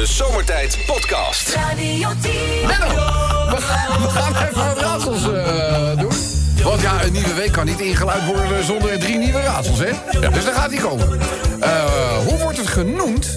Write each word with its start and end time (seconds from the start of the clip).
De 0.00 0.06
Zomertijd 0.06 0.78
Podcast. 0.86 1.54
Radio 1.54 2.08
10. 2.20 2.32
Menno, 2.66 2.86
we 3.50 3.56
gaan, 3.56 4.02
we 4.02 4.08
gaan 4.08 4.34
even 4.34 4.66
wat 4.66 4.78
raadsels 4.78 5.32
eh, 5.32 5.98
doen. 5.98 6.12
Want 6.62 6.80
ja, 6.80 7.04
een 7.04 7.12
nieuwe 7.12 7.34
week 7.34 7.52
kan 7.52 7.66
niet 7.66 7.80
ingeluid 7.80 8.26
worden 8.26 8.64
zonder 8.64 8.98
drie 8.98 9.18
nieuwe 9.18 9.40
raadsels, 9.40 9.78
hè? 9.78 9.90
Dus 10.30 10.44
daar 10.44 10.54
gaat 10.54 10.70
hij 10.70 10.80
komen. 10.80 11.20
Eh, 11.60 11.84
hoe 12.26 12.38
wordt 12.38 12.58
het 12.58 12.66
genoemd 12.66 13.36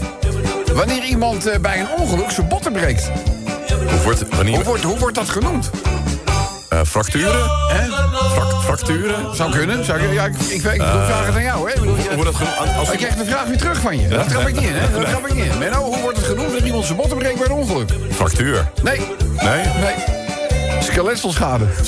wanneer 0.74 1.04
iemand 1.04 1.46
eh, 1.46 1.60
bij 1.60 1.80
een 1.80 1.90
ongeluk 1.98 2.32
zijn 2.32 2.48
botten 2.48 2.72
breekt? 2.72 3.12
Hoe 3.68 4.02
wordt 4.04 4.20
het? 4.20 4.36
Wanneer? 4.36 4.56
Hoe 4.56 4.64
wordt, 4.64 4.84
hoe 4.84 4.98
wordt 4.98 5.16
dat 5.16 5.30
genoemd? 5.30 5.70
Eh, 6.74 6.80
fracturen? 6.86 7.50
Hè? 7.68 7.88
Frac- 8.34 8.62
fracturen? 8.64 9.36
Zou 9.36 9.52
kunnen. 9.52 9.86
Zou 9.86 10.00
ik, 10.00 10.14
ja, 10.14 10.26
ik, 10.26 10.34
ik, 10.36 10.52
ik, 10.52 10.64
bedoel, 10.64 11.06
vraag 11.06 11.26
het 11.26 11.36
aan 11.36 11.44
jou, 11.44 11.70
hè? 11.72 11.80
Bedoel, 11.80 11.96
je- 11.96 12.24
dat? 12.24 12.36
Als 12.78 12.92
ik 12.92 12.98
krijg 12.98 13.16
de 13.16 13.26
vraag 13.26 13.46
weer 13.46 13.58
terug 13.58 13.80
van 13.80 14.00
je. 14.00 14.08
Dat 14.08 14.30
trap 14.30 14.48
ik 14.48 14.54
niet 14.56 14.64
in, 14.70 14.76
hè? 14.76 14.92
Dat 14.92 15.06
trap 15.10 15.28
ik 15.28 15.34
niet 15.34 15.46
in. 15.46 15.58
Menno, 15.58 15.78
hoe 15.84 16.00
wordt 16.02 16.18
het 16.18 16.26
genoemd 16.26 16.48
wanneer 16.48 16.66
iemand 16.66 16.86
zijn 16.86 16.98
botten 16.98 17.18
breekt 17.18 17.38
bij 17.38 17.46
een 17.46 17.52
ongeluk? 17.52 17.90
Fractuur? 18.12 18.72
Nee, 18.84 18.98
Nee? 19.42 19.64
nee. 19.64 19.94
Skeletselschade. 20.82 21.66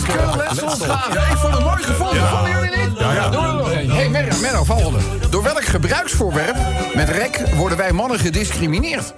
Skeletselschade. 0.00 1.18
Ik 1.30 1.36
vond 1.36 1.54
het 1.54 1.64
mooi 1.64 1.82
gevonden. 1.82 2.28
Vonden 2.28 2.50
jullie 2.50 2.76
niet? 2.88 2.98
Ja, 2.98 3.12
ja. 3.12 3.28
Doe 3.28 3.42
er 3.46 3.54
nog. 3.54 3.72
Hey, 3.72 4.08
Menno, 4.08 4.36
Menno, 4.40 4.64
volgende. 4.64 4.98
Door 5.30 5.42
welk 5.42 5.64
gebruiksvoorwerp 5.64 6.56
met 6.94 7.08
rek 7.08 7.42
worden 7.54 7.78
wij 7.78 7.92
mannen 7.92 8.18
gediscrimineerd? 8.18 9.12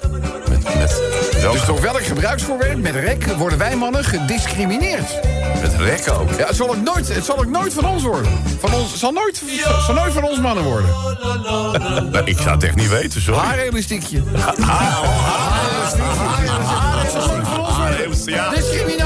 Met, 0.78 1.00
met, 1.32 1.40
welk, 1.40 1.52
Dus 1.52 1.64
door 1.64 1.80
welk 1.80 2.04
gebruiksvoorwerp 2.04 2.78
met 2.78 2.94
rek 2.94 3.24
worden 3.24 3.58
wij 3.58 3.76
mannen 3.76 4.04
gediscrimineerd? 4.04 5.18
met 5.60 5.74
rekken 5.74 6.18
ook. 6.18 6.30
Ja, 6.38 6.46
het 6.46 6.56
zal 6.56 6.68
ook 6.68 6.82
nooit, 6.82 7.14
het 7.14 7.24
zal 7.24 7.38
ook 7.38 7.46
nooit 7.46 7.74
van 7.74 7.84
ons 7.84 8.02
worden. 8.02 8.32
Van 8.58 8.72
ons, 8.72 8.90
het 8.90 9.00
zal 9.00 9.12
nooit, 9.12 9.42
het 9.46 9.84
zal 9.84 9.94
nooit 9.94 10.12
van 10.12 10.24
ons 10.24 10.40
mannen 10.40 10.64
worden. 10.64 10.90
Nou, 12.10 12.24
ik 12.24 12.38
zou 12.38 12.50
het 12.50 12.64
echt 12.64 12.74
niet 12.74 12.88
weten, 12.88 13.20
sorry. 13.20 13.40
Haarelastiekje. 13.40 14.22
Haarelastiek 14.60 16.02
van 17.46 17.60
ons 17.60 17.76
worden. 17.76 18.99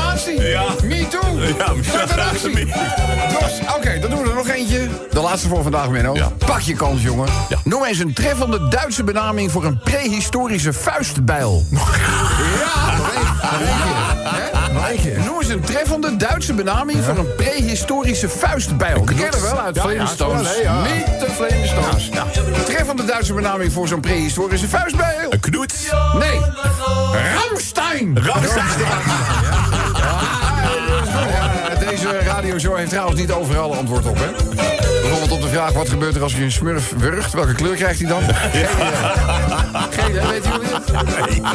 Ja. 0.45 0.63
Ja. 0.63 0.65
Me 0.83 1.09
too. 1.09 1.39
Ja. 1.59 1.73
Jos, 3.41 3.61
Oké, 3.77 3.99
dan 4.01 4.11
doen 4.11 4.23
we 4.23 4.29
er 4.29 4.35
nog 4.35 4.49
eentje. 4.49 4.89
De 5.11 5.21
laatste 5.21 5.49
voor 5.49 5.63
vandaag, 5.63 5.89
Menno. 5.89 6.15
Ja. 6.15 6.29
Pak 6.47 6.61
je 6.61 6.75
kans, 6.75 7.03
jongen. 7.03 7.29
Ja. 7.49 7.59
Noem 7.65 7.85
eens 7.85 7.99
een 7.99 8.13
treffende 8.13 8.69
Duitse 8.69 9.05
benaming 9.05 9.51
voor 9.51 9.65
een 9.65 9.79
prehistorische 9.79 10.73
vuistbijl. 10.73 11.63
Ja, 14.53 14.73
nog 14.73 15.03
keer. 15.03 15.19
Noem 15.25 15.41
eens 15.41 15.49
een 15.49 15.61
treffende 15.61 16.17
Duitse 16.17 16.53
benaming 16.55 17.05
voor 17.05 17.19
een 17.19 17.35
prehistorische 17.35 18.29
vuistbijl. 18.29 19.05
Die 19.05 19.17
kennen 19.17 19.41
we 19.41 19.47
wel 19.47 19.61
uit 19.61 19.81
Flintstones. 19.81 20.57
ja, 20.63 20.63
ja. 20.63 20.95
Niet 20.95 21.07
de 21.21 21.27
Flintstones. 21.31 22.11
Treffende 22.65 23.05
Duitse 23.05 23.33
benaming 23.35 23.73
voor 23.73 23.89
zo'n 23.89 24.01
prehistorische 24.01 24.69
vuistbijl. 24.69 25.33
Een 25.33 25.41
knoet? 25.41 25.75
Nee. 26.19 26.41
Ramstein. 27.35 28.19
Ramstein. 28.19 29.73
Ja, 32.35 32.41
deze 32.41 32.53
radioshow 32.53 32.77
heeft 32.77 32.91
trouwens 32.91 33.21
niet 33.21 33.33
overal 33.33 33.75
antwoord 33.75 34.07
op, 34.07 34.17
hè? 34.19 34.94
Bijvoorbeeld 35.05 35.31
op 35.33 35.43
de 35.43 35.49
vraag, 35.49 35.73
wat 35.73 35.89
gebeurt 35.89 36.15
er 36.17 36.23
als 36.23 36.33
je 36.35 36.43
een 36.43 36.53
smurf 36.53 36.93
wurgt? 36.97 37.33
Welke 37.33 37.53
kleur 37.55 37.75
krijgt 37.75 38.01
hij 38.01 38.09
dan? 38.09 38.23
Geen 38.23 38.61
idee. 38.61 38.65
Geen 39.91 40.11
idee, 40.11 40.27
weet 40.29 40.45
jullie 40.45 40.75
het? 40.75 40.91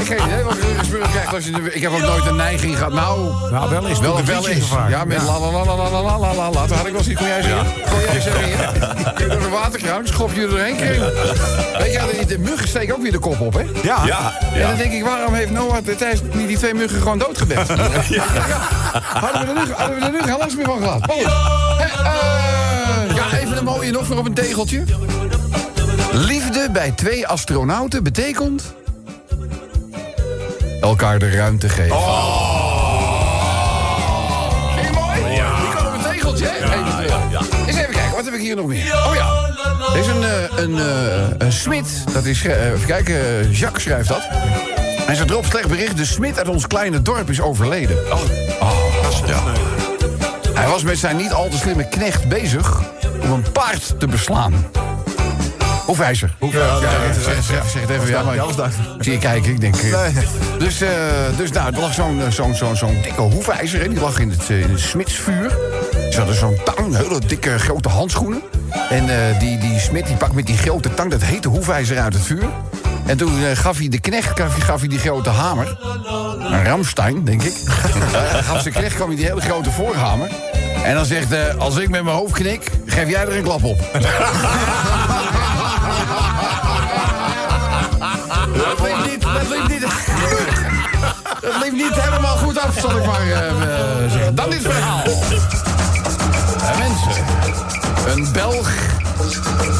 Geen 0.08 0.18
idee 0.26 0.44
welke 0.44 0.58
kleur 0.58 0.80
een 0.80 0.86
smurf 0.86 1.12
krijgt 1.12 1.34
als 1.34 1.46
je... 1.46 1.52
de- 1.52 1.72
Ik 1.74 1.82
heb 1.82 1.92
ook 1.92 2.02
nooit 2.02 2.26
een 2.26 2.36
neiging 2.36 2.78
gehad. 2.78 2.94
Nou, 2.94 3.32
Nou, 3.52 3.70
wel 3.70 3.88
eens. 3.88 4.00
wel, 4.00 4.26
wel. 4.26 4.44
Ja, 4.90 5.06
met 5.06 5.22
la 5.24 5.40
la 5.40 5.52
la 5.52 5.66
la 5.66 5.76
la 5.76 5.90
la 5.90 6.02
la 6.02 6.18
la 6.18 6.34
la 6.34 6.50
la. 6.52 6.66
Toen 6.66 6.78
had 6.78 6.86
ik 6.86 6.92
wel 6.92 7.02
eens 7.02 7.08
iets. 7.10 7.20
Kon 7.20 7.28
jij 7.28 7.42
zeggen? 7.42 7.66
Kon 7.90 8.00
jij 8.00 8.22
zeggen? 8.22 8.50
ja? 8.50 9.12
Kun 9.16 9.26
je 9.26 9.32
door 9.32 9.42
de 9.42 9.50
waterkraan, 9.50 10.08
schop 10.08 10.34
je 10.34 10.42
er 10.42 10.50
doorheen 10.50 10.76
kring. 10.76 11.04
Weet 11.78 11.94
je, 11.94 12.18
de, 12.20 12.26
de 12.26 12.38
muggen 12.40 12.68
steken 12.68 12.96
ook 12.96 13.02
weer 13.02 13.12
de 13.12 13.20
kop 13.20 13.40
op, 13.40 13.54
hè? 13.54 13.64
Ja. 13.84 13.98
Ja, 14.06 14.34
En 14.54 14.60
ja. 14.60 14.68
dan 14.68 14.78
denk 14.78 14.92
ik, 14.94 15.04
waarom 15.04 15.34
heeft 15.34 15.52
Noah 15.52 15.78
de 15.86 15.96
Thijs 15.96 16.20
niet 16.34 16.48
die 16.48 16.58
twee 16.58 16.74
muggen 16.74 17.00
gewoon 17.02 17.18
doodgebed? 17.20 17.68
Ja. 18.10 18.24
Hadden 19.14 19.42
we 19.42 19.48
er 19.48 19.66
nu, 19.68 19.74
hadden 19.74 20.00
we 20.00 20.06
er 20.06 20.12
nu 20.12 20.22
geen 20.24 20.38
last 20.38 20.56
meer 20.56 20.66
van 20.66 20.78
gehad. 20.82 21.02
Goed. 21.12 21.26
Hè, 21.78 22.04
eh, 22.04 22.79
ja, 23.16 23.38
even 23.38 23.58
een 23.58 23.64
mooie 23.64 23.92
nog 23.92 24.06
voor 24.06 24.18
op 24.18 24.26
een 24.26 24.34
tegeltje. 24.34 24.84
Liefde 26.12 26.70
bij 26.72 26.92
twee 26.92 27.28
astronauten 27.28 28.04
betekent... 28.04 28.74
elkaar 30.82 31.20
de 31.20 31.30
ruimte 31.30 31.70
geven. 31.70 31.98
Vind 34.76 34.88
je 34.88 34.94
mooi? 34.94 35.22
Die 35.62 35.76
kan 35.76 35.88
op 35.88 35.94
een 35.94 36.12
tegeltje, 36.12 36.46
hè? 36.46 36.58
Even, 36.58 37.30
Eens 37.68 37.78
even 37.78 37.94
kijken, 37.94 38.16
wat 38.16 38.26
heb 38.26 38.34
ik 38.34 38.42
hier 38.42 38.56
nog 38.56 38.66
meer? 38.66 39.04
Oh 39.08 39.16
ja, 39.16 39.28
er 39.94 40.00
is 40.00 40.08
een, 40.08 40.24
eh, 40.24 40.64
een, 40.64 40.78
eh, 40.80 41.28
een 41.38 41.52
smid, 41.52 42.04
dat 42.14 42.26
is, 42.26 42.46
eh, 42.46 42.66
even 42.66 42.86
kijken, 42.86 43.16
eh, 43.16 43.54
Jacques 43.60 43.84
schrijft 43.84 44.08
dat. 44.08 44.28
Hij 45.06 45.16
zegt 45.16 45.30
erop 45.30 45.46
slecht 45.46 45.68
bericht, 45.68 45.98
de 45.98 46.06
smid 46.06 46.38
uit 46.38 46.48
ons 46.48 46.68
kleine 46.68 47.02
dorp 47.02 47.30
is 47.30 47.42
overleden. 47.42 47.98
Oh, 48.12 48.20
ja. 49.26 49.42
Hij 50.70 50.78
was 50.78 50.88
met 50.88 50.98
zijn 51.00 51.16
niet 51.18 51.34
al 51.34 51.48
te 51.50 51.58
slimme 51.58 51.88
knecht 51.88 52.28
bezig 52.28 52.80
om 53.24 53.32
een 53.32 53.52
paard 53.52 54.00
te 54.00 54.08
beslaan. 54.08 54.54
Hoefijzer. 55.86 56.36
Hoefijzer. 56.40 56.82
Ja, 56.82 57.14
zeg, 57.24 57.44
zeg, 57.44 57.70
zeg 57.70 57.82
het 57.82 57.90
even. 57.90 58.08
Ja, 58.10 58.24
maar 58.24 58.36
ik 58.36 58.42
zie 59.00 59.12
je 59.12 59.18
kijken, 59.18 59.52
ik 59.52 59.60
denk... 59.62 59.76
eh, 59.76 60.00
Dus, 60.58 60.82
eh, 60.82 60.90
dus 61.38 61.52
nou, 61.52 61.74
er 61.74 61.80
lag 61.80 61.94
zo'n 61.94 62.22
eh, 62.22 62.32
zo'n 62.32 62.56
zo'n 62.56 62.76
zo'n 62.76 62.98
dikke 63.04 63.22
hoefijzer, 63.22 63.80
hè, 63.82 63.88
die 63.90 64.00
lag 64.00 64.20
in 64.20 64.30
het, 64.30 64.50
in 64.50 64.70
het 64.70 64.80
smidsvuur. 64.80 65.50
Ze 66.12 66.18
hadden 66.18 66.36
zo'n 66.36 66.58
tang, 66.76 66.96
hele 66.96 67.20
dikke 67.28 67.60
grote 67.60 67.90
handschoenen. 67.90 68.42
En 68.90 69.06
die, 69.40 69.58
die 69.58 69.80
smid 69.80 70.08
die 70.08 70.16
pakt 70.16 70.34
met 70.34 70.46
die 70.46 70.58
grote 70.58 70.94
tang 70.94 71.12
dat 71.12 71.22
hete 71.22 71.48
hoefijzer 71.48 72.00
uit 72.00 72.14
het 72.14 72.24
vuur. 72.24 72.50
En 73.06 73.18
toen 73.18 73.32
gaf 73.56 73.78
hij 73.78 73.90
de 73.90 74.00
knecht 74.00 74.40
gaf, 74.40 74.52
hij- 74.56 74.62
gaf 74.66 74.80
hij 74.80 74.90
die 74.90 75.00
grote 75.00 75.30
hamer. 75.30 75.78
Een 76.40 76.66
Ramstein, 76.66 77.24
denk 77.24 77.44
ik. 77.44 77.54
Gaf 78.48 78.62
zijn 78.62 78.74
knecht 78.74 78.96
kwam 78.96 79.08
hij 79.08 79.16
die 79.18 79.26
hele 79.26 79.42
grote 79.42 79.72
voorhamer. 79.72 80.30
En 80.84 80.96
dan 80.96 81.06
zegt, 81.06 81.32
eh, 81.32 81.56
als 81.58 81.78
ik 81.78 81.90
met 81.90 82.04
mijn 82.04 82.16
hoofd 82.16 82.34
knik, 82.34 82.72
geef 82.86 83.10
jij 83.10 83.22
er 83.22 83.36
een 83.36 83.44
klap 83.44 83.64
op. 83.64 83.80
Dat 88.54 88.80
liep 88.82 89.12
niet, 89.12 89.22
dat 89.22 89.50
liep 89.50 89.68
niet, 89.68 89.82
dat 91.42 91.64
liep 91.64 91.72
niet 91.72 92.02
helemaal 92.02 92.38
goed 92.38 92.60
af, 92.60 92.80
zal 92.80 92.98
ik 92.98 93.06
maar 93.06 93.22
eh, 93.22 94.12
zeggen. 94.12 94.36
Dan 94.36 94.50
dit 94.50 94.62
verhaal. 94.62 95.04
Eh, 95.04 96.78
mensen, 96.78 97.24
een 98.08 98.32
Belg 98.32 98.70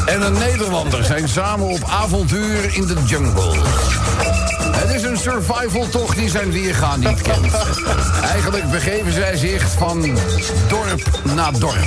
en 0.06 0.22
een 0.22 0.32
Nederlander 0.32 1.04
zijn 1.04 1.28
samen 1.28 1.66
op 1.66 1.84
avontuur 1.88 2.74
in 2.74 2.86
de 2.86 2.96
jungle. 3.06 3.58
Het 4.90 5.02
is 5.02 5.08
een 5.08 5.18
survivaltocht 5.18 6.16
die 6.16 6.28
zijn 6.28 6.52
weergaan 6.52 7.00
niet 7.00 7.22
kent. 7.22 7.54
Eigenlijk 8.22 8.70
begeven 8.70 9.12
zij 9.12 9.36
zich 9.36 9.70
van 9.70 10.18
dorp 10.68 11.20
naar 11.34 11.52
dorp. 11.58 11.84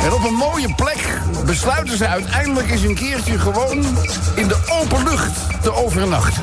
En 0.00 0.12
op 0.12 0.24
een 0.24 0.34
mooie 0.34 0.74
plek 0.74 1.18
besluiten 1.46 1.96
ze 1.96 2.06
uiteindelijk 2.06 2.70
eens 2.70 2.82
een 2.82 2.94
keertje 2.94 3.38
gewoon 3.38 3.84
in 4.34 4.48
de 4.48 4.56
open 4.80 5.04
lucht 5.04 5.62
te 5.62 5.74
overnachten. 5.74 6.42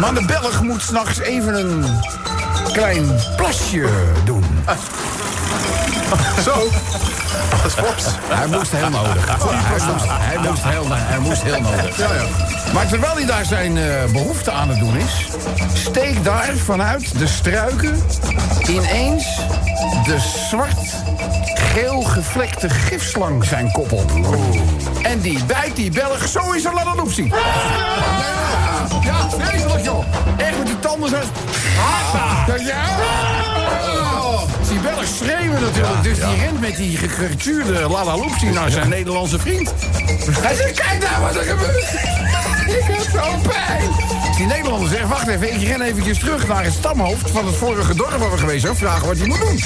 Maar 0.00 0.14
de 0.14 0.24
Belg 0.26 0.62
moet 0.62 0.82
s'nachts 0.82 1.18
even 1.18 1.54
een 1.54 1.84
klein 2.72 3.06
plasje 3.36 3.88
doen. 4.24 4.44
Zo. 6.42 6.68
Dat 7.50 7.64
is 7.64 7.72
fors. 7.72 8.04
Hij 8.28 8.46
moest 8.46 8.70
heel 8.70 8.90
nodig. 8.90 9.26
Hij 9.26 9.92
moest, 9.92 10.04
hij 10.08 10.38
moest 10.38 10.62
heel, 10.64 10.86
hij 10.88 11.18
moest 11.18 11.42
heel 11.42 11.60
nodig. 11.60 12.72
Maar 12.72 12.86
terwijl 12.86 13.14
hij 13.14 13.26
daar 13.26 13.44
zijn 13.44 13.76
eh, 13.76 14.04
behoefte 14.12 14.50
aan 14.50 14.68
het 14.68 14.78
doen 14.78 14.96
is... 14.96 15.26
steekt 15.72 16.24
daar 16.24 16.52
vanuit 16.64 17.18
de 17.18 17.26
struiken 17.26 18.02
ineens 18.68 19.40
de 20.04 20.18
zwart-geel 20.48 22.02
gevlekte 22.02 22.70
gifslang 22.70 23.44
zijn 23.44 23.72
kop 23.72 23.92
op. 23.92 24.12
En 25.02 25.20
die 25.20 25.44
bijt 25.44 25.76
die 25.76 25.90
Belg 25.90 26.28
zo 26.28 26.52
is 26.52 26.64
een 26.64 26.74
laladoepsie. 26.74 27.32
Ja, 29.02 29.28
vreselijk 29.38 29.84
joh. 29.84 30.04
Echt 30.36 30.58
met 30.58 30.66
die 30.66 30.78
tanden 30.78 31.08
zo... 31.08 31.16
Ja. 32.64 34.03
Die 34.74 34.82
Belg 34.82 35.04
schreeuwen 35.06 35.60
natuurlijk. 35.60 36.02
Dus 36.02 36.16
die 36.16 36.44
rent 36.44 36.60
met 36.60 36.76
die 36.76 36.96
gekrituurde 36.96 37.88
Lalaloopsie 37.88 38.50
naar 38.50 38.70
zijn 38.70 38.88
Nederlandse 38.88 39.38
vriend. 39.38 39.74
Hij 40.40 40.54
zegt, 40.54 40.72
kijk 40.72 41.10
nou 41.10 41.22
wat 41.22 41.36
er 41.36 41.42
gebeurt. 41.42 41.92
Ik 42.78 42.84
heb 42.84 43.00
zo'n 43.12 43.40
pijn. 43.40 43.90
Die 44.36 44.46
Nederlander 44.46 44.88
zegt, 44.88 45.08
wacht 45.08 45.26
even, 45.26 45.54
ik 45.54 45.68
ren 45.68 45.80
eventjes 45.80 46.18
terug 46.18 46.48
naar 46.48 46.64
het 46.64 46.72
stamhoofd 46.72 47.30
van 47.30 47.46
het 47.46 47.54
vorige 47.54 47.94
dorp 47.94 48.16
waar 48.16 48.30
we 48.30 48.38
geweest 48.38 48.60
zijn. 48.60 48.76
Vragen 48.76 49.06
wat 49.06 49.16
hij 49.16 49.26
moet 49.26 49.38
doen. 49.38 49.60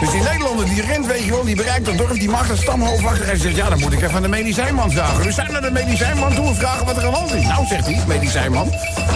Dus 0.00 0.10
die 0.10 0.22
Nederlander 0.22 0.64
die 0.64 0.82
rent, 0.82 1.06
weet 1.06 1.24
je 1.24 1.30
wel, 1.30 1.44
die 1.44 1.56
bereikt 1.56 1.84
dat 1.84 1.98
dorp, 1.98 2.14
die 2.14 2.30
maakt 2.30 2.48
het 2.48 2.58
stamhoofd 2.58 3.04
achter. 3.04 3.26
Hij 3.26 3.36
zegt, 3.36 3.56
ja, 3.56 3.68
dan 3.68 3.78
moet 3.78 3.92
ik 3.92 4.02
even 4.02 4.14
aan 4.14 4.22
de 4.22 4.28
medicijnman 4.28 4.90
vragen. 4.90 5.22
Dus 5.22 5.34
zijn 5.34 5.52
naar 5.52 5.62
de 5.62 5.70
medicijnman 5.70 6.34
toe 6.34 6.46
en 6.46 6.56
vragen 6.56 6.86
wat 6.86 6.96
er 6.96 7.04
aan 7.04 7.10
de 7.10 7.16
hand 7.16 7.34
is. 7.34 7.42
Nou, 7.42 7.66
zegt 7.66 7.86
hij, 7.86 8.02
medicijnman, 8.06 8.68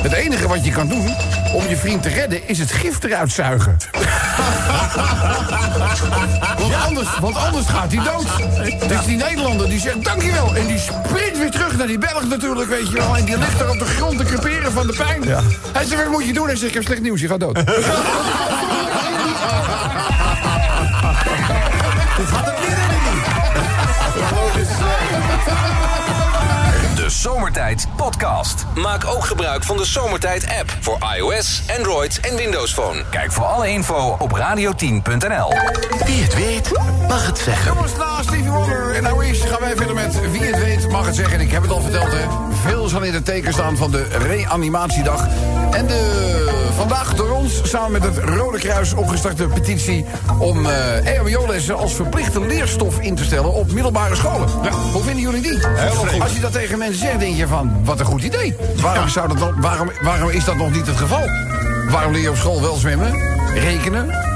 het 0.03 0.13
enige 0.13 0.49
wat 0.49 0.65
je 0.65 0.71
kan 0.71 0.89
doen, 0.89 1.15
om 1.55 1.69
je 1.69 1.77
vriend 1.77 2.03
te 2.03 2.09
redden 2.09 2.49
is 2.49 2.59
het 2.59 2.73
gif 2.73 3.03
eruit 3.03 3.33
zuigen. 3.33 3.77
want, 6.59 6.75
anders, 6.87 7.09
want 7.21 7.37
anders 7.37 7.67
gaat 7.67 7.93
hij 7.93 8.05
dood. 8.05 8.27
Dus 8.89 9.05
die 9.05 9.17
Nederlander 9.17 9.69
die 9.69 9.81
zegt 9.81 10.05
dankjewel. 10.05 10.57
En 10.57 10.67
die 10.67 10.79
sprint 10.79 11.39
weer 11.39 11.51
terug 11.51 11.77
naar 11.77 11.87
die 11.87 11.99
Belg 11.99 12.29
natuurlijk, 12.29 12.69
weet 12.69 12.89
je 12.89 12.95
wel. 12.95 13.17
En 13.17 13.25
die 13.25 13.39
ligt 13.39 13.61
er 13.61 13.71
op 13.71 13.79
de 13.79 13.85
grond 13.85 14.19
te 14.19 14.25
creperen 14.25 14.73
van 14.73 14.87
de 14.87 14.95
pijn. 14.97 15.23
Hij 15.73 15.85
zegt, 15.85 16.03
wat 16.03 16.13
moet 16.13 16.27
je 16.27 16.33
doen? 16.33 16.47
Hij 16.47 16.57
zegt, 16.57 16.69
ik 16.69 16.75
heb 16.75 16.83
slecht 16.83 17.01
nieuws, 17.01 17.21
je 17.21 17.29
gaat 17.29 17.41
dood. 17.41 17.63
De 27.05 27.11
Zomertijd 27.11 27.87
Podcast. 27.97 28.65
Maak 28.75 29.05
ook 29.05 29.25
gebruik 29.25 29.65
van 29.65 29.77
de 29.77 29.85
Zomertijd 29.85 30.47
app 30.61 30.77
voor 30.81 30.99
iOS, 31.17 31.63
Android 31.77 32.21
en 32.21 32.37
Windows 32.37 32.73
Phone. 32.73 33.05
Kijk 33.11 33.33
voor 33.33 33.45
alle 33.45 33.69
info 33.69 34.17
op 34.19 34.31
radio10.nl. 34.31 35.49
Wie 36.05 36.23
het 36.23 36.35
weet, 36.35 36.71
mag 37.09 37.27
het 37.27 37.39
zeggen. 37.39 37.75
Jongens, 37.75 37.97
na 37.97 38.23
Stevie 38.23 38.51
Wonder 38.51 38.95
en 38.95 39.03
nou 39.03 39.27
is 39.27 39.41
gaan 39.41 39.61
wij 39.61 39.77
verder 39.77 39.95
met 39.95 40.31
Wie 40.31 40.43
het 40.43 40.59
weet 40.59 40.89
mag 40.89 41.07
het 41.07 41.15
zeggen. 41.15 41.41
Ik 41.41 41.51
heb 41.51 41.63
het 41.63 41.71
al 41.71 41.81
verteld, 41.81 42.13
hè. 42.13 42.54
Veel 42.67 42.89
zal 42.89 43.03
in 43.03 43.15
het 43.15 43.25
teken 43.25 43.53
staan 43.53 43.77
van 43.77 43.91
de 43.91 44.03
reanimatiedag. 44.03 45.29
En 45.71 45.87
de 45.87 46.35
vandaag 46.77 47.15
door 47.15 47.31
ons 47.31 47.61
samen 47.63 47.93
met 47.93 48.03
het 48.03 48.19
Rode 48.19 48.59
Kruis 48.59 48.95
opgestarte 48.95 49.47
petitie... 49.47 50.05
om 50.39 50.67
eh 50.67 51.07
EHBO-lessen 51.07 51.77
als 51.77 51.95
verplichte 51.95 52.41
leerstof 52.41 52.99
in 53.01 53.15
te 53.15 53.25
stellen 53.25 53.53
op 53.53 53.73
middelbare 53.73 54.15
scholen. 54.15 54.49
Hoe 54.93 55.03
vinden 55.03 55.23
jullie 55.23 55.43
die? 55.43 55.59
Als 56.21 56.35
je 56.35 56.41
dat 56.41 56.53
tegen 56.53 56.79
mensen 56.79 57.01
zegt, 57.01 57.21
denk 57.21 57.37
je 57.37 57.47
van, 57.47 57.85
wat 57.85 58.01
een 58.01 58.07
goed 58.07 58.23
idee. 58.23 58.57
Waarom, 58.81 59.09
zou 59.09 59.29
dat 59.29 59.39
dan, 59.39 59.61
waarom, 59.61 59.91
waarom 60.03 60.29
is 60.29 60.45
dat 60.45 60.57
nog 60.57 60.73
niet 60.73 60.87
het 60.87 60.97
geval? 60.97 61.29
Waarom 61.91 62.13
leer 62.13 62.23
je 62.23 62.31
op 62.31 62.37
school 62.37 62.61
wel 62.61 62.77
zwemmen, 62.77 63.13
rekenen, 63.55 64.34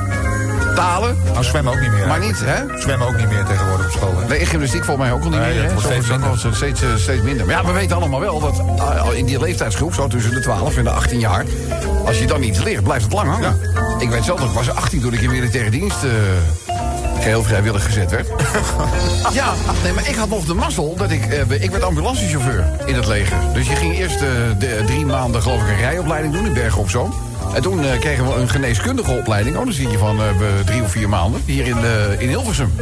talen... 0.78 1.16
Nou, 1.32 1.44
zwemmen 1.44 1.72
ook 1.72 1.80
niet 1.80 1.90
meer. 1.92 2.06
Maar 2.06 2.18
niet, 2.20 2.40
hè? 2.44 2.78
Zwemmen 2.80 3.08
ook 3.08 3.16
niet 3.16 3.28
meer 3.28 3.44
tegenwoordig 3.44 3.86
op 3.86 3.92
school. 3.92 4.18
Hè? 4.20 4.26
Nee, 4.28 4.46
gymnastiek 4.46 4.84
volgens 4.84 5.06
mij 5.06 5.16
ook 5.16 5.22
al 5.24 5.30
niet 5.30 5.38
Nee, 5.40 5.52
meer. 5.54 5.62
hè? 5.62 5.68
wordt 5.72 5.82
Zo- 5.86 5.90
steeds 5.92 6.06
zo- 6.06 6.18
minder. 6.18 6.38
zo- 6.38 6.52
Steeds, 6.52 6.82
eh, 6.82 6.88
steeds 6.96 7.22
minder. 7.22 7.46
Maar 7.46 7.54
ja, 7.54 7.64
we 7.64 7.72
weten 7.72 7.96
allemaal 7.96 8.20
wel 8.20 8.40
dat 8.40 8.62
ah, 8.78 9.16
in 9.16 9.24
die 9.26 9.40
leeftijdsgroep, 9.40 9.94
zo 9.94 10.06
tussen 10.06 10.30
de 10.34 10.40
12 10.40 10.76
en 10.76 10.84
de 10.84 10.90
18 10.90 11.18
jaar... 11.18 11.44
als 12.06 12.18
je 12.18 12.26
dan 12.26 12.42
iets 12.42 12.58
leert, 12.62 12.82
blijft 12.84 13.04
het 13.04 13.12
lang 13.12 13.30
hangen. 13.30 13.58
Ik 13.98 14.08
weet 14.10 14.24
zelf, 14.24 14.38
nog, 14.40 14.48
ik 14.48 14.54
was 14.54 14.70
18 14.70 15.00
toen 15.00 15.12
ik 15.12 15.20
in 15.20 15.30
militaire 15.30 15.70
dienst... 15.70 16.04
eh, 16.04 16.10
geheel 17.20 17.42
vrijwillig 17.42 17.84
gezet 17.84 18.10
werd. 18.10 18.28
ja, 19.32 19.52
nee, 19.82 19.92
maar 19.92 20.08
ik 20.08 20.14
had 20.14 20.28
nog 20.28 20.44
de 20.44 20.54
mazzel 20.54 20.94
dat 20.96 21.10
ik... 21.10 21.26
eh, 21.26 21.62
ik 21.62 21.70
werd 21.70 21.82
ambulancechauffeur 21.82 22.64
in 22.84 22.94
het 22.94 23.06
leger. 23.06 23.36
Dus 23.52 23.66
je 23.68 23.74
ging 23.76 23.94
eerst 23.98 24.20
eh, 24.20 24.28
de, 24.58 24.82
drie 24.86 25.06
maanden, 25.06 25.42
geloof 25.42 25.60
ik, 25.62 25.68
een 25.68 25.76
rijopleiding 25.76 26.34
doen 26.34 26.46
in 26.46 26.52
Bergen 26.52 26.80
op 26.80 26.90
Zoom. 26.90 27.14
En 27.54 27.62
toen 27.62 27.84
eh, 27.84 27.98
kregen 28.00 28.26
we 28.26 28.34
een 28.40 28.48
geneeskundige 28.48 29.10
opleiding. 29.10 29.56
Oh, 29.56 29.64
dan 29.64 29.72
zie 29.72 29.88
je 29.90 29.98
van 29.98 30.18
eh, 30.18 30.24
drie 30.64 30.82
of 30.82 30.90
vier 30.90 31.08
maanden. 31.08 31.42
Hier 31.44 31.66
in, 31.66 31.76
eh, 31.84 32.20
in 32.20 32.28
Hilversum. 32.28 32.72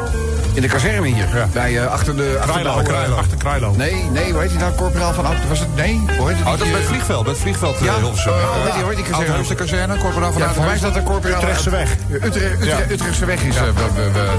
In 0.54 0.62
de 0.62 0.68
kazerne 0.68 1.06
hier. 1.06 1.26
Bij, 1.52 1.88
achter 1.88 2.16
de... 2.16 2.38
Achter 2.40 2.62
de 2.62 2.68
oude-. 2.68 2.92
Achter 3.14 3.36
Krailo. 3.38 3.74
Nee, 3.76 4.04
nee, 4.12 4.32
hoe 4.32 4.40
heet 4.40 4.50
die 4.50 4.58
nou? 4.58 4.72
Corporaal 4.74 5.12
van 5.12 5.26
Oud? 5.26 5.36
Was 5.48 5.58
het? 5.58 5.76
Nee, 5.76 6.00
hoe 6.18 6.28
heet 6.28 6.36
het? 6.38 6.46
Oh, 6.46 6.52
dat 6.52 6.60
is 6.60 6.70
bij 6.70 6.80
het 6.80 6.88
vliegveld. 6.88 7.22
Bij 7.22 7.32
het 7.32 7.42
vliegveld 7.42 7.78
Ja, 7.78 7.84
ja, 7.84 7.98
Hilversum. 7.98 8.32
eh, 8.32 8.38
hoe 8.38 8.62
heet 8.64 8.72
die- 8.72 8.82
hoe 8.82 8.94
heet 8.94 9.04
die 9.04 9.14
kazerne? 9.14 9.48
De 9.48 9.54
kazerne, 9.54 9.96
corporaal 9.98 10.32
van 10.32 10.42
Ja, 10.42 10.52
voor 10.52 10.64
mij 10.64 10.74
is 10.74 10.80
dat 10.80 10.94
de 10.94 11.02
corporaal... 11.02 11.38
Utrechtse 11.40 11.70
weg. 11.70 11.90
Utrecht, 12.10 12.36
Utrecht, 12.36 12.64
Ja. 12.64 12.78
Utrechtse 12.90 13.24
weg 13.24 13.42
is 13.42 13.54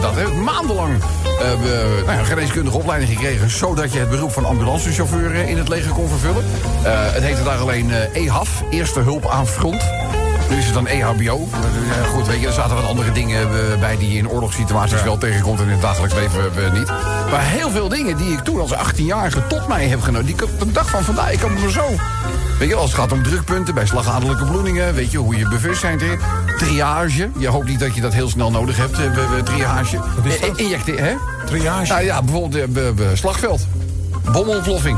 dat. 0.01 0.15
Hè. 0.15 0.27
Maandenlang 0.33 0.93
we, 1.61 2.01
nou 2.05 2.17
ja, 2.17 2.23
geneeskundige 2.23 2.77
opleiding 2.77 3.11
gekregen... 3.11 3.49
zodat 3.49 3.93
je 3.93 3.99
het 3.99 4.09
beroep 4.09 4.31
van 4.31 4.45
ambulancechauffeur 4.45 5.33
in 5.35 5.57
het 5.57 5.67
leger 5.67 5.91
kon 5.91 6.07
vervullen. 6.09 6.43
Het 7.13 7.23
heette 7.23 7.43
daar 7.43 7.57
alleen 7.57 7.91
eh, 7.91 8.23
EHAF, 8.23 8.49
Eerste 8.69 8.99
Hulp 8.99 9.27
aan 9.29 9.47
Front. 9.47 9.83
Nu 10.49 10.55
is 10.57 10.65
het 10.65 10.73
dan 10.73 10.85
E 10.87 10.99
EHBO. 11.01 11.47
Eh, 11.51 12.07
goed, 12.09 12.27
weet 12.27 12.41
je, 12.41 12.47
er 12.47 12.53
zaten 12.53 12.75
wat 12.75 12.85
andere 12.85 13.11
dingen 13.11 13.41
eh, 13.41 13.79
bij... 13.79 13.97
die 13.97 14.11
je 14.11 14.17
in 14.17 14.29
oorlogssituaties 14.29 15.03
wel 15.03 15.17
tegenkomt... 15.17 15.59
en 15.59 15.65
in 15.65 15.71
het 15.71 15.81
dagelijks 15.81 16.15
leven 16.15 16.65
eh, 16.65 16.71
niet. 16.73 16.87
Maar 17.31 17.41
heel 17.43 17.69
veel 17.69 17.89
dingen 17.89 18.17
die 18.17 18.31
ik 18.31 18.39
toen 18.39 18.59
als 18.59 18.73
18-jarige 18.73 19.47
tot 19.47 19.67
mij 19.67 19.87
heb 19.87 20.01
genomen... 20.01 20.25
die 20.25 20.35
ik 20.35 20.41
op 20.43 20.59
de 20.59 20.71
dag 20.71 20.89
van 20.89 21.03
vandaag, 21.03 21.31
ik 21.31 21.39
kan 21.39 21.53
me 21.53 21.71
zo... 21.71 21.85
Weet 22.59 22.69
je, 22.69 22.75
als 22.75 22.91
het 22.91 22.99
gaat 22.99 23.11
om 23.11 23.23
drukpunten 23.23 23.73
bij 23.73 23.85
slagadelijke 23.85 24.45
bloedingen, 24.45 24.93
weet 24.93 25.11
je 25.11 25.17
hoe 25.17 25.37
je 25.37 25.47
bewustzijn 25.49 25.97
treedt. 25.97 26.23
Triage, 26.57 27.29
je 27.37 27.47
hoopt 27.47 27.67
niet 27.67 27.79
dat 27.79 27.95
je 27.95 28.01
dat 28.01 28.13
heel 28.13 28.29
snel 28.29 28.51
nodig 28.51 28.77
hebt, 28.77 28.95
triage. 29.45 29.99
is 30.23 30.39
dat? 30.39 30.49
Eh, 30.57 30.63
Injecte, 30.65 30.91
hè? 30.91 31.13
Triage. 31.45 31.91
Nou 31.93 32.03
ja, 32.03 32.21
bijvoorbeeld 32.21 32.73
be- 32.73 32.93
be- 32.95 33.11
slagveld. 33.15 33.67
Bomontploffing. 34.31 34.97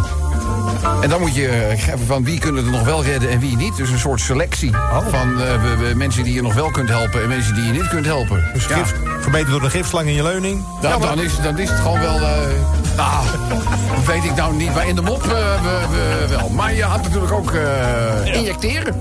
En 1.02 1.10
dan 1.10 1.20
moet 1.20 1.36
je 1.36 1.48
eh, 1.48 1.94
van 2.08 2.24
wie 2.24 2.40
kunnen 2.40 2.66
er 2.66 2.72
nog 2.72 2.84
wel 2.84 3.04
redden 3.04 3.30
en 3.30 3.40
wie 3.40 3.56
niet. 3.58 3.76
Dus 3.76 3.90
een 3.90 4.00
soort 4.00 4.22
selectie 4.22 4.72
van 5.10 5.42
eh, 5.42 5.94
mensen 5.96 6.24
die 6.24 6.34
je 6.34 6.42
nog 6.42 6.54
wel 6.54 6.72
kunt 6.72 6.90
helpen 6.90 7.22
en 7.22 7.28
mensen 7.28 7.56
die 7.56 7.64
je 7.64 7.72
niet 7.72 7.88
kunt 7.88 8.06
helpen. 8.06 8.44
Dus 8.54 8.68
Ja. 8.68 8.86
verbeterd 9.20 9.50
door 9.52 9.62
de 9.62 9.70
gifslang 9.70 10.08
in 10.08 10.14
je 10.14 10.24
leuning. 10.24 10.64
Ja, 10.82 10.98
dan, 10.98 11.20
is, 11.22 11.32
dan 11.44 11.58
is 11.58 11.70
het 11.70 11.80
gewoon 11.80 12.00
wel... 12.00 12.16
eh 12.22 12.32
nou, 12.98 13.26
weet 14.14 14.24
ik 14.24 14.36
nou 14.36 14.56
niet, 14.56 14.74
maar 14.74 14.88
in 14.88 14.96
de 14.96 15.02
mop 15.02 15.24
we- 15.24 15.58
we- 15.92 16.28
wel. 16.30 16.50
Maar 16.50 16.74
je 16.74 16.84
had 16.84 17.02
natuurlijk 17.04 17.32
ook 17.32 17.52
injecteren. 18.34 18.96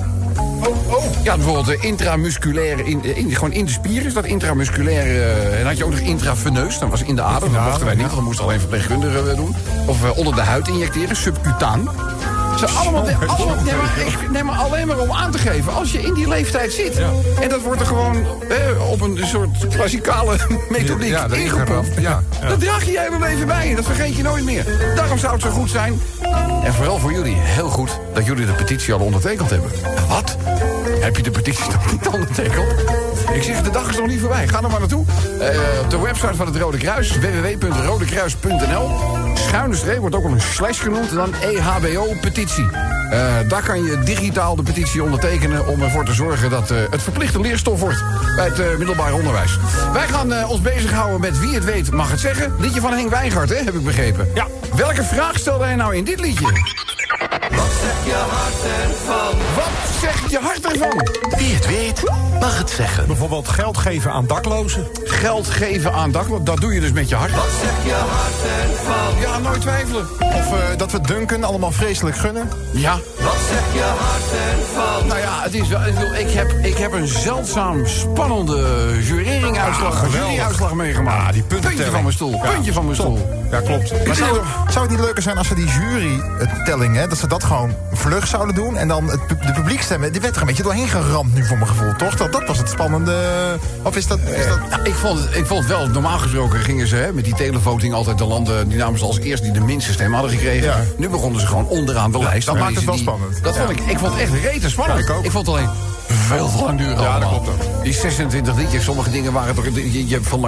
Oh, 0.66 0.92
oh. 0.92 1.04
Ja, 1.22 1.34
bijvoorbeeld 1.36 1.68
eh, 1.68 1.84
intramusculaire, 1.84 2.84
in, 2.84 3.04
eh, 3.04 3.16
in, 3.16 3.34
gewoon 3.34 3.52
in 3.52 3.64
de 3.64 3.70
spier 3.70 4.06
is 4.06 4.14
dat 4.14 4.24
intramusculaire. 4.24 5.20
eh, 5.20 5.50
en 5.52 5.58
dan 5.58 5.66
had 5.66 5.76
je 5.76 5.84
ook 5.84 5.90
nog 5.90 6.00
intraveneus, 6.00 6.78
dat 6.78 6.88
was 6.88 7.02
in 7.02 7.16
de 7.16 7.22
adem. 7.22 7.52
Dat 7.52 7.64
mochten 7.64 7.86
wij 7.86 7.94
niet, 7.94 8.10
dat 8.10 8.20
moesten 8.20 8.44
alleen 8.44 8.60
verpleegkundigen 8.60 9.36
doen. 9.36 9.54
Of 9.86 10.16
onder 10.16 10.34
de 10.34 10.40
huid 10.40 10.68
injecteren, 10.68 11.16
subcutaan. 11.16 11.88
Ze 12.58 12.66
allemaal, 12.66 13.08
allemaal 13.26 13.64
nee, 13.64 13.74
maar, 13.74 13.98
ik, 14.06 14.30
nee, 14.30 14.42
maar 14.42 14.56
alleen 14.56 14.86
maar 14.86 14.98
om 14.98 15.12
aan 15.12 15.30
te 15.30 15.38
geven, 15.38 15.74
als 15.74 15.92
je 15.92 16.00
in 16.00 16.14
die 16.14 16.28
leeftijd 16.28 16.72
zit... 16.72 17.00
en 17.40 17.48
dat 17.48 17.60
wordt 17.60 17.80
er 17.80 17.86
gewoon 17.86 18.26
eh, 18.48 18.90
op 18.90 19.00
een 19.00 19.18
soort 19.22 19.68
klassikale 19.68 20.36
methodiek 20.68 21.10
Ja, 21.10 22.22
ja, 22.40 22.48
dat 22.48 22.60
draag 22.60 22.84
je 22.84 22.90
je 22.90 23.00
hele 23.00 23.18
leven 23.18 23.46
bij 23.46 23.68
je, 23.68 23.74
dat 23.74 23.84
vergeet 23.84 24.16
je 24.16 24.22
nooit 24.22 24.44
meer. 24.44 24.64
Daarom 24.96 25.18
zou 25.18 25.32
het 25.32 25.42
zo 25.42 25.50
goed 25.50 25.70
zijn, 25.70 26.00
en 26.64 26.74
vooral 26.74 26.98
voor 26.98 27.12
jullie 27.12 27.34
heel 27.34 27.68
goed... 27.68 28.00
dat 28.14 28.26
jullie 28.26 28.46
de 28.46 28.52
petitie 28.52 28.94
al 28.94 29.00
ondertekend 29.00 29.50
hebben. 29.50 29.70
Wat? 30.08 30.36
Heb 31.00 31.16
je 31.16 31.22
de 31.22 31.30
petitie 31.30 31.70
nog 31.70 31.92
niet 31.92 32.06
ondertekend? 32.06 32.80
Ik 33.32 33.42
zeg, 33.42 33.62
de 33.62 33.70
dag 33.70 33.90
is 33.90 33.96
nog 33.96 34.06
niet 34.06 34.20
voorbij. 34.20 34.48
Ga 34.48 34.62
er 34.62 34.70
maar 34.70 34.80
naartoe. 34.80 35.04
Eh, 35.40 35.80
op 35.82 35.90
de 35.90 35.98
website 35.98 36.34
van 36.34 36.46
het 36.46 36.56
Rode 36.56 36.76
Kruis, 36.76 37.18
www.rodekruis.nl. 37.18 38.90
Schuine 39.34 39.76
streep 39.76 39.98
wordt 39.98 40.14
ook 40.14 40.24
een 40.24 40.40
slash 40.40 40.80
genoemd. 40.80 41.10
En 41.10 41.16
dan 41.16 41.34
EHBO-petitie. 41.34 42.66
Eh, 43.10 43.34
daar 43.48 43.62
kan 43.62 43.84
je 43.84 43.98
digitaal 44.04 44.56
de 44.56 44.62
petitie 44.62 45.02
ondertekenen... 45.02 45.66
om 45.66 45.82
ervoor 45.82 46.04
te 46.04 46.14
zorgen 46.14 46.50
dat 46.50 46.70
eh, 46.70 46.78
het 46.90 47.02
verplichte 47.02 47.40
leerstof 47.40 47.80
wordt... 47.80 48.04
bij 48.36 48.44
het 48.44 48.78
middelbaar 48.78 49.12
onderwijs. 49.14 49.58
Wij 49.92 50.08
gaan 50.08 50.44
ons 50.44 50.60
bezighouden 50.60 51.20
met 51.20 51.38
wie 51.38 51.54
het 51.54 51.64
weet 51.64 51.90
mag 51.90 52.10
het 52.10 52.20
zeggen. 52.20 52.54
Liedje 52.58 52.80
van 52.80 52.92
Henk 52.92 53.10
Wijngaard, 53.10 53.48
hè, 53.48 53.56
heb 53.56 53.74
ik 53.74 53.84
begrepen. 53.84 54.28
Ja. 54.34 54.46
Welke 54.76 55.04
vraag 55.04 55.38
stelde 55.38 55.64
hij 55.64 55.74
nou 55.74 55.96
in 55.96 56.04
dit 56.04 56.20
liedje? 56.20 56.46
Wat 59.54 59.68
zegt 60.00 60.30
je 60.30 60.38
hart 60.38 60.72
ervan? 60.72 61.06
Wie 61.36 61.54
het 61.54 61.66
weet, 61.66 62.02
mag 62.40 62.58
het 62.58 62.70
zeggen. 62.70 63.06
Bijvoorbeeld 63.06 63.48
geld 63.48 63.78
geven 63.78 64.12
aan 64.12 64.26
daklozen. 64.26 64.86
Geld 65.04 65.46
geven 65.46 65.92
aan 65.92 66.10
dak, 66.10 66.26
want 66.28 66.46
dat 66.46 66.60
doe 66.60 66.74
je 66.74 66.80
dus 66.80 66.92
met 66.92 67.08
je 67.08 67.14
hart. 67.14 67.34
Wat 67.34 67.46
zeg 67.62 67.72
je 67.84 67.92
hart 67.92 68.68
ervan? 68.70 69.20
Ja, 69.20 69.38
nooit 69.38 69.60
twijfelen. 69.60 70.06
Of 70.20 70.52
eh, 70.52 70.76
dat 70.76 70.92
we 70.92 71.00
Duncan 71.00 71.44
allemaal 71.44 71.72
vreselijk 71.72 72.16
gunnen. 72.16 72.50
Ja. 72.72 72.98
Wat 73.20 73.36
zeg 73.50 73.62
je 73.72 73.82
hart 73.82 74.58
ervan? 74.58 75.06
Nou 75.06 75.20
ja, 75.20 75.42
het 75.42 75.54
is 75.54 75.68
wel, 75.68 75.80
ik, 76.18 76.30
heb, 76.30 76.50
ik 76.62 76.76
heb 76.76 76.92
een 76.92 77.06
zeldzaam 77.08 77.86
spannende 77.86 78.88
jurering-uitslag, 79.02 80.04
Ah, 80.04 80.12
juryuitslag 80.12 80.74
meegemaakt. 80.74 81.26
Ah, 81.26 81.32
die. 81.32 81.42
Puntje 81.42 81.84
van 81.90 82.02
mijn 82.02 82.14
stoel, 82.14 82.32
Ja, 82.32 82.50
puntje 82.50 82.72
van 82.72 82.84
mijn 82.84 82.96
stoel. 82.96 83.46
Ja, 83.50 83.60
klopt. 83.60 84.06
Maar 84.06 84.16
zou, 84.16 84.38
zou 84.68 84.80
het 84.80 84.90
niet 84.90 85.00
leuker 85.04 85.22
zijn 85.22 85.38
als 85.38 85.48
we 85.48 85.54
die 85.54 85.66
jurytelling, 85.68 86.96
hè, 86.96 87.06
dat 87.08 87.18
ze 87.18 87.26
dat 87.26 87.44
gewoon 87.44 87.74
vlug 87.98 88.26
zouden 88.26 88.54
doen. 88.54 88.76
En 88.76 88.88
dan 88.88 89.10
het, 89.10 89.20
de 89.28 89.52
publiekstemmen, 89.52 90.12
die 90.12 90.20
werd 90.20 90.34
er 90.34 90.40
een 90.40 90.46
beetje 90.46 90.62
doorheen 90.62 90.88
geramd 90.88 91.34
nu 91.34 91.44
voor 91.44 91.56
mijn 91.56 91.68
gevoel, 91.68 91.92
toch? 91.96 92.16
Dat, 92.16 92.32
dat 92.32 92.46
was 92.46 92.58
het 92.58 92.68
spannende. 92.68 93.16
Of 93.82 93.96
is 93.96 94.06
dat... 94.06 94.18
Is 94.18 94.46
dat 94.46 94.58
Ja, 94.70 94.84
ik, 94.84 94.94
vond 94.94 95.18
het, 95.18 95.36
ik 95.36 95.46
vond 95.46 95.60
het 95.60 95.68
wel, 95.68 95.86
normaal 95.88 96.18
gesproken 96.18 96.60
gingen 96.60 96.86
ze 96.86 96.96
hè, 96.96 97.12
met 97.12 97.24
die 97.24 97.34
televoting 97.34 97.94
altijd 97.94 98.18
de 98.18 98.24
landen... 98.24 98.68
die 98.68 98.78
namen 98.78 98.98
ze 98.98 99.04
als 99.04 99.18
eerst 99.18 99.42
die 99.42 99.52
de 99.52 99.60
minste 99.60 99.92
stem 99.92 100.12
hadden 100.12 100.30
gekregen. 100.30 100.66
Ja. 100.68 100.76
Nu 100.96 101.08
begonnen 101.08 101.40
ze 101.40 101.46
gewoon 101.46 101.66
onderaan 101.68 102.12
de 102.12 102.18
lijst. 102.18 102.46
dat 102.46 102.58
maakt 102.58 102.74
het 102.74 102.84
wel 102.84 102.94
die- 102.94 103.02
spannend. 103.02 103.42
Dat 103.42 103.56
vond 103.56 103.70
ik, 103.70 103.80
ik 103.80 103.98
vond 103.98 104.12
het 104.12 104.20
echt 104.20 104.32
rete 104.32 104.70
spannend. 104.70 105.00
Ik 105.00 105.10
ook. 105.10 105.30
vond 105.30 105.46
het 105.46 105.56
alleen 105.56 105.68
veel 106.08 106.50
te 106.50 106.64
lang 106.64 106.78
duren 106.78 107.00
Ja, 107.00 107.18
dat 107.18 107.28
klopt 107.28 107.48
ook. 107.48 107.82
Die 107.82 107.92
26 107.92 108.56
liedjes, 108.56 108.84
sommige 108.84 109.10
dingen 109.10 109.32
waren 109.32 109.54
toch... 109.54 109.64
Je, 109.64 109.92
je, 109.92 110.08
je, 110.08 110.16
op 110.16 110.32
een 110.32 110.44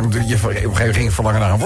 gegeven 0.47 0.71
moment 0.73 0.97
ging 0.97 1.12
verlangen 1.14 1.40
naar 1.40 1.50
een 1.50 1.59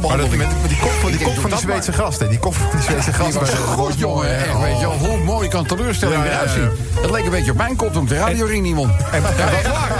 maar 0.00 0.16
dat, 0.16 0.30
met, 0.30 0.38
met 0.38 0.68
die 0.68 0.78
kop, 0.78 0.90
Ik 0.90 1.18
die 1.18 1.26
kop 1.26 1.34
van 1.34 1.50
die. 1.50 1.58
Zweedse 1.58 1.92
gast, 1.92 2.20
hè. 2.20 2.28
Die 2.28 2.38
kop 2.38 2.54
van 2.54 2.66
die 2.70 2.80
Zweedse 2.80 3.12
gast. 3.12 3.38
was 3.38 3.50
goed, 3.50 3.98
jongen. 3.98 4.38
Echt, 4.38 4.60
weet 4.60 4.80
je 4.80 4.86
hoe 4.86 5.18
mooi 5.24 5.48
kan 5.48 5.66
teleurstelling 5.66 6.24
eruit 6.24 6.50
zien. 6.50 6.70
Het 7.00 7.10
leek 7.10 7.24
een 7.24 7.30
beetje 7.30 7.50
op 7.50 7.56
mijn 7.56 7.76
kop 7.76 7.92
toen 7.92 8.02
ik 8.02 8.08
de 8.08 8.16
radioring 8.16 8.62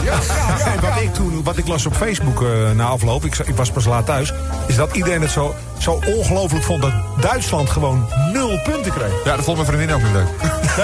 ja, 0.05 0.19
En 0.75 0.81
wat 0.81 1.01
ik 1.01 1.15
toen, 1.15 1.43
wat 1.43 1.57
ik 1.57 1.67
las 1.67 1.87
op 1.87 1.95
Facebook 1.95 2.43
eh, 2.43 2.71
na 2.71 2.85
afloop, 2.85 3.25
ik, 3.25 3.39
ik 3.39 3.57
was 3.57 3.71
pas 3.71 3.85
laat 3.85 4.07
thuis, 4.07 4.33
is 4.67 4.77
dat 4.77 4.97
iedereen 4.97 5.23
het 5.23 5.31
zo, 5.31 5.55
zo 5.79 6.01
ongelooflijk 6.07 6.65
vond 6.65 6.83
dat 6.83 6.93
Duitsland 7.21 7.71
gewoon 7.71 8.09
0-0 8.35 8.42
nul 8.53 8.61
punten 8.73 8.93
kreeg. 8.93 9.25
Ja, 9.25 9.37
dat 9.37 9.45
vond 9.45 9.57
mijn 9.57 9.69
vriendin 9.69 9.95
ook 9.95 10.03
niet 10.03 10.13
leuk. 10.13 10.29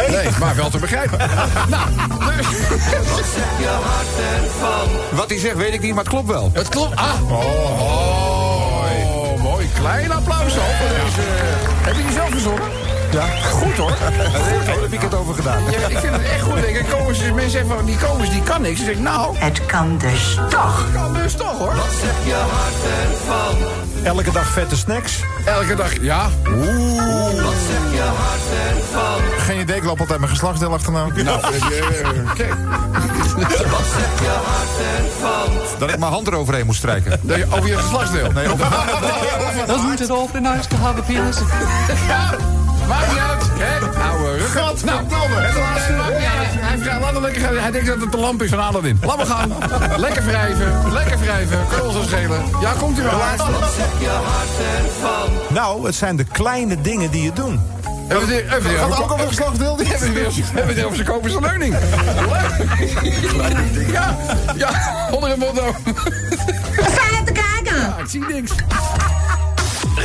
Nee, 0.08 0.28
maar 0.40 0.56
wel 0.56 0.70
te 0.70 0.78
begrijpen. 0.78 1.18
nou, 1.68 1.88
dus, 2.36 2.46
Wat 5.10 5.28
hij 5.28 5.38
zegt 5.38 5.56
weet 5.56 5.74
ik 5.74 5.80
niet, 5.80 5.94
maar 5.94 6.04
het 6.04 6.12
klopt 6.12 6.26
wel. 6.26 6.50
het 6.52 6.68
klopt. 6.68 6.96
Ah. 6.96 7.30
Oh, 7.30 7.78
mooi. 8.80 9.40
mooi. 9.42 9.68
Klein 9.74 10.12
applaus 10.12 10.58
al 10.58 10.64
voor 10.78 10.88
deze. 10.88 11.20
Heb 11.82 11.96
je 11.96 12.02
die 12.02 12.12
zelf 12.12 12.30
gezongen? 12.30 12.77
Ja. 13.10 13.26
Goed 13.50 13.76
hoor. 13.76 13.90
Daar 14.66 14.80
heb 14.80 14.92
ik 14.92 15.00
het 15.00 15.14
over 15.14 15.34
gedaan. 15.34 15.62
Ja, 15.70 15.86
ik 15.88 15.98
vind 15.98 16.12
het 16.12 16.22
echt 16.22 16.42
goed. 16.42 16.58
Ik 16.58 16.78
mensen 17.34 17.50
zeggen 17.50 17.76
van, 17.76 17.84
die 17.84 17.96
Kobus 17.96 18.30
die 18.30 18.42
kan 18.42 18.62
niks. 18.62 18.80
Dus 18.80 18.88
ik, 18.88 18.98
nou, 18.98 19.36
Het 19.38 19.66
kan 19.66 19.98
dus 19.98 20.38
toch. 20.50 20.84
kan 20.92 21.12
dus 21.12 21.34
toch 21.34 21.58
hoor. 21.58 21.72
Elke 24.02 24.32
dag 24.32 24.46
vette 24.46 24.76
snacks. 24.76 25.20
Elke 25.44 25.74
dag, 25.74 26.00
ja. 26.00 26.28
Oeh. 26.48 27.46
Geen 29.38 29.60
idee, 29.60 29.76
ik 29.76 29.84
loop 29.84 30.00
altijd 30.00 30.18
mijn 30.18 30.30
geslachtsdeel 30.30 30.72
achterna. 30.72 31.06
Nou, 31.06 31.40
eh, 31.40 31.78
eh, 32.00 32.34
kijk. 32.34 32.54
Dat 35.78 35.90
ik 35.90 35.98
mijn 35.98 36.12
hand 36.12 36.26
eroverheen 36.26 36.66
moest 36.66 36.78
strijken. 36.78 37.20
Nee, 37.22 37.44
Over 37.46 37.66
je 37.68 37.76
geslachtsdeel. 37.78 38.32
Nee, 38.32 38.52
over, 38.52 38.66
Doesn't 39.66 40.00
it 40.00 40.10
awfully 40.10 40.42
nice 40.42 40.68
to 40.68 40.76
have 40.76 40.98
a 40.98 41.02
penis? 41.02 41.36
Ja, 42.88 42.94
maakt 42.94 43.08
niet 43.12 43.20
uit. 43.20 43.42
Hè? 43.58 44.02
Oude. 44.02 44.38
Nou, 44.84 45.00
het 45.00 45.56
laatste. 45.56 45.92
Ja, 45.92 46.00
hij, 46.00 46.78
hij, 46.78 47.00
laat 47.00 47.12
hem 47.12 47.22
lekker 47.22 47.42
gaan. 47.42 47.56
hij 47.56 47.70
denkt 47.70 47.86
dat 47.86 48.00
het 48.00 48.12
de 48.12 48.18
lamp 48.18 48.42
is 48.42 48.50
van 48.50 48.58
Aladdin. 48.60 48.98
Laat 49.02 49.16
me 49.16 49.26
gaan. 49.26 49.52
Lekker 49.96 50.24
wrijven. 50.24 50.92
Lekker 50.92 51.18
wrijven. 51.18 51.58
Kan 51.70 51.80
ons 51.86 51.94
zo 51.94 52.02
schelen. 52.02 52.42
Ja, 52.60 52.72
komt 52.78 52.98
u 52.98 53.02
wel. 53.02 53.12
Nou, 55.48 55.86
het 55.86 55.94
zijn 55.94 56.16
de 56.16 56.24
kleine 56.24 56.80
dingen 56.80 57.10
die 57.10 57.22
je 57.22 57.32
doen. 57.32 57.60
Hebben 58.08 58.28
we 58.28 58.34
het 58.34 58.54
even 58.66 58.78
Gaat 58.78 59.02
ook 59.02 59.12
over 59.12 59.20
een 59.20 59.28
geslachtsdeel? 59.28 59.76
Hebben 59.76 60.12
we 60.12 60.20
het 60.20 60.34
weer- 60.34 60.44
hebben 60.44 60.66
we 60.66 60.80
het 60.80 60.84
over 60.84 60.96
zijn 60.96 61.08
komische 61.08 61.40
leuning. 61.40 61.76
Ja, 63.92 64.16
ja, 64.56 64.70
onder 65.10 65.30
een 65.30 65.38
motto. 65.38 65.74
Fijn 66.72 67.24
te 67.24 67.32
kijken. 67.32 67.80
Ja, 67.80 67.96
ik 67.98 68.06
zie 68.08 68.24
niks. 68.28 68.52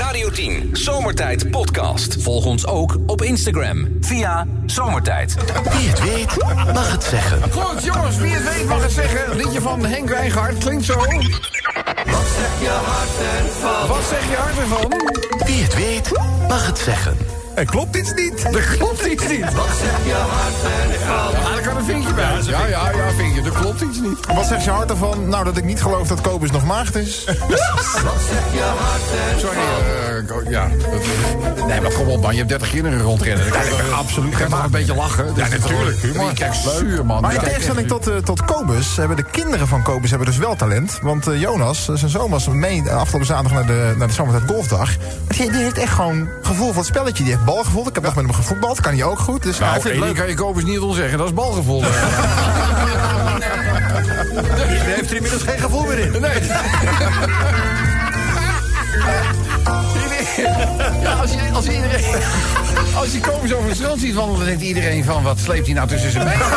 Radio 0.04 0.30
10 0.30 0.70
Zomertijd 0.72 1.52
Podcast. 1.52 2.22
Volg 2.22 2.46
ons 2.46 2.68
ook 2.68 2.98
op 3.06 3.22
Instagram 3.22 3.98
via 4.02 4.48
Zomertijd. 4.66 5.36
Wie 5.64 5.90
het 5.90 6.00
weet, 6.04 6.36
mag 6.74 6.92
het 6.92 7.04
zeggen. 7.04 7.52
Goed, 7.52 7.84
jongens, 7.84 8.18
wie 8.18 8.32
het 8.32 8.56
weet 8.56 8.68
mag 8.68 8.84
het 8.84 8.92
zeggen. 8.92 9.32
Een 9.32 9.38
liedje 9.38 9.62
van 9.62 9.86
Henk 9.86 10.10
Wijngaard 10.10 10.58
klinkt 10.58 10.86
zo. 10.86 10.94
Wat 10.94 11.06
zeg 11.06 12.60
je 12.60 12.70
hart 12.70 13.44
ervan? 13.44 13.88
Wat 13.88 14.04
zeg 14.10 14.30
je 14.30 14.36
hart 14.36 14.58
ervan? 14.58 14.92
Wie 15.46 15.64
het 15.64 15.76
weet, 15.76 16.12
mag 16.48 16.66
het 16.66 16.78
zeggen. 16.78 17.18
Er 17.56 17.66
klopt 17.66 17.96
iets 17.96 18.14
niet. 18.14 18.44
Er 18.56 18.76
klopt 18.78 19.06
iets 19.06 19.28
niet. 19.28 19.54
Wat 19.54 19.68
zeg 19.82 20.06
je 20.06 20.14
hart 20.14 20.54
ervan? 20.94 21.32
Ja, 21.42 21.50
daar 21.54 21.62
kan 21.62 21.78
een 21.78 21.84
vinkje 21.86 22.14
bij. 22.14 22.34
Ja, 22.44 22.66
ja, 22.66 22.92
ja, 22.92 23.12
vinkje. 23.18 23.42
Er 23.42 23.52
klopt 23.52 23.82
iets 23.82 24.00
niet. 24.00 24.26
Wat 24.36 24.46
zegt 24.46 24.64
je 24.64 24.70
hart 24.70 24.90
ervan? 24.90 25.30
Nou, 25.30 25.44
dat 25.44 25.58
ik 25.58 25.64
niet 25.64 25.82
geloof 25.82 26.08
dat 26.08 26.22
Kobus 26.22 26.52
nog 26.52 26.66
maagd 26.66 26.96
is. 26.96 27.24
Sorry, 29.38 29.58
eh, 29.58 30.52
ja. 30.52 30.68
dat- 30.68 31.68
nee, 31.68 31.82
maar 31.82 31.92
kom 31.92 32.08
op 32.08 32.22
man, 32.22 32.32
je 32.32 32.38
hebt 32.38 32.50
30 32.50 32.70
kinderen 32.70 33.02
rondrennen. 33.02 33.44
Dan 33.44 33.54
kan 33.54 33.64
je 33.66 33.70
toch- 33.70 34.00
absoluut 34.00 34.32
Je 34.32 34.38
kan 34.38 34.50
toch 34.50 34.64
een 34.64 34.72
beetje 34.72 34.96
lachen? 34.96 35.26
Ja, 35.36 35.48
natuurlijk. 35.48 36.02
Je 36.02 36.32
kijkt 36.34 36.56
zuur, 36.78 37.06
man. 37.06 37.22
Maar 37.22 37.34
Je 37.34 37.38
in 37.40 37.44
tegenstelling 37.44 37.88
tot, 37.88 38.08
eh, 38.08 38.16
tot 38.18 38.46
Kobus 38.46 38.98
hebben 38.98 39.18
de 39.18 39.24
kinderen 39.24 39.68
van 39.68 39.82
Kobus 39.84 40.10
hebben 40.10 40.28
dus 40.28 40.38
wel 40.38 40.56
talent. 40.56 41.00
Want 41.02 41.28
eh, 41.28 41.40
Jonas, 41.40 41.86
zijn 41.94 42.12
zoon, 42.12 42.30
was 42.30 42.48
mee 42.48 42.90
afgelopen 42.92 43.28
zaterdag 43.28 43.52
naar 43.54 43.66
de, 43.66 43.94
naar 43.98 44.08
de 44.08 44.14
Zomertijd 44.14 44.50
Golfdag. 44.52 44.90
Die, 45.28 45.52
die 45.52 45.62
heeft 45.62 45.78
echt 45.78 45.94
gewoon 45.94 46.30
gevoel 46.42 46.68
voor 46.68 46.76
het 46.78 46.86
spelletje. 46.86 47.24
Die 47.24 47.34
heeft 47.34 47.43
balgevoel. 47.46 47.88
Ik 47.88 47.94
heb 47.96 48.04
nog 48.04 48.16
met 48.16 48.24
hem 48.26 48.34
gevoetbald, 48.34 48.82
kan 48.82 48.94
hij 48.94 49.04
ook 49.04 49.20
goed. 49.20 49.44
Dus 49.44 49.58
hij 49.60 49.68
Nou, 49.68 49.82
vindt 49.82 49.98
het 49.98 50.06
ding 50.06 50.16
leuk. 50.18 50.26
kan 50.26 50.28
je 50.36 50.42
Kobus 50.44 50.64
niet 50.64 50.80
ontzeggen, 50.80 51.18
dat 51.18 51.28
is 51.28 51.34
balgevoel. 51.34 51.80
Die 54.68 54.92
heeft 54.94 55.10
er 55.10 55.16
inmiddels 55.16 55.44
geen 55.44 55.60
gevoel 55.60 55.84
meer 55.86 56.00
in. 56.00 56.12
Nee. 56.22 56.32
Ja, 61.02 61.14
als, 61.14 61.32
je, 61.32 61.40
als 61.54 61.66
iedereen... 61.68 62.16
Als 62.96 63.12
je 63.12 63.20
Kobus 63.20 63.54
over 63.54 63.68
het 63.68 63.78
strand 63.78 64.00
ziet 64.00 64.14
wandelen, 64.14 64.40
dan 64.40 64.48
denkt 64.48 64.64
iedereen 64.64 65.04
van... 65.04 65.24
wat 65.24 65.40
sleept 65.40 65.66
hij 65.66 65.76
nou 65.76 65.88
tussen 65.88 66.12
zijn 66.12 66.24
benen? 66.24 66.48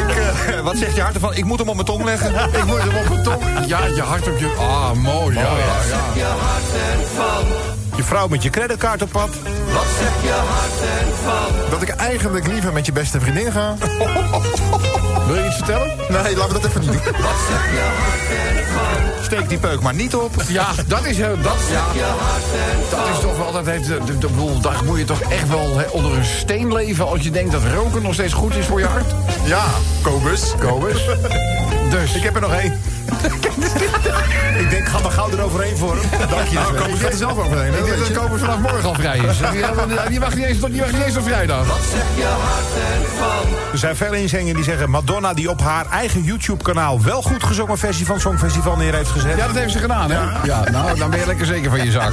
Ik, 0.00 0.16
eh, 0.54 0.60
wat 0.60 0.76
zegt 0.76 0.94
je 0.94 1.00
hart 1.02 1.14
ervan? 1.14 1.34
Ik 1.34 1.44
moet 1.44 1.58
hem 1.58 1.68
op 1.68 1.74
mijn 1.74 1.86
tong 1.86 2.04
leggen. 2.04 2.34
Ik 2.34 2.64
moet 2.64 2.78
hem 2.78 2.96
op 2.96 3.08
mijn 3.08 3.22
tong... 3.22 3.42
Ja, 3.66 3.86
je 3.86 4.02
hart 4.02 4.28
op 4.28 4.38
je... 4.38 4.54
Ah, 4.58 4.92
mooi. 4.92 5.34
Ja, 5.34 5.42
ja, 5.42 5.48
ja. 5.88 5.98
Je 6.14 7.73
vrouw 8.02 8.26
met 8.28 8.42
je 8.42 8.50
creditcard 8.50 9.02
op 9.02 9.10
pad. 9.10 9.28
Dat 11.70 11.82
ik 11.82 11.88
eigenlijk 11.88 12.46
liever 12.46 12.72
met 12.72 12.86
je 12.86 12.92
beste 12.92 13.20
vriendin 13.20 13.52
ga. 13.52 13.74
Wil 15.26 15.34
je 15.36 15.46
iets 15.46 15.56
vertellen? 15.56 15.96
Nee, 16.08 16.36
laten 16.36 16.54
we 16.54 16.60
dat 16.60 16.64
even 16.64 16.80
niet 16.80 16.90
doen. 17.04 17.12
Steek 19.22 19.48
die 19.48 19.58
peuk 19.58 19.80
maar 19.80 19.94
niet 19.94 20.14
op. 20.14 20.30
Ja, 20.48 20.66
dat 20.86 21.04
is... 21.04 21.18
eh, 21.20 21.28
Dat, 21.28 21.56
ja, 21.70 21.84
dat 22.90 23.08
is 23.14 23.20
toch 23.20 23.36
wel... 23.36 23.52
Dat 23.52 23.66
heeft, 23.66 23.86
de 24.20 24.28
boel, 24.36 24.60
daar 24.60 24.84
moet 24.84 24.98
je 24.98 25.04
toch 25.04 25.20
echt 25.20 25.48
wel 25.48 25.76
hè, 25.78 25.84
onder 25.90 26.16
een 26.16 26.24
steen 26.24 26.72
leven... 26.72 27.06
als 27.08 27.20
je 27.22 27.30
denkt 27.30 27.52
dat 27.52 27.62
roken 27.74 28.02
nog 28.02 28.14
steeds 28.14 28.32
goed 28.32 28.54
is 28.56 28.66
voor 28.66 28.80
je 28.80 28.86
hart? 28.86 29.14
Ja, 29.44 29.64
Kobus. 30.02 30.52
Kobus. 30.60 31.04
Dus... 31.90 32.14
Ik 32.14 32.22
heb 32.22 32.34
er 32.34 32.40
nog 32.40 32.52
één. 32.52 32.80
ik 34.62 34.70
denk, 34.70 34.88
ga 34.88 34.98
maar 35.00 35.10
gauw 35.10 35.30
eroverheen 35.30 35.76
voor 35.76 35.96
hem. 35.96 36.28
Dank 36.30 36.46
je. 36.48 36.54
Nou, 36.54 36.76
gaat 36.76 37.10
er 37.12 37.16
zelf 37.16 37.38
overheen. 37.38 37.72
hè, 37.72 37.78
Ik 37.78 37.84
denk 37.84 37.96
dat 37.98 38.06
je. 38.06 38.38
Vanaf 38.38 38.58
morgen 38.58 38.84
al 38.84 38.94
vrij 38.94 39.18
is. 39.18 39.38
Die, 39.38 40.08
die, 40.08 40.20
wacht 40.20 40.34
niet 40.36 40.44
eens, 40.44 40.58
tot- 40.60 40.70
die 40.70 40.80
wacht 40.80 40.92
niet 40.92 41.02
eens 41.02 41.16
op 41.16 41.22
vrijdag. 41.24 41.66
Er 43.72 43.78
zijn 43.78 43.96
veel 43.96 44.12
inzendingen 44.12 44.54
die 44.54 44.64
zeggen... 44.64 44.90
Madonna 44.90 45.34
die 45.34 45.50
op 45.50 45.60
haar 45.60 45.86
eigen 45.90 46.22
YouTube-kanaal... 46.22 47.02
wel 47.02 47.22
goed 47.22 47.44
gezongen 47.44 47.78
versie 47.78 48.06
van 48.06 48.20
Songfestival 48.20 48.76
neer 48.76 48.94
heeft 48.94 49.10
gezet. 49.10 49.36
Ja, 49.36 49.46
dat 49.46 49.56
heeft 49.56 49.72
ze 49.72 49.78
gedaan, 49.78 50.10
hè? 50.10 50.18
Ja, 50.44 50.62
nou, 50.70 50.98
dan 50.98 51.10
ben 51.10 51.18
je 51.18 51.26
lekker 51.26 51.46
zeker 51.46 51.70
van 51.70 51.84
je 51.84 51.90
zaak. 51.90 52.12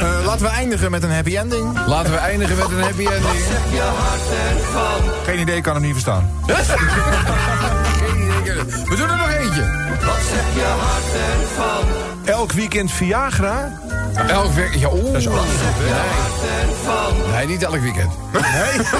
Eh, 0.00 0.08
laten 0.24 0.42
we 0.46 0.48
eindigen 0.52 0.90
met 0.90 1.02
een 1.02 1.12
happy 1.12 1.36
ending. 1.36 1.78
Laten 1.86 2.12
we 2.12 2.18
eindigen 2.18 2.56
met 2.56 2.66
een 2.70 2.80
happy 2.82 3.06
ending. 3.06 3.44
Geen 5.24 5.38
idee, 5.38 5.56
ik 5.56 5.62
kan 5.62 5.72
hem 5.74 5.82
niet 5.82 5.92
verstaan. 5.92 6.30
We 8.54 8.96
doen 8.96 9.10
er 9.10 9.16
nog 9.16 9.30
eentje. 9.30 9.64
Elk 12.24 12.52
weekend 12.52 12.92
Viagra. 12.92 13.72
Elk 14.26 14.52
week... 14.52 14.74
Ja, 14.74 14.88
oeh. 14.92 15.04
Dat 15.04 15.20
is 15.20 15.28
ook 15.28 15.34
nee. 15.34 17.32
nee, 17.32 17.46
niet 17.46 17.62
elk 17.62 17.80
weekend. 17.80 18.12
Nee? 18.32 18.42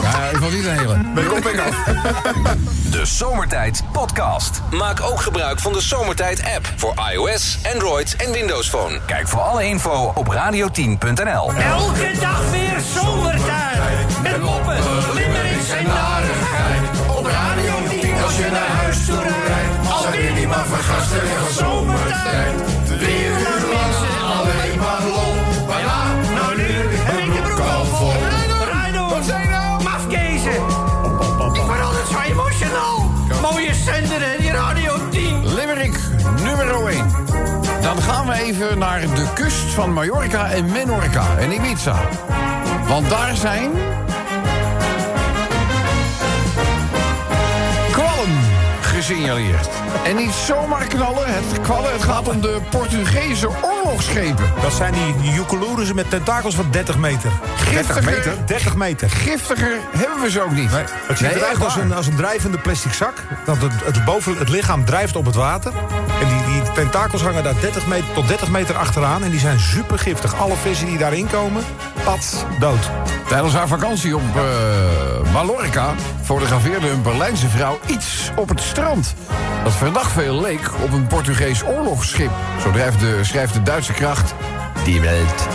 Ja, 0.02 0.28
ik 0.30 0.37
vond 0.37 0.52
niet 0.52 0.64
een 0.64 0.78
hele. 0.78 0.99
Ben 1.14 1.25
ik 1.25 1.33
op 1.33 1.45
en 1.45 1.61
af. 1.61 1.76
De 2.90 3.04
Zomertijd 3.04 3.83
Podcast. 3.92 4.61
Maak 4.71 5.00
ook 5.00 5.21
gebruik 5.21 5.61
van 5.61 5.73
de 5.73 5.80
Zomertijd 5.80 6.42
app 6.57 6.73
voor 6.76 6.95
iOS, 7.12 7.59
Android 7.73 8.16
en 8.16 8.33
Windows 8.33 8.69
Phone. 8.69 9.00
Kijk 9.07 9.28
voor 9.28 9.40
alle 9.40 9.64
info 9.64 10.12
op 10.14 10.35
radio10.nl. 10.35 11.52
Elke 11.52 12.12
dag 12.21 12.50
weer 12.50 12.80
zomertijd. 12.95 14.23
Met 14.23 14.42
moppen, 14.42 14.76
limmerings 15.14 15.71
en 15.71 15.87
narigheid. 15.87 16.50
Maar 20.87 20.95
vergasten 20.95 21.29
van 21.29 21.53
zomertijd. 21.53 22.55
Drie 22.87 23.27
uur 23.27 23.61
lang 23.73 23.95
alleen 24.39 24.79
maar 24.79 25.03
lol. 25.03 25.35
Maar 25.67 25.81
ja, 25.81 26.03
nou 26.35 26.57
nu 26.57 26.69
heb 26.93 27.19
ik 27.19 27.33
de 27.33 27.41
broek 27.43 27.59
al 27.59 27.85
vol. 27.85 28.13
Wat 29.09 29.25
zijn 29.25 29.51
nou? 29.51 29.83
Mafkezen. 29.83 30.55
Ik 31.53 31.67
word 31.67 31.81
altijd 31.81 32.07
zo 32.11 32.19
emotional. 32.19 33.11
Mooie 33.41 33.75
zender 33.75 34.23
en 34.23 34.41
die 34.41 34.51
Radio 34.51 35.09
10. 35.11 35.55
Limerick 35.55 35.99
nummer 36.43 36.87
1. 36.87 37.05
Dan 37.81 38.03
gaan 38.03 38.27
we 38.27 38.33
even 38.33 38.79
naar 38.79 39.01
de 39.01 39.27
kust 39.35 39.73
van 39.75 39.93
Mallorca 39.93 40.51
en 40.51 40.73
Menorca 40.73 41.25
en 41.39 41.53
Ibiza. 41.53 41.97
Want 42.89 43.09
daar 43.09 43.37
zijn... 43.37 43.71
gesignaleerd. 49.02 49.69
En 50.04 50.16
niet 50.16 50.33
zomaar 50.33 50.87
knallen, 50.87 51.35
het 51.35 51.61
kwallen, 51.61 51.92
het 51.92 52.02
gaat 52.02 52.28
om 52.28 52.40
de 52.40 52.61
Portugese 52.71 53.49
oorlogsschepen. 53.62 54.52
Dat 54.62 54.73
zijn 54.73 54.95
die, 55.21 55.33
joekeloeren 55.33 55.95
met 55.95 56.11
tentakels 56.11 56.54
van 56.54 56.71
30 56.71 56.99
meter. 56.99 57.30
30 57.71 58.04
meter? 58.04 58.47
30 58.47 58.76
meter. 58.76 59.11
Giftiger 59.11 59.78
hebben 59.97 60.23
we 60.23 60.30
ze 60.30 60.40
ook 60.40 60.50
niet. 60.50 60.71
Het 60.73 61.19
ziet 61.19 61.21
Nee, 61.21 61.37
eruit 61.37 61.64
als 61.64 61.76
een, 61.76 61.92
als 61.92 62.07
een 62.07 62.16
drijvende 62.16 62.59
plastic 62.59 62.92
zak. 62.92 63.14
Dat 63.45 63.57
het, 63.57 63.73
het, 63.85 64.04
boven, 64.04 64.38
het 64.38 64.49
lichaam 64.49 64.85
drijft 64.85 65.16
op 65.16 65.26
het 65.26 65.35
water. 65.35 65.73
En 66.21 66.28
die, 66.28 66.45
die 66.62 66.73
tentakels 66.73 67.23
hangen 67.23 67.42
daar 67.42 67.61
30 67.61 67.87
meter, 67.87 68.07
tot 68.14 68.28
30 68.28 68.50
meter 68.50 68.76
achteraan. 68.76 69.25
En 69.25 69.30
die 69.30 69.40
zijn 69.40 69.61
super 69.61 69.99
giftig. 69.99 70.37
Alle 70.37 70.57
vissen 70.62 70.87
die 70.87 70.99
daarin 70.99 71.26
komen, 71.26 71.62
dood. 72.59 72.90
Tijdens 73.29 73.55
haar 73.55 73.69
vakantie 73.69 74.17
op 74.17 74.23
eh, 74.35 75.33
Mallorca 75.33 75.95
fotografeerde 76.23 76.88
een 76.88 77.02
Berlijnse 77.02 77.49
vrouw 77.49 77.79
iets 77.87 78.31
op 78.37 78.49
het 78.49 78.61
strand. 78.61 79.14
Dat 79.64 79.73
verdacht 79.73 80.12
veel 80.12 80.40
leek 80.40 80.71
op 80.83 80.93
een 80.93 81.07
Portugees 81.07 81.64
oorlogsschip. 81.64 82.31
Zo 82.62 82.73
de, 82.73 83.19
schrijft 83.23 83.55
de 83.55 83.62
Duitse 83.62 83.93
kracht 83.93 84.35
Die 84.85 85.00
Welt. 85.00 85.49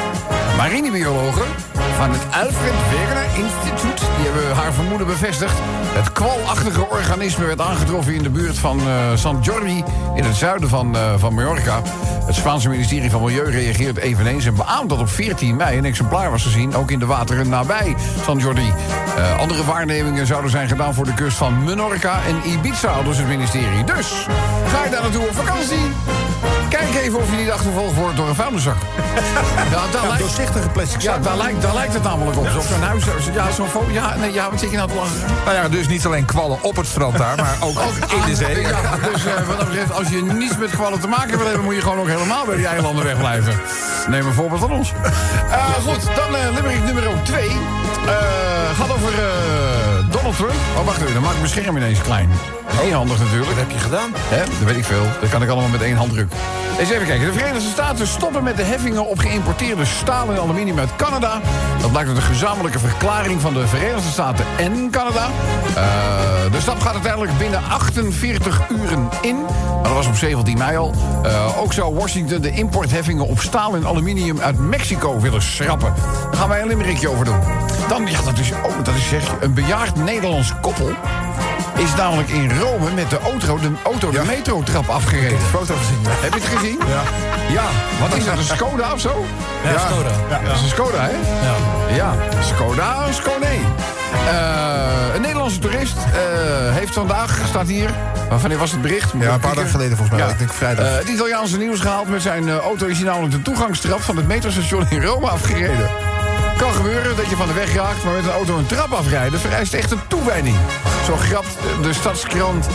Marinebiologen 0.57 1.45
van 1.97 2.11
het 2.11 2.23
Alfred 2.31 2.73
Wegener 2.89 3.25
Instituut... 3.43 3.99
die 3.99 4.25
hebben 4.25 4.55
haar 4.55 4.73
vermoeden 4.73 5.07
bevestigd. 5.07 5.57
Het 5.93 6.11
kwalachtige 6.11 6.89
organisme 6.89 7.45
werd 7.45 7.61
aangetroffen 7.61 8.13
in 8.13 8.23
de 8.23 8.29
buurt 8.29 8.57
van 8.57 8.79
eh 8.79 9.15
San 9.15 9.39
Jordi... 9.41 9.83
in 10.15 10.23
het 10.23 10.35
zuiden 10.35 10.69
van, 10.69 10.95
eh, 10.95 11.13
van 11.17 11.33
Mallorca. 11.33 11.81
Het 12.25 12.35
Spaanse 12.35 12.69
ministerie 12.69 13.09
van 13.09 13.21
Milieu 13.21 13.49
reageert 13.49 13.97
eveneens... 13.97 14.45
en 14.45 14.55
beaamt 14.55 14.89
dat 14.89 14.99
op 14.99 15.09
14 15.09 15.55
mei 15.55 15.77
een 15.77 15.85
exemplaar 15.85 16.31
was 16.31 16.43
gezien... 16.43 16.75
ook 16.75 16.91
in 16.91 16.99
de 16.99 17.05
wateren 17.05 17.49
nabij 17.49 17.95
San 18.23 18.37
Jordi. 18.37 18.73
Eh, 19.17 19.39
andere 19.39 19.65
waarnemingen 19.65 20.27
zouden 20.27 20.51
zijn 20.51 20.67
gedaan 20.67 20.93
voor 20.93 21.05
de 21.05 21.13
kust 21.13 21.37
van 21.37 21.63
Menorca 21.63 22.19
en 22.27 22.51
Ibiza... 22.51 23.01
dus 23.01 23.17
het 23.17 23.27
ministerie. 23.27 23.83
Dus, 23.83 24.27
ga 24.67 24.83
je 24.83 24.89
daar 24.89 25.01
naartoe 25.01 25.27
op 25.27 25.35
vakantie... 25.35 25.91
Kijk 26.91 27.05
even 27.05 27.19
of 27.19 27.29
je 27.31 27.37
niet 27.37 27.51
achtervolgd 27.51 27.95
wordt 27.95 28.15
door 28.17 28.27
een 28.29 28.35
vuilniszak. 28.35 28.75
Ja, 29.71 29.81
daar 29.91 30.01
Ja, 30.01 30.07
lijkt, 30.07 30.19
doorzichtige 30.23 30.69
plastic 30.69 31.01
ja, 31.01 31.13
zak. 31.13 31.23
daar, 31.23 31.37
lijkt, 31.37 31.61
daar 31.61 31.73
lijkt 31.73 31.93
het 31.93 32.03
namelijk 32.03 32.37
op. 32.37 32.47
Zo'n 32.69 32.81
huis, 32.81 33.03
ja, 33.33 33.51
zo'n 33.51 33.67
fo- 33.67 33.87
ja, 33.91 34.15
nee, 34.15 34.33
ja, 34.33 34.49
wat 34.49 34.59
zit 34.59 34.71
je 34.71 34.77
nou 34.77 34.89
te 34.89 34.95
lachen? 34.95 35.15
Nou 35.45 35.55
ja, 35.57 35.69
dus 35.69 35.87
niet 35.87 36.05
alleen 36.05 36.25
kwallen 36.25 36.57
op 36.63 36.75
het 36.75 36.87
strand 36.87 37.17
daar, 37.17 37.35
maar 37.35 37.55
ook 37.59 37.79
in 38.11 38.21
de 38.29 38.35
zee. 38.35 38.61
Ja, 38.61 38.69
dus 39.13 39.25
eh, 39.25 39.47
wat 39.47 39.57
dat 39.57 39.67
betreft, 39.67 39.91
als 39.93 40.07
je 40.09 40.21
niets 40.23 40.57
met 40.57 40.69
kwallen 40.69 40.99
te 40.99 41.07
maken 41.07 41.37
wil 41.37 41.45
hebben... 41.47 41.63
moet 41.63 41.75
je 41.75 41.81
gewoon 41.81 41.99
ook 41.99 42.07
helemaal 42.07 42.45
bij 42.45 42.55
die 42.55 42.67
eilanden 42.67 43.03
wegblijven. 43.05 43.53
Neem 44.07 44.25
een 44.27 44.33
voorbeeld 44.33 44.59
van 44.61 44.71
ons. 44.71 44.91
Eh, 45.51 45.65
goed, 45.87 46.05
dan 46.15 46.53
limerick 46.53 46.83
nummer 46.83 47.03
2. 47.23 47.49
gaat 48.77 48.91
over 48.91 49.13
Donald 50.25 50.43
Trump. 50.43 50.77
Oh, 50.77 50.85
wacht 50.85 51.01
even, 51.01 51.13
dan 51.13 51.21
maak 51.21 51.31
ik 51.31 51.37
mijn 51.37 51.49
scherm 51.49 51.77
ineens 51.77 52.01
klein. 52.01 52.29
Heel 52.65 52.93
handig 52.93 53.19
natuurlijk. 53.19 53.49
Wat 53.49 53.57
heb 53.57 53.71
je 53.71 53.77
gedaan? 53.77 54.11
Hè? 54.15 54.37
Dat 54.37 54.67
weet 54.67 54.77
ik 54.77 54.85
veel. 54.85 55.05
Dat 55.21 55.29
kan 55.29 55.43
ik 55.43 55.49
allemaal 55.49 55.69
met 55.69 55.81
één 55.81 55.95
handdruk. 55.95 56.31
Eens 56.79 56.89
even 56.89 57.05
kijken. 57.05 57.25
De 57.25 57.33
Verenigde 57.33 57.69
Staten 57.69 58.07
stoppen 58.07 58.43
met 58.43 58.57
de 58.57 58.63
heffingen 58.63 59.07
op 59.07 59.19
geïmporteerde 59.19 59.85
staal 59.85 60.31
en 60.31 60.39
aluminium 60.39 60.79
uit 60.79 60.95
Canada. 60.95 61.41
Dat 61.81 61.91
blijkt 61.91 62.09
uit 62.09 62.17
een 62.17 62.23
gezamenlijke 62.23 62.79
verklaring 62.79 63.41
van 63.41 63.53
de 63.53 63.67
Verenigde 63.67 64.09
Staten 64.09 64.45
en 64.57 64.89
Canada. 64.91 65.29
Eh, 65.75 66.51
de 66.51 66.61
stap 66.61 66.79
gaat 66.79 66.93
uiteindelijk 66.93 67.37
binnen 67.37 67.61
48 67.69 68.61
uren 68.69 69.09
in. 69.21 69.41
Maar 69.41 69.83
dat 69.83 69.93
was 69.93 70.07
op 70.07 70.15
17 70.15 70.57
mei 70.57 70.77
al. 70.77 70.93
Eh, 71.23 71.61
ook 71.61 71.73
zou 71.73 71.95
Washington 71.95 72.41
de 72.41 72.51
importheffingen 72.51 73.27
op 73.27 73.39
staal 73.39 73.75
en 73.75 73.85
aluminium 73.85 74.39
uit 74.39 74.59
Mexico 74.59 75.19
willen 75.19 75.41
schrappen. 75.41 75.93
Daar 76.31 76.39
gaan 76.39 76.49
wij 76.49 76.61
een 76.61 76.67
limerickje 76.67 77.09
over 77.09 77.25
doen. 77.25 77.39
Dan, 77.87 78.07
ja, 78.07 78.21
dat 78.21 78.39
is, 78.39 78.51
oh, 78.51 78.83
dat 78.83 78.95
is 78.95 79.07
zeg, 79.07 79.33
een 79.41 79.53
bejaard 79.53 79.95
Nederlands 80.15 80.51
koppel 80.61 80.89
is 81.77 81.95
namelijk 81.95 82.29
in 82.29 82.59
Rome 82.59 82.91
met 82.91 83.09
de 83.09 83.19
auto 83.19 83.59
de, 83.59 83.69
auto 83.83 84.11
de 84.11 84.23
metrotrap 84.25 84.89
afgereden. 84.89 85.39
Foto 85.39 85.75
gezien. 85.75 85.99
ja. 86.03 86.09
Heb 86.09 86.33
je 86.33 86.39
het 86.39 86.49
gezien? 86.57 86.79
Ja. 86.87 87.01
Ja, 87.53 87.63
wat 87.99 88.17
is 88.17 88.25
dat, 88.25 88.37
een 88.37 88.43
Skoda 88.43 88.93
of 88.93 88.99
zo? 88.99 89.25
Ja, 89.63 89.79
Skoda. 89.79 90.39
Dat 90.47 90.55
is 90.55 90.61
een 90.61 90.69
Skoda, 90.69 90.97
hè? 91.01 91.11
Ja. 91.45 91.95
Ja, 91.95 92.13
Skoda, 92.41 93.11
Skone. 93.11 93.45
Eh, 93.45 95.15
een 95.15 95.21
Nederlandse 95.21 95.59
toerist 95.59 95.97
eh, 95.97 96.11
heeft 96.75 96.93
vandaag, 96.93 97.39
staat 97.47 97.67
hier... 97.67 97.89
uh, 97.89 98.41
wanneer 98.41 98.57
was 98.57 98.71
het 98.71 98.81
bericht? 98.81 99.13
Moet 99.13 99.23
Ja, 99.23 99.29
ik 99.29 99.35
een 99.35 99.41
paar 99.41 99.55
dagen 99.55 99.69
geleden 99.69 99.97
volgens 99.97 100.19
mij. 100.19 100.29
Ik 100.31 100.37
denk 100.37 100.53
vrijdag. 100.53 100.85
Eh, 100.85 100.95
het 100.95 101.07
Italiaanse 101.07 101.57
nieuws 101.57 101.79
gehaald 101.79 102.07
met 102.09 102.21
zijn 102.21 102.47
eh, 102.49 102.55
auto... 102.57 102.85
is 102.85 102.97
hij 102.97 103.07
namelijk 103.07 103.33
de 103.33 103.41
toegangstrap 103.41 104.01
van 104.01 104.17
het 104.17 104.27
metrostation 104.27 104.85
in 104.89 105.03
Rome 105.03 105.27
afgereden. 105.27 105.89
Kan 106.57 106.73
gebeuren 106.73 107.15
dat 107.15 107.29
je 107.29 107.35
van 107.35 107.47
de 107.47 107.53
weg 107.53 107.73
raakt, 107.73 108.03
maar 108.03 108.13
met 108.13 108.25
een 108.25 108.31
auto 108.31 108.57
een 108.57 108.65
trap 108.65 108.91
afrijden... 108.91 109.39
vereist 109.39 109.73
echt 109.73 109.91
een 109.91 110.07
toewijding. 110.07 110.55
Zo 111.05 111.15
grapt 111.15 111.57
de 111.81 111.93
stadskrant 111.93 112.67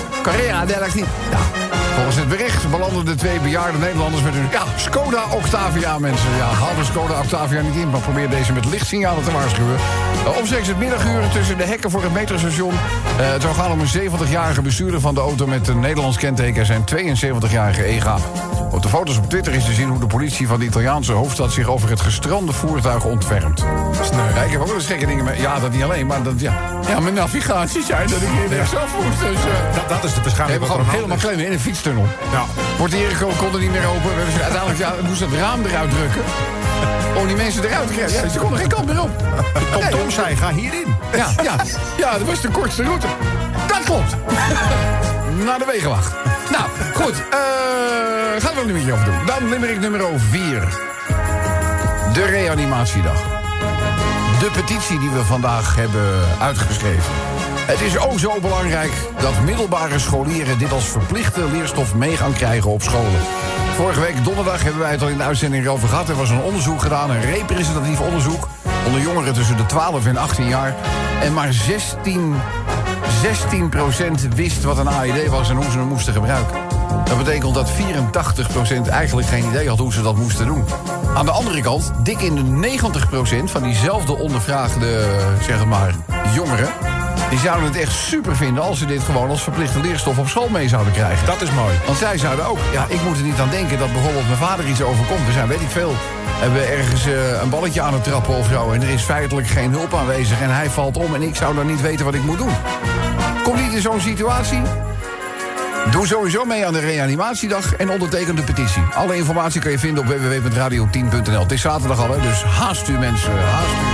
della 0.66 0.88
Gni- 0.88 1.04
Ja, 1.30 1.59
volgens 1.94 2.16
het 2.16 2.28
bericht 2.28 2.70
belanden 2.70 3.04
de 3.04 3.14
twee 3.14 3.40
bejaarde 3.40 3.78
Nederlanders 3.78 4.22
met 4.22 4.34
hun... 4.34 4.48
Ja, 4.50 4.62
Skoda 4.76 5.24
Octavia, 5.30 5.98
mensen. 5.98 6.36
Ja, 6.36 6.44
haal 6.44 6.74
de 6.76 6.84
Skoda 6.84 7.18
Octavia 7.18 7.60
niet 7.60 7.76
in, 7.76 7.90
maar 7.90 8.00
probeer 8.00 8.30
deze 8.30 8.52
met 8.52 8.64
lichtsignalen 8.64 9.24
te 9.24 9.32
waarschuwen. 9.32 9.76
Uh, 10.24 10.38
omstreeks 10.38 10.66
het 10.66 10.78
middaguur 10.78 11.28
tussen 11.28 11.56
de 11.56 11.64
hekken 11.64 11.90
voor 11.90 12.02
het 12.02 12.12
metrostation... 12.12 12.72
Eh, 12.72 13.32
het 13.32 13.42
zou 13.42 13.54
gaan 13.54 13.70
om 13.70 13.80
een 13.80 14.10
70-jarige 14.10 14.62
bestuurder 14.62 15.00
van 15.00 15.14
de 15.14 15.20
auto 15.20 15.46
met 15.46 15.68
een 15.68 15.80
Nederlands 15.80 16.16
kenteken... 16.16 16.60
en 16.60 16.66
zijn 16.66 16.84
72-jarige 17.32 17.84
EGA. 17.84 18.16
Op 18.70 18.82
de 18.82 18.88
foto's 18.88 19.16
op 19.16 19.30
Twitter 19.30 19.54
is 19.54 19.64
te 19.64 19.72
zien 19.72 19.88
hoe 19.88 19.98
de 19.98 20.06
politie 20.06 20.48
van 20.48 20.58
de 20.58 20.64
Italiaanse 20.64 21.12
hoofdstad... 21.12 21.52
zich 21.52 21.68
over 21.68 21.90
het 21.90 22.00
gestrande 22.00 22.52
voertuig 22.52 23.04
ontfermt. 23.04 23.64
Ja, 24.34 24.42
ik 24.42 24.50
heb 24.50 24.60
ook 24.60 24.66
wel 24.66 24.76
eens 24.76 24.86
gekke 24.86 25.06
dingen 25.06 25.24
mee. 25.24 25.40
Ja, 25.40 25.58
dat 25.58 25.72
niet 25.72 25.82
alleen, 25.82 26.06
maar 26.06 26.22
dat, 26.22 26.40
ja. 26.40 26.80
Ja, 26.88 27.00
mijn 27.00 27.14
navigatie 27.14 27.82
zei 27.82 28.06
dat 28.06 28.22
ik 28.22 28.28
hier 28.28 28.58
niks 28.58 28.74
af 28.74 28.94
moest. 29.02 29.20
Dus, 29.20 29.38
Dat, 29.74 29.88
dat 29.88 30.04
is 30.04 30.14
de 30.14 30.42
hebben 30.42 30.68
wat 30.68 30.78
er 30.78 30.84
gewoon 30.84 30.94
helemaal 30.94 31.16
klemmen 31.16 31.46
in 31.46 31.52
een 31.52 31.60
fietstunnel. 31.80 32.06
Ja. 32.32 32.44
Wordt 32.78 32.94
kon 33.36 33.52
er 33.54 33.60
niet 33.60 33.70
meer 33.70 33.86
open. 33.86 34.14
We 34.16 34.22
hebben 34.22 34.42
uiteindelijk 34.42 34.78
ja, 34.78 34.96
we 34.96 35.02
moesten 35.02 35.30
het 35.30 35.38
raam 35.38 35.64
eruit 35.64 35.90
drukken. 35.90 36.22
Om 37.20 37.26
die 37.26 37.36
mensen 37.36 37.64
eruit 37.64 37.86
te 37.86 37.92
krijgen. 37.92 38.22
Ja, 38.22 38.28
ze 38.28 38.38
konden 38.38 38.58
geen 38.58 38.68
kant 38.68 38.86
meer 38.86 39.00
op. 39.02 39.10
Tom 39.72 39.80
Nee, 39.80 39.90
Tom 39.90 40.10
zei, 40.10 40.36
ga 40.36 40.52
hierin. 40.52 40.94
ja, 41.16 41.28
ja, 41.42 41.56
ja, 41.96 42.18
dat 42.18 42.26
was 42.26 42.40
de 42.40 42.48
kortste 42.48 42.82
route. 42.82 43.06
Dat 43.66 43.84
klopt. 43.84 44.16
Naar 45.46 45.58
de 45.58 45.64
wegenwacht. 45.66 46.12
Nou, 46.50 46.64
goed. 46.94 47.14
eh 47.30 48.42
gaan 48.44 48.54
we 48.54 48.60
een 48.60 48.72
beetje 48.72 48.92
over 48.92 49.04
doen. 49.04 49.26
Dan 49.26 49.48
limerick 49.48 49.80
nummer 49.80 50.02
4. 50.30 50.68
De 52.12 52.24
reanimatiedag. 52.24 53.22
De 54.40 54.50
petitie 54.52 54.98
die 54.98 55.10
we 55.10 55.24
vandaag 55.24 55.76
hebben 55.76 56.20
uitgeschreven. 56.40 57.12
Het 57.70 57.80
is 57.80 57.98
ook 57.98 58.18
zo 58.18 58.40
belangrijk 58.40 58.92
dat 59.20 59.40
middelbare 59.44 59.98
scholieren 59.98 60.58
dit 60.58 60.72
als 60.72 60.84
verplichte 60.84 61.44
leerstof 61.52 61.94
mee 61.94 62.16
gaan 62.16 62.32
krijgen 62.32 62.70
op 62.70 62.82
scholen. 62.82 63.20
Vorige 63.74 64.00
week 64.00 64.24
donderdag 64.24 64.62
hebben 64.62 64.80
wij 64.80 64.90
het 64.90 65.02
al 65.02 65.08
in 65.08 65.16
de 65.16 65.22
uitzending 65.22 65.64
erover 65.64 65.88
gehad. 65.88 66.08
Er 66.08 66.16
was 66.16 66.30
een 66.30 66.42
onderzoek 66.42 66.82
gedaan, 66.82 67.10
een 67.10 67.20
representatief 67.20 68.00
onderzoek... 68.00 68.48
onder 68.86 69.00
jongeren 69.00 69.34
tussen 69.34 69.56
de 69.56 69.66
12 69.66 70.06
en 70.06 70.16
18 70.16 70.48
jaar. 70.48 70.74
En 71.22 71.34
maar 71.34 71.52
16, 71.52 72.34
16% 74.24 74.28
wist 74.34 74.62
wat 74.62 74.78
een 74.78 74.88
AED 74.88 75.28
was 75.28 75.50
en 75.50 75.56
hoe 75.56 75.70
ze 75.70 75.78
hem 75.78 75.86
moesten 75.86 76.12
gebruiken. 76.12 76.58
Dat 77.04 77.18
betekent 77.18 77.54
dat 77.54 77.70
84% 78.86 78.88
eigenlijk 78.90 79.28
geen 79.28 79.48
idee 79.48 79.68
had 79.68 79.78
hoe 79.78 79.92
ze 79.92 80.02
dat 80.02 80.16
moesten 80.16 80.46
doen. 80.46 80.64
Aan 81.14 81.24
de 81.24 81.32
andere 81.32 81.60
kant, 81.60 81.92
dik 82.02 82.20
in 82.20 82.34
de 82.34 82.78
90% 83.42 83.44
van 83.44 83.62
diezelfde 83.62 84.16
ondervraagde, 84.16 85.04
zeg 85.40 85.64
maar, 85.64 85.94
jongeren... 86.34 86.68
die 87.30 87.38
zouden 87.38 87.64
het 87.64 87.76
echt 87.76 87.92
super 87.92 88.36
vinden 88.36 88.62
als 88.62 88.78
ze 88.78 88.86
dit 88.86 89.02
gewoon 89.02 89.30
als 89.30 89.42
verplichte 89.42 89.80
leerstof 89.80 90.18
op 90.18 90.28
school 90.28 90.48
mee 90.48 90.68
zouden 90.68 90.92
krijgen. 90.92 91.26
Dat 91.26 91.40
is 91.40 91.50
mooi. 91.50 91.74
Want 91.86 91.98
zij 91.98 92.18
zouden 92.18 92.46
ook, 92.46 92.58
ja, 92.72 92.86
ik 92.88 93.02
moet 93.02 93.16
er 93.16 93.22
niet 93.22 93.38
aan 93.38 93.50
denken 93.50 93.78
dat 93.78 93.92
bijvoorbeeld 93.92 94.26
mijn 94.26 94.38
vader 94.38 94.68
iets 94.68 94.82
overkomt. 94.82 95.26
We 95.26 95.32
zijn, 95.32 95.48
weet 95.48 95.60
ik 95.60 95.70
veel, 95.70 95.94
hebben 96.24 96.60
we 96.60 96.66
ergens 96.66 97.06
eh, 97.06 97.42
een 97.42 97.50
balletje 97.50 97.80
aan 97.80 97.92
het 97.92 98.04
trappen 98.04 98.36
of 98.36 98.48
zo. 98.48 98.70
En 98.70 98.82
er 98.82 98.88
is 98.88 99.02
feitelijk 99.02 99.48
geen 99.48 99.70
hulp 99.70 99.94
aanwezig 99.94 100.40
en 100.40 100.54
hij 100.54 100.70
valt 100.70 100.96
om 100.96 101.14
en 101.14 101.22
ik 101.22 101.36
zou 101.36 101.54
dan 101.54 101.66
niet 101.66 101.80
weten 101.80 102.04
wat 102.04 102.14
ik 102.14 102.22
moet 102.22 102.38
doen. 102.38 102.54
Kom 103.42 103.56
niet 103.56 103.72
in 103.72 103.80
zo'n 103.80 104.00
situatie? 104.00 104.62
Doe 105.90 106.06
sowieso 106.06 106.44
mee 106.44 106.66
aan 106.66 106.72
de 106.72 106.80
reanimatiedag 106.80 107.74
en 107.76 107.90
onderteken 107.90 108.36
de 108.36 108.42
petitie. 108.42 108.82
Alle 108.94 109.16
informatie 109.16 109.60
kan 109.60 109.70
je 109.70 109.78
vinden 109.78 110.04
op 110.04 110.08
www.radio10.nl. 110.08 111.40
Het 111.40 111.52
is 111.52 111.60
zaterdag 111.60 112.00
al, 112.00 112.10
hè, 112.10 112.20
dus 112.20 112.42
haast 112.42 112.88
u 112.88 112.98
mensen, 112.98 113.32
haast 113.32 113.72
u. 113.72 113.89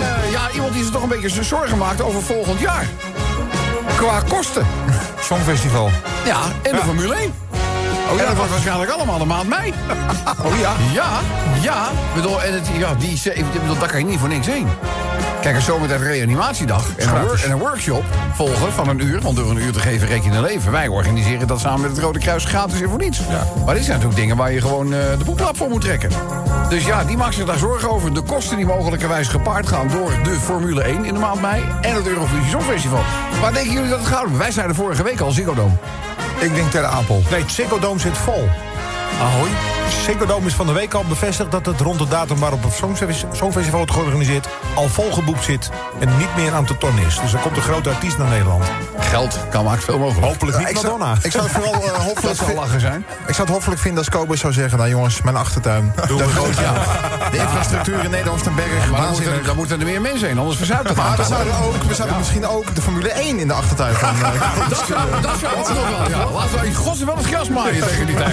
Eh, 0.00 0.30
ja, 0.30 0.50
iemand 0.54 0.72
die 0.72 0.82
zich 0.82 0.92
toch 0.92 1.02
een 1.02 1.08
beetje 1.08 1.44
zorgen 1.44 1.78
maakt 1.78 2.02
over 2.02 2.22
volgend 2.22 2.60
jaar. 2.60 2.86
Qua 3.96 4.20
kosten. 4.28 4.66
Songfestival. 5.20 5.90
Ja, 6.24 6.40
en 6.62 6.72
de 6.72 6.82
Formule 6.82 7.14
1. 7.14 7.32
Oh 8.10 8.18
ja, 8.18 8.26
dat 8.26 8.36
wordt 8.36 8.50
waarschijnlijk 8.50 8.90
allemaal 8.90 9.18
de 9.18 9.24
maand 9.24 9.48
mei. 9.48 9.72
Oh 10.44 10.58
ja? 10.58 10.72
Ja, 10.92 11.20
ja. 11.60 11.88
Ik 11.90 12.14
bedoel, 12.14 12.42
en 12.42 12.54
het, 12.54 12.68
ja 12.78 12.94
die, 12.94 13.20
bedoel, 13.60 13.78
daar 13.78 13.88
kan 13.88 13.98
je 13.98 14.06
niet 14.06 14.18
voor 14.18 14.28
niks 14.28 14.46
heen. 14.46 14.66
Kijk, 15.40 15.56
er 15.56 15.62
zometeen 15.62 16.02
reanimatiedag 16.02 16.96
en 16.96 17.08
een, 17.08 17.38
en 17.44 17.50
een 17.50 17.58
workshop 17.58 18.04
volgen 18.34 18.72
van 18.72 18.88
een 18.88 19.04
uur. 19.04 19.20
Want 19.20 19.36
door 19.36 19.50
een 19.50 19.56
uur 19.56 19.72
te 19.72 19.80
geven 19.80 20.08
reken 20.08 20.30
je 20.30 20.36
een 20.36 20.42
leven. 20.42 20.72
Wij 20.72 20.88
organiseren 20.88 21.46
dat 21.46 21.60
samen 21.60 21.80
met 21.80 21.90
het 21.90 21.98
Rode 21.98 22.18
Kruis 22.18 22.44
gratis 22.44 22.80
en 22.80 22.88
voor 22.88 22.98
niets. 22.98 23.20
Maar 23.64 23.74
dit 23.74 23.84
zijn 23.84 23.96
natuurlijk 23.96 24.20
dingen 24.20 24.36
waar 24.36 24.52
je 24.52 24.60
gewoon 24.60 24.92
eh, 24.92 25.00
de 25.18 25.24
boeklap 25.24 25.56
voor 25.56 25.68
moet 25.68 25.80
trekken. 25.80 26.10
Dus 26.68 26.84
ja, 26.84 27.04
die 27.04 27.16
maakt 27.16 27.34
zich 27.34 27.46
daar 27.46 27.58
zorgen 27.58 27.90
over. 27.90 28.14
De 28.14 28.22
kosten 28.22 28.56
die 28.56 28.66
mogelijkerwijs 28.66 29.28
gepaard 29.28 29.66
gaan 29.66 29.88
door 29.88 30.12
de 30.22 30.30
Formule 30.30 30.82
1 30.82 31.04
in 31.04 31.14
de 31.14 31.20
maand 31.20 31.40
mei... 31.40 31.62
en 31.80 31.94
het 31.94 32.06
Eurovisie 32.06 32.50
Songfestival. 32.50 33.02
Waar 33.40 33.52
denken 33.52 33.72
jullie 33.72 33.90
dat 33.90 33.98
het 33.98 34.08
gaat? 34.08 34.36
Wij 34.36 34.50
zeiden 34.50 34.76
vorige 34.76 35.02
week 35.02 35.20
al 35.20 35.30
Ziggo 35.30 35.54
Dome. 35.54 35.74
Ik 36.40 36.54
denk 36.54 36.70
ter 36.70 36.84
Apel. 36.84 37.22
Nee, 37.30 37.40
het 37.40 37.50
zit 38.00 38.18
vol. 38.18 38.48
Ahoy. 39.20 39.77
Ziggo 39.88 40.26
Dome 40.26 40.46
is 40.46 40.54
van 40.54 40.66
de 40.66 40.72
week 40.72 40.94
al 40.94 41.04
bevestigd 41.08 41.50
dat 41.50 41.66
het 41.66 41.80
rond 41.80 41.98
de 41.98 42.08
datum 42.08 42.38
waarop 42.38 42.62
het 42.62 42.72
Songfes- 42.74 43.24
Songfestival 43.32 43.78
wordt 43.78 43.92
georganiseerd 43.92 44.48
al 44.74 44.88
volgeboekt 44.88 45.44
zit 45.44 45.70
en 46.00 46.16
niet 46.18 46.36
meer 46.36 46.54
aan 46.54 46.64
te 46.64 46.78
tornen 46.78 47.06
is. 47.06 47.20
Dus 47.20 47.32
er 47.32 47.38
komt 47.38 47.56
een 47.56 47.62
grote 47.62 47.88
artiest 47.90 48.18
naar 48.18 48.28
Nederland. 48.28 48.64
Geld 48.98 49.38
kan 49.50 49.64
maakt 49.64 49.84
veel 49.84 49.98
mogelijk. 49.98 50.26
Hopelijk 50.26 50.56
Ja, 50.56 50.62
niet 50.62 50.70
ik, 50.72 50.76
zou, 50.78 50.98
Madonna. 50.98 51.18
ik 51.22 51.32
zou 51.32 51.44
het 51.44 51.52
vooral 51.52 51.72
Dat 51.80 51.96
hoffelijk 51.96 52.36
zal 52.36 52.46
vi- 52.46 52.54
lachen 52.54 52.80
zijn. 52.80 53.04
Ik 53.26 53.34
zou 53.34 53.40
het 53.40 53.48
hoffelijk 53.50 53.80
vinden 53.80 53.98
als 53.98 54.08
Kobus 54.08 54.40
zou 54.40 54.52
zeggen... 54.52 54.78
nou 54.78 54.90
jongens, 54.90 55.22
mijn 55.22 55.36
achtertuin. 55.36 55.92
Doe 56.06 56.16
de, 56.18 56.24
het 56.24 56.32
goed, 56.36 56.56
ja. 56.58 56.72
de 57.30 57.36
infrastructuur 57.36 58.04
in 58.04 58.10
Nederland 58.10 58.42
ten 58.42 58.54
berg. 58.54 58.90
Maar 58.90 59.08
moeten, 59.10 59.44
dan 59.44 59.56
moeten 59.56 59.80
er 59.80 59.86
meer 59.86 60.00
mensen 60.00 60.28
heen, 60.28 60.38
anders 60.38 60.56
verzuipt 60.56 60.88
het 60.88 60.96
Maar 60.96 61.16
we 61.16 61.24
zouden, 61.24 61.52
ook, 61.64 61.82
we 61.82 61.94
zouden 61.94 62.18
misschien 62.18 62.46
ook 62.46 62.74
de 62.74 62.82
Formule 62.82 63.08
1 63.10 63.38
in 63.38 63.46
de 63.48 63.54
achtertuin 63.54 63.94
gaan. 63.94 64.14
eh, 64.22 64.68
Dat 64.68 64.84
zou, 64.88 65.00
dat 65.20 65.38
zou 65.40 65.56
ook 65.58 65.68
nog 65.68 65.88
wel, 65.98 66.08
ja. 66.08 66.30
Laten 66.30 66.60
we 66.60 66.66
in 66.66 66.74
godsnaam 66.74 67.06
wel 67.06 67.16
eens 67.16 67.26
gras 67.26 67.48
maaien 67.48 67.86
tegen 67.88 68.06
die 68.06 68.16
tijd. 68.16 68.32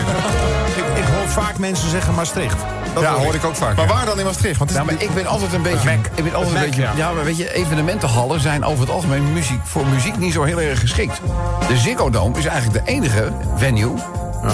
Ik, 0.76 0.84
ik 0.98 1.04
hoor 1.26 1.44
vaak 1.44 1.58
mensen 1.58 1.90
zeggen 1.90 2.14
Maastricht. 2.14 2.56
Dat 2.94 3.04
Ja, 3.04 3.14
hoor 3.14 3.36
ik 3.36 3.46
ook 3.46 3.56
vaak. 3.56 3.76
maar 3.76 3.88
ja. 3.88 3.94
waar 3.94 4.06
dan 4.06 4.20
in 4.20 4.26
Maastricht? 4.26 4.58
Want 4.58 4.70
het 4.70 4.80
Ja, 4.80 4.86
maar 4.86 5.02
ik 5.02 5.14
ben 5.14 5.26
altijd 5.26 5.54
een 5.54 5.62
beetje... 5.62 5.92
Ik 6.16 6.24
ben 6.24 6.34
altijd 6.34 6.56
een 6.56 6.62
beetje 6.62 6.82
ja. 6.82 6.92
ja, 6.96 7.12
maar 7.12 7.24
weet 7.24 7.38
je, 7.38 7.54
evenementenhallen 7.54 8.40
zijn 8.40 8.64
over 8.64 8.80
het 8.80 8.90
algemeen 8.90 9.34
muziek, 9.34 9.60
voor 9.64 9.86
muziek 9.88 10.18
niet 10.18 10.34
zo 10.34 10.44
heel 10.44 10.62
erg 10.62 10.80
geschikt. 10.80 11.22
De 11.68 11.78
Ziggo 11.78 12.10
Dome 12.10 12.38
is 12.38 12.46
eigenlijk 12.46 12.86
de 12.86 12.92
enige 12.92 13.32
venue 13.56 13.94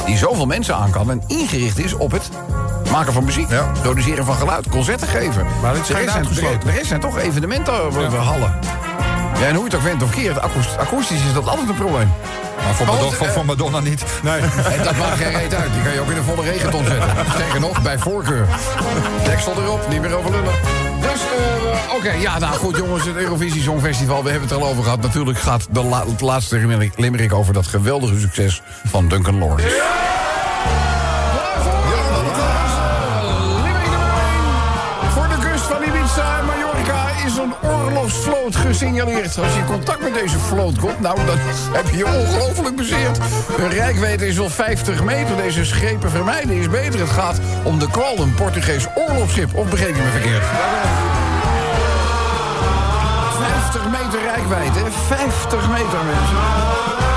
die 0.05 0.17
zoveel 0.17 0.45
mensen 0.45 0.75
aan 0.75 0.91
kan... 0.91 1.11
en 1.11 1.21
ingericht 1.27 1.77
is 1.79 1.93
op 1.93 2.11
het 2.11 2.29
maken 2.91 3.13
van 3.13 3.23
muziek, 3.23 3.49
Ja. 3.49 3.71
produceren 3.81 4.25
van 4.25 4.35
geluid, 4.35 4.69
concerten 4.69 5.07
geven. 5.07 5.45
Maar 5.61 5.73
dit 5.73 5.81
is 5.81 5.87
de 5.87 5.93
geen 5.93 6.03
rest 6.03 6.33
zijn, 6.33 6.59
de 6.65 6.71
rest 6.71 6.85
zijn 6.85 6.99
toch 6.99 7.17
evenementenhallen. 7.17 8.59
Ja, 9.41 9.47
en 9.47 9.55
hoe 9.55 9.63
je 9.65 9.69
het 9.69 9.75
ook 9.75 9.81
went 9.81 10.03
of 10.03 10.09
keert, 10.09 10.39
akoest- 10.41 10.77
akoestisch 10.77 11.17
is 11.27 11.33
dat 11.33 11.47
altijd 11.47 11.69
een 11.69 11.75
probleem. 11.75 12.11
Maar 12.63 12.73
voor, 12.73 12.85
Madonna, 12.85 13.07
goed, 13.07 13.17
voor, 13.17 13.27
eh, 13.27 13.33
voor 13.33 13.45
Madonna 13.45 13.79
niet. 13.79 14.03
Nee. 14.23 14.39
En 14.41 14.83
dat 14.83 14.95
maakt 14.97 15.17
geen 15.17 15.31
reet 15.31 15.53
uit. 15.53 15.73
Die 15.73 15.81
kan 15.83 15.93
je 15.93 15.99
ook 15.99 16.09
in 16.09 16.17
een 16.17 16.23
volle 16.23 16.41
regenton 16.43 16.85
zetten. 16.85 17.09
Sterker 17.33 17.59
nog, 17.59 17.81
bij 17.81 17.99
voorkeur. 17.99 18.45
Deksel 19.25 19.53
erop, 19.63 19.89
niet 19.89 20.01
meer 20.01 20.13
over 20.15 20.31
lullen. 20.31 20.53
Dus, 21.01 21.21
eh, 21.21 21.95
oké, 21.95 22.11
ja, 22.11 22.39
nou 22.39 22.55
goed 22.55 22.77
jongens, 22.77 23.05
het 23.05 23.15
Eurovisie 23.15 23.61
Songfestival, 23.61 24.23
we 24.23 24.29
hebben 24.29 24.49
het 24.49 24.57
er 24.57 24.63
al 24.63 24.69
over 24.69 24.83
gehad. 24.83 25.01
Natuurlijk 25.01 25.39
gaat 25.39 25.67
de 25.69 25.83
la- 25.83 26.05
het 26.05 26.21
laatste 26.21 26.55
limerick- 26.55 26.97
limerick 26.97 27.33
over 27.33 27.53
dat 27.53 27.67
geweldige 27.67 28.19
succes 28.19 28.61
van 28.87 29.07
Duncan 29.07 29.37
Lawrence. 29.39 29.81
Oorlogsvloot 37.91 38.55
gesignaleerd. 38.55 39.37
Als 39.37 39.53
je 39.53 39.59
in 39.59 39.65
contact 39.65 40.01
met 40.01 40.13
deze 40.13 40.39
vloot 40.39 40.79
komt, 40.79 40.99
nou, 40.99 41.15
dan 41.25 41.37
heb 41.73 41.89
je 41.89 41.97
je 41.97 42.05
ongelooflijk 42.05 42.75
bezeerd. 42.75 43.19
Hun 43.57 43.69
rijkwijde 43.69 44.27
is 44.27 44.37
wel 44.37 44.49
50 44.49 45.03
meter. 45.03 45.35
Deze 45.35 45.65
schepen 45.65 46.09
vermijden 46.09 46.55
is 46.55 46.69
beter. 46.69 46.99
Het 46.99 47.09
gaat 47.09 47.39
om 47.63 47.79
de 47.79 47.87
Kwal, 47.87 48.17
een 48.17 48.33
Portugees 48.33 48.87
oorlogsschip. 48.95 49.55
Of 49.55 49.69
begreep 49.69 49.95
je 49.95 50.01
me 50.01 50.09
verkeerd? 50.09 50.43
50 53.71 53.85
meter 53.85 54.21
rijkwijde, 54.21 54.79
hè? 54.79 54.91
50 54.91 55.69
meter, 55.69 55.99
mensen. 56.05 57.10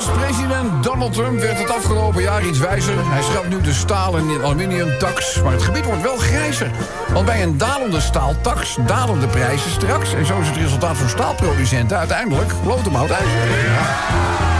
Zelfs 0.00 0.18
president 0.18 0.82
Donald 0.82 1.12
Trump 1.12 1.40
werd 1.40 1.58
het 1.58 1.70
afgelopen 1.70 2.22
jaar 2.22 2.46
iets 2.46 2.58
wijzer. 2.58 2.94
Hij 2.96 3.22
schrapt 3.22 3.48
nu 3.48 3.60
de 3.60 3.72
staal- 3.72 4.18
en 4.18 4.42
aluminiumtax. 4.42 5.42
Maar 5.42 5.52
het 5.52 5.62
gebied 5.62 5.84
wordt 5.84 6.02
wel 6.02 6.16
grijzer. 6.16 6.70
Want 7.12 7.26
bij 7.26 7.42
een 7.42 7.58
dalende 7.58 8.00
staaltax 8.00 8.76
dalen 8.86 9.20
de 9.20 9.26
prijzen 9.26 9.70
straks. 9.70 10.14
En 10.14 10.26
zo 10.26 10.40
is 10.40 10.46
het 10.46 10.56
resultaat 10.56 10.96
voor 10.96 11.08
staalproducenten 11.08 11.98
uiteindelijk 11.98 12.52
loodemhout 12.64 13.10
ijzer. 13.10 13.48
Maar 13.70 14.59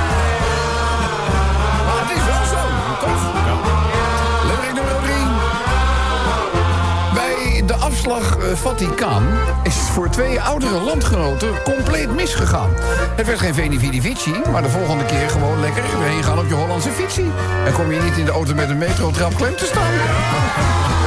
Afslag 8.10 8.36
eh, 8.38 8.56
Vaticaan 8.56 9.26
is 9.62 9.74
voor 9.74 10.08
twee 10.08 10.40
oudere 10.40 10.80
landgenoten 10.80 11.62
compleet 11.62 12.14
misgegaan. 12.14 12.70
Het 13.16 13.26
werd 13.26 13.38
geen 13.38 13.54
Veni 13.54 13.78
Vidi 13.78 14.00
Vici, 14.00 14.34
maar 14.52 14.62
de 14.62 14.68
volgende 14.68 15.04
keer 15.04 15.30
gewoon 15.30 15.60
lekker 15.60 15.82
heen 15.84 16.22
gaan 16.22 16.38
op 16.38 16.48
je 16.48 16.54
Hollandse 16.54 16.90
fietsie. 16.90 17.30
En 17.66 17.72
kom 17.72 17.92
je 17.92 18.00
niet 18.02 18.16
in 18.16 18.24
de 18.24 18.30
auto 18.30 18.54
met 18.54 18.70
een 18.70 18.78
metrotrap 18.78 19.34
klem 19.34 19.56
te 19.56 19.64
staan. 19.64 20.99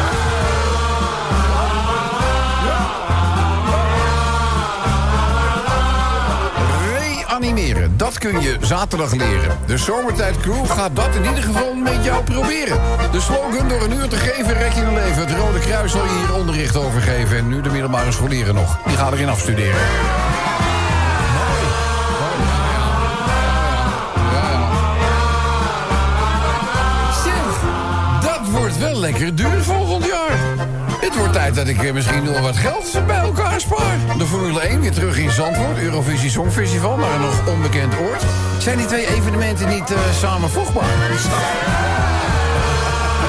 Dat 7.96 8.18
kun 8.18 8.42
je 8.42 8.58
zaterdag 8.62 9.12
leren. 9.12 9.58
De 9.66 9.78
Zomertijd 9.78 10.40
Crew 10.40 10.66
gaat 10.66 10.96
dat 10.96 11.16
in 11.16 11.26
ieder 11.26 11.44
geval 11.44 11.74
met 11.74 12.04
jou 12.04 12.24
proberen. 12.24 12.80
De 13.12 13.22
slogan 13.22 13.68
door 13.68 13.84
een 13.84 13.94
uur 13.94 14.08
te 14.08 14.16
geven 14.16 14.54
red 14.54 14.76
je 14.76 14.82
een 14.82 14.94
leven. 14.94 15.28
Het 15.28 15.32
Rode 15.32 15.60
Kruis 15.60 15.92
zal 15.92 16.04
je 16.04 16.26
hier 16.26 16.36
onderricht 16.36 16.76
over 16.76 17.02
geven. 17.02 17.38
En 17.38 17.48
nu 17.48 17.62
de 17.62 17.70
middelbare 17.70 18.12
scholieren 18.12 18.56
nog. 18.56 18.80
Die 18.86 18.98
gaan 18.98 19.14
erin 19.14 19.30
afstuderen. 19.30 19.82
Dat 28.22 28.50
wordt 28.52 28.78
wel 28.78 29.00
lekker 29.00 29.36
duur 29.36 29.64
volgend 29.64 30.06
jaar. 30.06 30.38
Het 31.04 31.16
wordt 31.16 31.34
tijd 31.34 31.56
dat 31.56 31.68
ik 31.68 31.84
eh, 31.84 31.94
misschien 31.94 32.24
nog 32.24 32.40
wat 32.40 32.58
geld 32.58 33.06
bij 33.08 33.18
elkaar 33.18 33.62
spaar. 33.62 34.18
De 34.18 34.26
Formule 34.26 34.60
1 34.60 34.82
weer 34.82 34.92
terug 34.92 35.18
in 35.18 35.32
Zandvoort. 35.32 35.78
Eurovisie 35.78 36.30
Songfestival 36.30 36.98
naar 36.98 37.14
een 37.14 37.22
nog 37.22 37.48
onbekend 37.48 37.94
oord. 38.00 38.24
Zijn 38.58 38.78
die 38.78 38.86
twee 38.88 39.08
evenementen 39.08 39.68
niet 39.68 39.92
eh, 39.92 40.00
samenvoegbaar? 40.20 40.90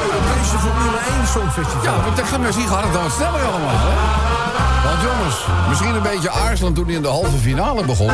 Europese 0.05 0.59
Formule 0.59 0.99
1 1.19 1.27
Songfestival. 1.27 1.85
Ja, 1.85 2.03
want 2.03 2.17
dat 2.17 2.27
gaat 2.27 2.41
misschien 2.41 2.69
gaat 2.69 2.85
het 2.85 2.93
dan 2.93 3.03
wat 3.03 3.13
sneller 3.13 3.43
allemaal, 3.43 3.77
hè? 3.77 4.44
Want 4.85 5.03
jongens, 5.03 5.47
misschien 5.69 5.95
een 5.95 6.03
beetje 6.03 6.31
aarzelend 6.31 6.77
toen 6.77 6.85
hij 6.87 6.95
in 6.95 7.03
de 7.03 7.09
halve 7.09 7.39
finale 7.39 7.85
begon. 7.85 8.13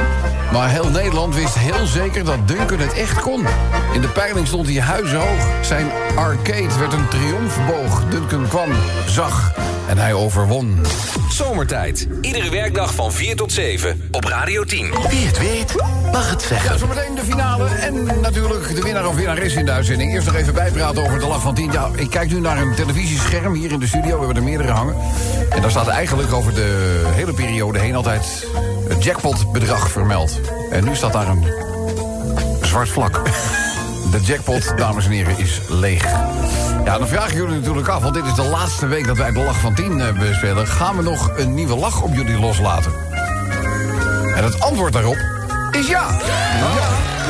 Maar 0.52 0.68
heel 0.68 0.88
Nederland 0.88 1.34
wist 1.34 1.58
heel 1.58 1.86
zeker 1.86 2.24
dat 2.24 2.48
Duncan 2.48 2.78
het 2.78 2.92
echt 2.92 3.20
kon. 3.20 3.46
In 3.92 4.00
de 4.00 4.08
peiling 4.08 4.46
stond 4.46 4.66
hij 4.66 4.80
huizenhoog. 4.80 5.48
Zijn 5.60 5.90
arcade 6.16 6.78
werd 6.78 6.92
een 6.92 7.08
triomfboog. 7.08 8.04
Duncan 8.08 8.48
kwam, 8.48 8.70
zag 9.06 9.52
en 9.90 9.98
hij 9.98 10.14
overwon. 10.14 10.78
Zomertijd. 11.28 12.06
Iedere 12.20 12.50
werkdag 12.50 12.94
van 12.94 13.12
4 13.12 13.36
tot 13.36 13.52
7 13.52 14.08
op 14.10 14.24
Radio 14.24 14.64
10. 14.64 14.90
Wie 15.08 15.26
het 15.26 15.38
weet, 15.38 15.74
mag 16.12 16.30
het 16.30 16.40
Ja, 16.42 16.48
zeggen. 16.48 16.78
zometeen 16.78 17.14
de 17.14 17.22
finale 17.22 17.68
en 17.68 18.20
natuurlijk 18.20 18.74
de 18.74 18.82
winnaar 18.82 19.06
of 19.08 19.14
winnares 19.14 19.54
in 19.54 19.64
de 19.64 19.70
uitzending. 19.70 20.12
Eerst 20.12 20.26
nog 20.26 20.36
even 20.36 20.54
bijpraten 20.54 21.02
over 21.02 21.18
de 21.18 21.26
lach 21.26 21.40
van 21.40 21.54
10. 21.54 21.72
Ja, 21.72 21.88
ik 21.96 22.10
kijk 22.10 22.30
nu 22.30 22.40
naar 22.40 22.58
een 22.58 22.74
televisiescherm 22.74 23.54
hier 23.54 23.72
in 23.72 23.78
de 23.78 23.86
studio. 23.86 24.18
We 24.18 24.24
hebben 24.24 24.36
er 24.36 24.48
meerdere 24.48 24.72
hangen. 24.72 24.94
En 25.50 25.60
daar 25.60 25.70
staat 25.70 25.88
eigenlijk 25.88 26.32
over 26.32 26.54
de 26.54 27.02
hele 27.06 27.32
periode 27.32 27.78
heen 27.78 27.94
altijd 27.94 28.46
het 28.88 29.04
jackpotbedrag 29.04 29.90
vermeld. 29.90 30.40
En 30.70 30.84
nu 30.84 30.94
staat 30.94 31.12
daar 31.12 31.28
een 31.28 31.44
zwart 32.62 32.88
vlak. 32.88 33.20
De 34.10 34.20
jackpot, 34.20 34.72
dames 34.76 35.04
en 35.04 35.10
heren, 35.10 35.38
is 35.38 35.60
leeg. 35.68 36.04
Ja, 36.84 36.98
dan 36.98 37.08
vragen 37.08 37.36
jullie 37.36 37.54
natuurlijk 37.58 37.88
af, 37.88 38.02
want 38.02 38.14
dit 38.14 38.24
is 38.24 38.34
de 38.34 38.42
laatste 38.44 38.86
week 38.86 39.06
dat 39.06 39.16
wij 39.16 39.32
de 39.32 39.38
lach 39.38 39.60
van 39.60 39.74
10 39.74 40.00
eh, 40.00 40.18
bespelen. 40.18 40.66
Gaan 40.66 40.96
we 40.96 41.02
nog 41.02 41.30
een 41.36 41.54
nieuwe 41.54 41.76
lach 41.76 42.02
op 42.02 42.14
jullie 42.14 42.38
loslaten? 42.38 42.92
En 44.34 44.44
het 44.44 44.60
antwoord 44.60 44.92
daarop 44.92 45.16
is 45.70 45.86
ja. 45.86 46.06
Ja, 46.10 46.70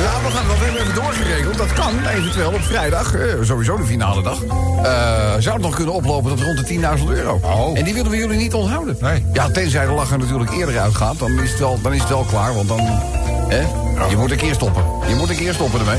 ja 0.00 0.20
we 0.24 0.30
gaan 0.30 0.46
dat 0.48 0.56
hebben 0.58 0.80
even 0.82 0.94
doorgeregeld. 0.94 1.58
Dat 1.58 1.72
kan 1.72 2.06
eventueel 2.06 2.52
op 2.52 2.62
vrijdag, 2.62 3.14
eh, 3.14 3.22
sowieso 3.42 3.76
de 3.76 3.84
finale 3.84 4.22
dag. 4.22 4.42
eh, 4.42 5.32
zou 5.38 5.54
het 5.54 5.64
nog 5.64 5.74
kunnen 5.74 5.94
oplopen 5.94 6.30
tot 6.36 6.40
rond 6.44 6.58
de 6.58 6.64
10.000 6.64 7.10
euro. 7.10 7.40
Oh. 7.42 7.78
En 7.78 7.84
die 7.84 7.94
willen 7.94 8.10
we 8.10 8.16
jullie 8.16 8.38
niet 8.38 8.54
onthouden. 8.54 8.96
Nee. 9.00 9.24
Ja, 9.32 9.50
tenzij 9.50 9.86
de 9.86 9.92
lach 9.92 10.10
er 10.10 10.18
natuurlijk 10.18 10.50
eerder 10.50 10.78
uitgaat, 10.80 11.18
dan 11.18 11.40
is 11.40 11.50
het 11.50 11.58
wel, 11.58 11.78
dan 11.82 11.92
is 11.92 12.00
het 12.00 12.08
wel 12.08 12.24
klaar. 12.24 12.54
Want 12.54 12.68
dan, 12.68 12.80
hè, 13.48 13.60
je 14.08 14.16
moet 14.16 14.30
een 14.30 14.36
keer 14.36 14.54
stoppen. 14.54 14.84
Je 15.08 15.14
moet 15.14 15.30
een 15.30 15.36
keer 15.36 15.54
stoppen 15.54 15.80
ermee. 15.80 15.98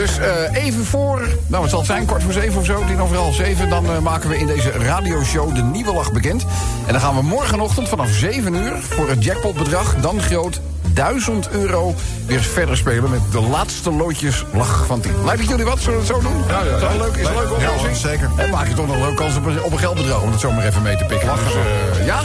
Dus 0.00 0.18
eh, 0.18 0.64
even 0.64 0.84
voor, 0.84 1.28
nou 1.46 1.62
het 1.62 1.70
zal 1.70 1.78
het 1.78 1.88
zijn, 1.88 2.06
kwart 2.06 2.22
voor 2.22 2.32
zeven 2.32 2.60
of 2.60 2.64
zo, 2.64 2.84
tien 2.86 3.02
over 3.02 3.16
half 3.16 3.34
zeven... 3.34 3.68
dan 3.68 3.86
eh, 3.86 3.98
maken 3.98 4.28
we 4.28 4.38
in 4.38 4.46
deze 4.46 4.70
radioshow 4.70 5.54
de 5.54 5.62
nieuwe 5.62 5.92
lach 5.92 6.12
bekend. 6.12 6.46
En 6.86 6.92
dan 6.92 7.00
gaan 7.00 7.14
we 7.14 7.22
morgenochtend 7.22 7.88
vanaf 7.88 8.08
7 8.08 8.54
uur 8.54 8.76
voor 8.76 9.08
het 9.08 9.24
jackpotbedrag... 9.24 9.96
dan 10.00 10.20
groot 10.20 10.60
1000 10.94 11.50
euro 11.50 11.94
weer 12.26 12.40
verder 12.40 12.76
spelen 12.76 13.10
met 13.10 13.20
de 13.30 13.40
laatste 13.40 13.92
loodjes 13.92 14.44
lach 14.52 14.86
van 14.86 15.00
10. 15.00 15.24
Lijkt 15.24 15.40
het 15.40 15.48
jullie 15.48 15.64
wat? 15.64 15.80
Zullen 15.80 16.00
we 16.00 16.06
het 16.06 16.14
zo 16.16 16.22
doen? 16.22 16.42
Ja, 16.48 16.62
ja, 16.62 16.74
Is 16.74 16.80
dat 16.80 16.96
leuk? 16.96 17.16
Is 17.16 17.28
het 17.28 17.28
een 17.28 17.34
leuke 17.34 17.54
oplossing? 17.54 17.96
zeker. 17.96 18.30
En 18.36 18.50
maak 18.50 18.68
je 18.68 18.74
toch 18.74 18.86
nog 18.86 18.94
een 18.96 19.02
leuke 19.02 19.14
kans 19.14 19.36
op 19.36 19.46
een, 19.46 19.62
op 19.62 19.72
een 19.72 19.78
geldbedrag 19.78 20.22
om 20.22 20.30
het 20.30 20.40
zomaar 20.40 20.64
even 20.64 20.82
mee 20.82 20.96
te 20.96 21.04
pikken. 21.04 21.28
Dus, 21.34 21.54
eh, 21.54 22.06
ja, 22.06 22.22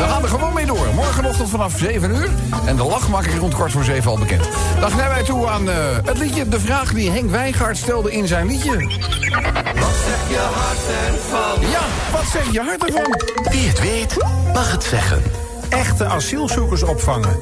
we 0.00 0.06
gaan 0.08 0.22
er 0.22 0.28
gewoon 0.28 0.54
mee 0.54 0.66
door. 0.66 0.86
Morgenochtend 0.94 1.48
vanaf 1.48 1.78
7 1.78 2.10
uur. 2.10 2.28
En 2.66 2.76
de 2.76 2.84
lach 2.84 3.08
maak 3.08 3.24
ik 3.24 3.38
rond 3.38 3.54
kwart 3.54 3.72
voor 3.72 3.84
7 3.84 4.10
al 4.10 4.18
bekend. 4.18 4.48
Dan 4.80 4.90
zijn 4.90 5.08
wij 5.08 5.22
toe 5.22 5.48
aan 5.48 5.70
eh, 5.70 5.76
het 6.04 6.18
liedje 6.18 6.48
De 6.48 6.60
Vraag 6.60 6.92
die 6.92 7.10
Henk 7.10 7.30
Wijngaard 7.30 7.76
stelde 7.76 8.12
in 8.12 8.26
zijn 8.26 8.46
liedje. 8.46 8.70
Wat 8.72 9.96
zeg 10.06 10.28
je 10.28 10.38
hart 10.54 11.12
ervan? 11.14 11.70
Ja, 11.70 11.80
wat 12.12 12.24
zeg 12.32 12.52
je 12.52 12.60
hart 12.60 12.84
ervan? 12.84 13.16
Wie 13.50 13.68
het 13.68 13.80
weet, 13.80 14.16
mag 14.52 14.72
het 14.72 14.84
zeggen. 14.84 15.22
Echte 15.68 16.04
asielzoekers 16.04 16.82
opvangen. 16.82 17.36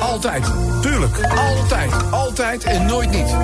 Altijd. 0.00 0.52
Tuurlijk. 0.82 1.16
Altijd. 1.36 1.92
Altijd 2.10 2.64
en 2.64 2.86
nooit 2.86 3.10
niet. 3.10 3.36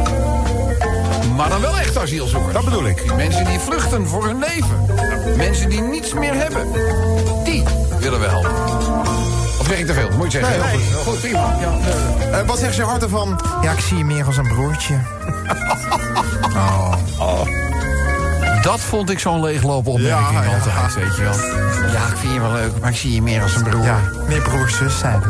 Maar 1.36 1.48
dan 1.48 1.60
wel 1.60 1.78
echt 1.78 1.98
asielzoekers. 1.98 2.52
Dat 2.52 2.64
bedoel 2.64 2.86
ik. 2.86 3.14
Mensen 3.16 3.44
die 3.44 3.58
vluchten 3.58 4.06
voor 4.06 4.24
hun 4.24 4.38
leven. 4.38 4.86
Mensen 5.38 5.70
die 5.70 5.80
niets 5.80 6.14
meer 6.14 6.34
hebben. 6.34 6.66
Die 7.44 7.64
willen 7.98 8.20
we 8.20 8.26
helpen. 8.26 8.50
Of 9.60 9.66
zeg 9.66 9.78
ik 9.78 9.86
te 9.86 9.92
veel? 9.92 10.08
Moet 10.16 10.32
je 10.32 10.38
zeggen. 10.38 10.60
Nee, 10.60 10.78
Heel 10.78 10.96
goed. 10.98 11.06
Goed, 11.06 11.20
prima. 11.20 11.56
Ja, 11.60 11.72
eh, 12.38 12.46
wat 12.46 12.58
zegt 12.58 12.76
je 12.76 12.82
hart 12.82 13.02
ervan? 13.02 13.40
Ja, 13.62 13.72
ik 13.72 13.80
zie 13.80 13.98
je 13.98 14.04
meer 14.04 14.24
als 14.24 14.36
een 14.36 14.48
broertje. 14.48 14.94
Dat 18.62 18.80
vond 18.80 19.10
ik 19.10 19.18
zo'n 19.18 19.40
leeglopen 19.40 19.92
opmerking 19.92 20.30
Ja, 20.30 20.42
ja. 20.42 20.54
altijd, 20.54 20.94
weet 20.94 21.16
je 21.16 21.22
wel. 21.22 21.32
Ja, 21.92 22.06
ik 22.06 22.16
vind 22.16 22.32
je 22.32 22.40
wel 22.40 22.52
leuk, 22.52 22.72
maar 22.80 22.90
ik 22.90 22.96
zie 22.96 23.14
je 23.14 23.22
meer 23.22 23.42
als 23.42 23.56
een 23.56 23.62
broer. 23.62 23.84
Ja, 23.84 23.98
meer 24.26 24.42
broers, 24.42 24.76
zus 24.76 24.98
zijn 24.98 25.14
het. 25.14 25.28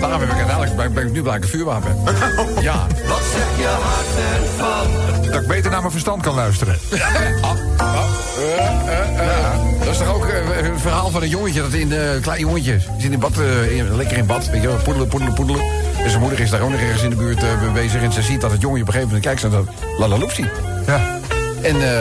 Daarom 0.00 0.20
heb 0.20 0.30
ik 0.30 0.36
uiteindelijk, 0.36 0.76
ben, 0.76 0.92
ben 0.92 1.06
ik 1.06 1.12
nu 1.12 1.22
blijkbaar 1.22 1.48
vuurwapen. 1.48 1.96
ja. 2.68 2.86
Wat 3.06 3.22
zeg 3.34 3.58
je 3.58 3.66
hart 3.66 4.42
ervan? 4.42 5.17
Dat 5.38 5.46
ik 5.46 5.52
beter 5.54 5.70
naar 5.70 5.80
mijn 5.80 5.92
verstand 5.92 6.22
kan 6.22 6.34
luisteren. 6.34 6.78
Ah, 7.40 7.50
ah, 7.76 8.04
eh, 8.38 8.88
eh, 8.88 9.20
eh. 9.20 9.54
Dat 9.78 9.88
is 9.88 9.98
toch 9.98 10.14
ook 10.14 10.26
eh, 10.26 10.66
een 10.68 10.78
verhaal 10.78 11.10
van 11.10 11.22
een 11.22 11.28
jongetje, 11.28 11.60
dat 11.60 11.72
in 11.72 11.92
een 11.92 12.20
klein 12.20 12.40
jongetje. 12.40 12.78
Zit 12.98 13.12
in 13.12 13.18
bad, 13.18 13.38
eh, 13.38 13.76
in- 13.76 13.96
lekker 13.96 14.16
in 14.16 14.26
bad, 14.26 14.50
weet 14.50 14.62
je 14.62 14.68
wel, 14.68 14.76
poedelen, 14.76 15.08
poedelen, 15.08 15.34
poedelen. 15.34 15.60
En 16.02 16.08
zijn 16.10 16.20
moeder 16.20 16.40
is 16.40 16.50
daar 16.50 16.60
ook 16.60 16.70
nog 16.70 16.80
ergens 16.80 17.02
in 17.02 17.10
de 17.10 17.16
buurt 17.16 17.42
eh, 17.42 17.72
bezig. 17.74 18.02
En 18.02 18.12
ze 18.12 18.22
ziet 18.22 18.40
dat 18.40 18.50
het 18.50 18.60
jongetje 18.60 18.82
op 18.82 18.88
een 18.88 18.94
gegeven 18.94 19.14
moment 19.16 19.40
kijkt 19.40 19.42
naar 19.42 19.50
dat 19.50 19.66
lalaloopsie. 19.98 20.46
Ja. 20.86 21.00
En 21.62 21.94
eh, 21.94 22.00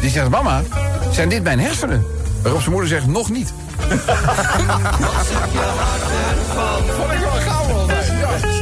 die 0.00 0.10
zegt, 0.10 0.28
mama, 0.28 0.62
zijn 1.10 1.28
dit 1.28 1.42
mijn 1.42 1.60
hersenen? 1.60 2.04
Waarop 2.42 2.60
zijn 2.60 2.72
moeder 2.72 2.90
zegt, 2.90 3.06
nog 3.06 3.30
niet. 3.30 3.52
Vond 6.96 7.12
ik 7.12 7.18
wel 7.18 7.30
gauw. 7.30 7.86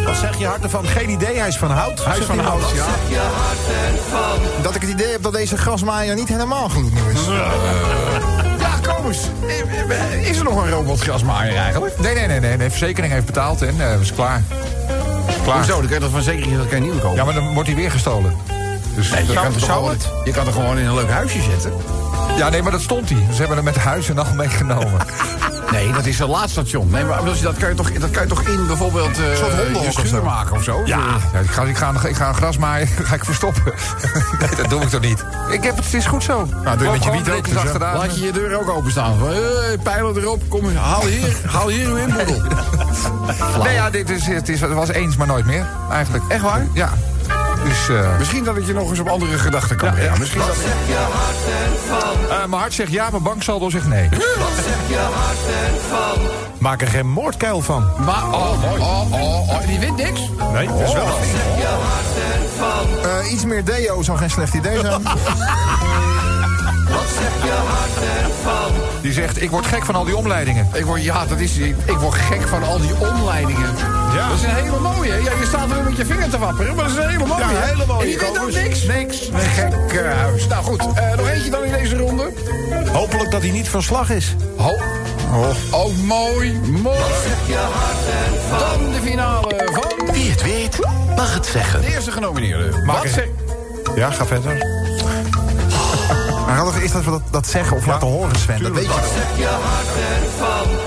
Wat 0.05 0.17
zeg 0.17 0.39
je 0.39 0.47
hart 0.47 0.63
ervan? 0.63 0.87
Geen 0.87 1.11
idee, 1.11 1.39
hij 1.39 1.49
is 1.49 1.57
van 1.57 1.71
hout. 1.71 2.05
Huis 2.05 2.17
Zegt 2.17 2.29
van 2.29 2.39
hout, 2.39 2.71
ja. 2.75 2.85
Je 3.09 3.19
hart 3.19 3.95
ervan? 3.97 4.63
Dat 4.63 4.75
ik 4.75 4.81
het 4.81 4.91
idee 4.91 5.11
heb 5.11 5.23
dat 5.23 5.33
deze 5.33 5.57
grasmaaier 5.57 6.15
niet 6.15 6.29
helemaal 6.29 6.69
gloednieuw 6.69 7.09
is. 7.09 7.21
Ja, 8.59 8.95
kom 8.95 9.07
eens. 9.07 9.21
Is 10.23 10.39
er 10.39 10.45
nog 10.45 10.63
een 10.63 10.71
robotgrasmaaier 10.71 11.57
eigenlijk? 11.57 11.99
Nee, 11.99 12.15
nee, 12.15 12.27
nee, 12.27 12.41
nee. 12.41 12.57
De 12.57 12.71
verzekering 12.71 13.13
heeft 13.13 13.27
betaald 13.27 13.63
en 13.63 13.75
eh 13.81 14.01
is 14.01 14.13
klaar. 14.15 14.43
Klaar. 15.45 15.57
Hoezo? 15.57 15.73
Dan 15.73 15.85
kan 15.87 15.95
je 15.95 16.01
dat 16.01 16.11
van 16.11 16.23
zeker 16.23 16.57
dat 16.57 16.67
kan 16.69 16.77
je 16.77 16.83
nieuwe 16.83 16.99
kopen. 17.01 17.17
Ja, 17.17 17.25
maar 17.25 17.35
dan 17.35 17.53
wordt 17.55 17.69
hij 17.69 17.77
weer 17.79 17.91
gestolen. 17.91 18.37
Dus 18.95 19.11
Nee, 19.11 19.27
je, 19.27 19.33
kan 19.33 19.45
het 19.53 19.63
gewoon, 19.63 19.91
het? 19.91 20.09
je 20.25 20.31
kan 20.31 20.45
het 20.47 20.55
gewoon 20.55 20.79
in 20.79 20.87
een 20.87 20.95
leuk 20.95 21.11
huisje 21.11 21.41
zetten. 21.51 21.73
Ja, 22.37 22.49
nee, 22.49 22.63
maar 22.63 22.73
dat 22.73 22.81
stond 22.81 23.09
hij. 23.11 23.19
Ze 23.31 23.37
hebben 23.39 23.57
hem 23.57 23.65
met 23.65 23.77
huis 23.77 24.09
en 24.09 24.19
al 24.19 24.27
meegenomen. 24.35 24.91
Nee, 25.71 25.93
dat 25.93 26.07
is 26.07 26.19
een 26.19 26.29
laadstation. 26.29 26.91
Nee, 26.91 27.05
maar 27.05 27.25
dat, 27.43 27.57
kan 27.59 27.69
je 27.69 27.75
toch, 27.75 27.93
dat 27.93 28.11
kan 28.11 28.23
je 28.23 28.29
toch 28.29 28.43
in 28.43 28.67
bijvoorbeeld 28.67 29.19
eh 29.19 29.37
soort 29.37 29.53
hondenhok 29.53 29.83
je 29.83 29.89
of 29.89 29.93
schuur 29.93 30.07
zo. 30.07 30.23
maken 30.23 30.57
of 30.57 30.63
zo? 30.63 30.83
Ja, 30.85 31.01
ja, 31.33 31.39
ik, 31.39 31.51
ga, 31.51 31.63
ik, 31.63 31.77
ga, 31.77 31.93
ik 32.09 32.17
ga 32.17 32.29
een 32.29 32.35
gras 32.35 32.59
maaien, 32.59 32.89
ga 33.09 33.15
ik 33.15 33.25
verstoppen. 33.25 33.63
nee, 34.41 34.57
dat 34.57 34.71
doe 34.71 34.83
ik 34.83 34.89
toch 34.89 35.01
niet. 35.01 35.25
Ik 35.51 35.63
heb 35.63 35.77
het, 35.77 35.85
het 35.85 35.95
is 35.95 36.07
goed 36.07 36.23
zo. 36.23 36.49
Nou, 36.65 36.77
doe 36.77 36.87
je 36.87 36.93
met 36.93 37.05
je 37.05 37.11
wiet 37.11 37.31
ook, 37.31 37.49
dus, 37.49 37.57
achteraan. 37.57 37.99
Laat 37.99 38.19
je 38.19 38.25
je 38.25 38.33
deur 38.33 38.61
ook 38.61 38.71
openstaan. 38.71 39.19
Van, 39.19 39.29
hey, 39.29 39.79
pijlen 39.83 40.17
erop, 40.17 40.43
kom, 40.49 40.77
haal 40.77 41.07
hier, 41.07 41.37
haal 41.47 41.69
hier 41.69 41.89
uw 41.89 41.97
inboedel. 41.97 42.43
Nee, 43.63 43.75
ja, 43.75 43.91
dit 43.91 44.11
is, 44.11 44.27
het, 44.27 44.49
is, 44.49 44.61
het 44.61 44.73
was 44.73 44.89
eens, 44.89 45.17
maar 45.17 45.27
nooit 45.27 45.47
meer, 45.47 45.67
eigenlijk. 45.91 46.25
Echt 46.29 46.43
waar? 46.43 46.67
Ja. 46.73 46.93
Dus, 47.65 47.89
eh 47.89 48.19
Misschien 48.19 48.45
dat 48.45 48.57
ik 48.57 48.67
je 48.67 48.73
nog 48.73 48.91
eens 48.91 48.99
op 48.99 49.09
andere 49.09 49.39
gedachten 49.39 49.77
kan 49.77 49.91
brengen. 49.95 50.19
Misschien 50.19 50.41
dat... 50.41 50.57
Eh, 52.47 52.53
mijn 52.53 52.63
hart 52.63 52.75
zegt 52.75 52.93
ja, 52.93 53.11
mijn 53.11 53.23
banksaldo 53.23 53.71
zegt 53.71 53.87
nee. 53.87 54.09
Wat 54.09 54.21
zeg 54.65 54.89
je 54.89 54.97
hart 54.97 55.39
ervan? 55.75 56.27
Maak 56.59 56.81
er 56.81 56.89
geen 56.89 57.11
moordkuil 57.11 57.61
van. 57.61 57.91
Maar, 58.05 58.25
oh, 58.33 58.63
oh, 58.81 59.13
oh, 59.13 59.51
oh, 59.51 59.67
die 59.67 59.79
wint 59.79 59.97
niks. 59.97 60.21
Nee, 60.53 60.67
dat 60.67 60.81
is 60.81 60.93
wel. 60.93 61.05
Je 61.57 61.77
hart 61.83 62.17
ervan? 62.43 63.11
Eh, 63.11 63.33
iets 63.33 63.45
meer 63.45 63.65
deo 63.65 64.03
zou 64.03 64.19
geen 64.19 64.31
slecht 64.31 64.55
idee 64.55 64.81
zijn. 64.81 65.03
Die 69.01 69.13
zegt, 69.13 69.43
ik 69.43 69.51
word 69.51 69.67
gek 69.67 69.85
van 69.85 69.95
al 69.95 70.05
die 70.05 70.17
omleidingen. 70.17 70.69
Ik 70.73 70.85
word, 70.85 71.03
ja, 71.03 71.27
dat 71.27 71.39
is 71.39 71.55
die. 71.55 71.75
Ik 71.85 71.97
word 71.97 72.15
gek 72.15 72.43
van 72.49 72.63
al 72.63 72.79
die 72.81 72.95
omleidingen. 73.11 73.75
Ja. 74.15 74.29
Dat 74.29 74.37
is 74.39 74.43
een 74.45 74.55
hele 74.55 74.79
mooie. 74.79 75.11
hè? 75.11 75.17
Ja, 75.17 75.31
je 75.41 75.47
staat 75.47 75.71
er 75.71 75.83
met 75.85 75.97
je 75.97 76.05
vinger 76.05 76.29
te 76.31 76.39
wapperen, 76.39 76.75
maar 76.75 76.85
dat 76.85 76.97
is 76.97 77.03
een 77.05 77.11
hele 77.11 77.27
mooie. 77.27 77.41
Ja, 77.41 77.49
hele 77.49 77.87
mooie, 77.87 78.01
En 78.03 78.07
die 78.07 78.19
weet 78.19 78.39
ook 78.39 78.53
niks. 78.53 78.83
Niks. 78.85 79.29
Een 79.29 79.41
gek 79.41 79.93
eh, 80.01 80.13
huis. 80.19 80.47
Nou 80.47 80.65
goed, 80.65 80.81
eh, 80.95 81.17
nog 81.17 81.29
eentje 81.29 81.51
dan 81.51 81.65
in 81.65 81.73
deze 81.73 81.97
ronde. 81.97 82.31
Hopelijk 82.93 83.31
dat 83.31 83.43
hij 83.43 83.51
niet 83.51 83.69
van 83.69 83.83
slag 83.83 84.11
is. 84.11 84.35
Ho. 84.57 84.73
Oh, 85.71 85.97
mooi, 86.05 86.61
mooi. 86.83 86.99
Je 87.47 87.57
hart 87.57 87.97
ervan? 88.35 88.83
Dan 88.83 88.93
de 88.93 89.01
finale 89.05 89.71
van 89.73 90.13
Wie 90.13 90.31
het 90.31 90.43
weet, 90.43 90.79
mag 91.17 91.35
het 91.35 91.47
zeggen. 91.47 91.81
de 91.81 91.95
eerste 91.95 92.11
genomineerde. 92.11 92.83
Wat 92.87 93.07
zeg... 93.15 93.27
Ja, 93.95 94.11
ga 94.11 94.27
verder. 94.27 94.86
Maar 96.57 96.65
hadden 96.65 97.05
we 97.05 97.11
dat, 97.11 97.23
dat 97.31 97.47
zeggen 97.47 97.77
of 97.77 97.87
laten 97.87 98.09
horen, 98.09 98.37
Sven. 98.37 98.63
Dat 98.63 98.73
weet 98.73 98.85
je? 98.85 99.49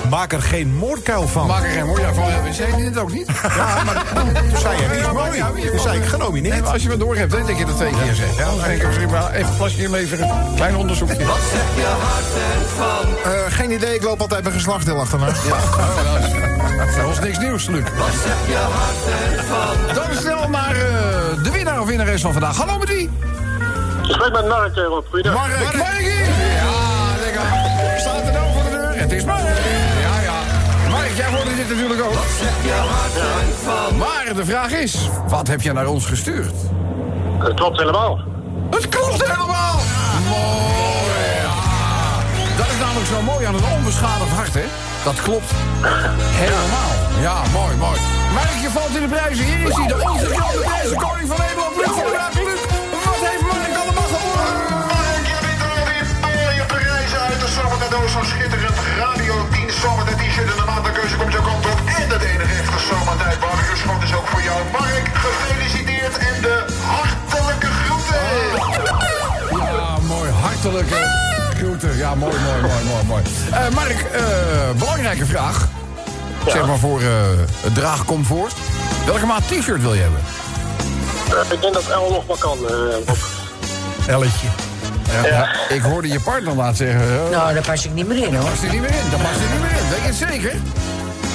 Maak 0.10 0.34
er 0.34 0.42
geen 0.42 0.76
moordkuil 0.76 1.28
van. 1.28 1.48
Maak 1.48 1.64
er 1.64 1.70
geen 1.70 1.86
ja, 1.86 2.14
van. 2.14 2.26
We 2.44 2.54
zeiden 2.54 2.80
dit 2.80 2.98
ook 2.98 3.12
niet. 3.12 3.28
Ja, 3.58 3.84
maar 3.84 4.04
toen 4.50 4.58
zei 4.60 4.82
je, 4.82 4.88
wie 4.88 4.98
is 4.98 5.06
maar 5.06 5.14
mooi? 5.14 5.44
is 5.64 5.70
Toen 5.70 5.80
zei 5.80 6.00
ik 6.00 6.06
genomineerd. 6.06 6.54
Nee, 6.54 6.64
maar 6.64 6.72
als 6.74 6.84
je 6.84 6.90
het 6.90 7.00
door 7.00 7.16
hebt, 7.16 7.34
hè, 7.34 7.46
dat 7.46 7.58
je 7.58 7.66
dat 7.66 7.76
twee 7.76 7.92
keer 8.04 8.14
zegt. 8.14 8.36
Ja, 8.36 8.46
dan 8.46 8.58
denk 8.58 8.82
ik 8.82 8.88
misschien 8.88 9.10
maar 9.10 9.32
even 9.32 9.50
een 9.50 9.58
plasje 9.58 9.84
inleveren. 9.84 10.30
Klein 10.56 10.76
onderzoekje. 10.76 11.26
Wat 11.26 11.38
zeg 11.52 11.62
je 11.76 11.86
hart 11.86 12.26
ervan? 12.62 13.34
Eh, 13.34 13.54
geen 13.54 13.72
idee, 13.72 13.96
ik 13.96 14.04
loop 14.04 14.22
altijd 14.22 14.44
mijn 14.44 14.56
geslachtsdeel 14.56 15.00
achterna. 15.00 15.26
Ja, 15.26 15.32
oh, 15.54 16.14
dat 16.14 16.24
is- 16.28 16.96
dat 16.96 17.06
was 17.06 17.20
niks 17.20 17.38
nieuws, 17.38 17.68
Luc. 17.68 17.84
Wat 17.98 18.08
zeg 18.24 18.48
je 18.48 18.56
hart 18.56 19.38
ervan? 19.38 19.96
Dan 19.96 20.16
snel 20.22 20.50
naar 20.50 20.72
eh, 20.76 21.44
de 21.44 21.50
winnaar 21.52 21.82
of 21.82 21.88
winnares 21.88 22.22
van 22.22 22.32
vandaag. 22.32 22.58
Hallo 22.58 22.78
met 22.78 22.88
wie? 22.88 23.10
Ik 24.10 24.16
spreek 24.16 24.32
met 24.32 24.48
Mark, 24.48 24.76
eh, 24.76 24.84
Rob. 24.84 25.06
Goeiedag. 25.10 25.34
Mark. 25.34 25.76
Markie! 25.76 26.10
Ja, 26.10 27.16
lekker. 27.20 27.42
Staat 28.00 28.26
er 28.26 28.32
nou 28.34 28.54
voor 28.54 28.64
de 28.64 28.70
deur? 28.70 29.00
Het 29.00 29.12
is 29.12 29.24
Mark. 29.24 29.42
Ja, 30.02 30.22
ja. 30.22 30.40
Mark, 30.90 31.12
jij 31.16 31.26
hoorde 31.26 31.56
dit 31.56 31.70
natuurlijk 31.70 32.02
ook. 32.02 32.14
Maar 33.98 34.34
de 34.36 34.46
vraag 34.46 34.72
is, 34.72 35.10
wat 35.28 35.48
heb 35.48 35.62
je 35.62 35.74
naar 35.74 35.88
ons 35.88 36.06
gestuurd? 36.06 36.54
Het 37.38 37.54
klopt 37.54 37.78
helemaal. 37.78 38.20
Het 38.70 38.90
klopt 38.90 39.28
helemaal! 39.28 39.80
Mooi! 40.30 41.26
Ja. 41.42 41.56
Dat 42.58 42.68
is 42.68 42.80
namelijk 42.80 43.08
zo 43.08 43.22
mooi 43.22 43.46
aan 43.46 43.56
een 43.56 43.78
onbeschadigd 43.78 44.32
hart, 44.32 44.54
hè? 44.54 44.66
Dat 45.04 45.22
klopt 45.22 45.52
helemaal. 46.44 46.92
Ja, 47.22 47.42
mooi, 47.54 47.76
mooi. 47.76 48.00
Mark, 48.34 48.56
je 48.62 48.70
valt 48.70 48.96
in 48.96 49.02
de 49.02 49.08
prijzen. 49.08 49.46
Hier 49.46 49.68
is 49.68 49.76
hij, 49.76 49.88
de 49.88 50.10
onze 50.12 50.26
grote 50.26 50.60
prijzenkoning 50.66 51.28
van 51.28 51.38
Nederland. 51.40 51.76
Luc 51.76 51.88
van 51.88 52.12
der 52.12 52.49
Zomercadeaus 57.90 58.12
van 58.12 58.38
schitterend 58.38 58.78
Radio 58.98 59.34
10 59.52 59.72
Zomertijd 59.82 60.18
t-shirt 60.18 60.52
en 60.52 60.58
de 60.58 60.64
maandelijkeuze 60.66 61.16
komt 61.16 61.32
jouw 61.32 61.42
kant 61.42 61.66
op. 61.66 61.80
En 61.86 62.10
het 62.10 62.22
enige 62.22 62.54
echte 62.62 62.80
Zomertijd 62.90 63.40
barbecue 63.40 63.78
schot 63.78 64.04
is 64.04 64.14
ook 64.16 64.28
voor 64.28 64.42
jou. 64.42 64.60
Mark, 64.72 65.10
gefeliciteerd 65.14 66.18
en 66.18 66.42
de 66.42 66.66
hartelijke 66.86 67.68
groeten. 67.68 68.22
Ja, 69.66 69.98
mooi. 70.08 70.32
Hartelijke 70.32 71.00
groeten. 71.58 71.98
Ja, 71.98 72.16
mooi, 72.16 72.36
mooi, 72.40 72.62
mooi, 72.62 72.84
mooi, 72.84 73.04
mooi. 73.06 73.24
Eh, 73.52 73.70
Mark, 73.70 74.00
eh, 74.02 74.22
belangrijke 74.78 75.26
vraag. 75.26 75.68
Zeg 76.48 76.66
maar 76.66 76.78
voor 76.78 77.02
eh, 77.02 77.08
het 77.62 77.76
draagcomfort. 77.76 78.54
Welke 79.06 79.26
maat 79.26 79.48
t-shirt 79.48 79.82
wil 79.82 79.94
je 79.94 80.02
hebben? 80.02 80.22
Ik 81.52 81.62
denk 81.62 81.74
dat 81.74 81.88
El 81.88 82.10
nog 82.12 82.26
wel 82.26 82.38
kan, 82.38 82.58
eh, 82.58 83.06
Rob. 83.06 83.18
Elletje. 84.08 84.69
Ja. 85.24 85.50
Ik 85.70 85.82
hoorde 85.82 86.08
je 86.08 86.20
partner 86.20 86.54
laat 86.56 86.78
zeggen... 86.78 87.02
eh, 87.02 87.30
Nou, 87.38 87.54
daar 87.54 87.64
pas 87.64 87.86
ik 87.86 87.94
niet 87.94 88.08
meer 88.08 88.28
in 88.28 88.36
hoor. 88.36 88.50
past 88.50 88.64
er 88.64 88.70
niet 88.72 88.82
meer 88.82 88.90
in, 88.90 89.10
dat 89.12 89.22
past 89.22 89.36
er 89.36 89.50
niet 89.52 89.62
meer 89.62 89.80
in. 89.80 89.90
Weet 89.90 90.00
je 90.02 90.26
het 90.26 90.32
zeker? 90.32 90.54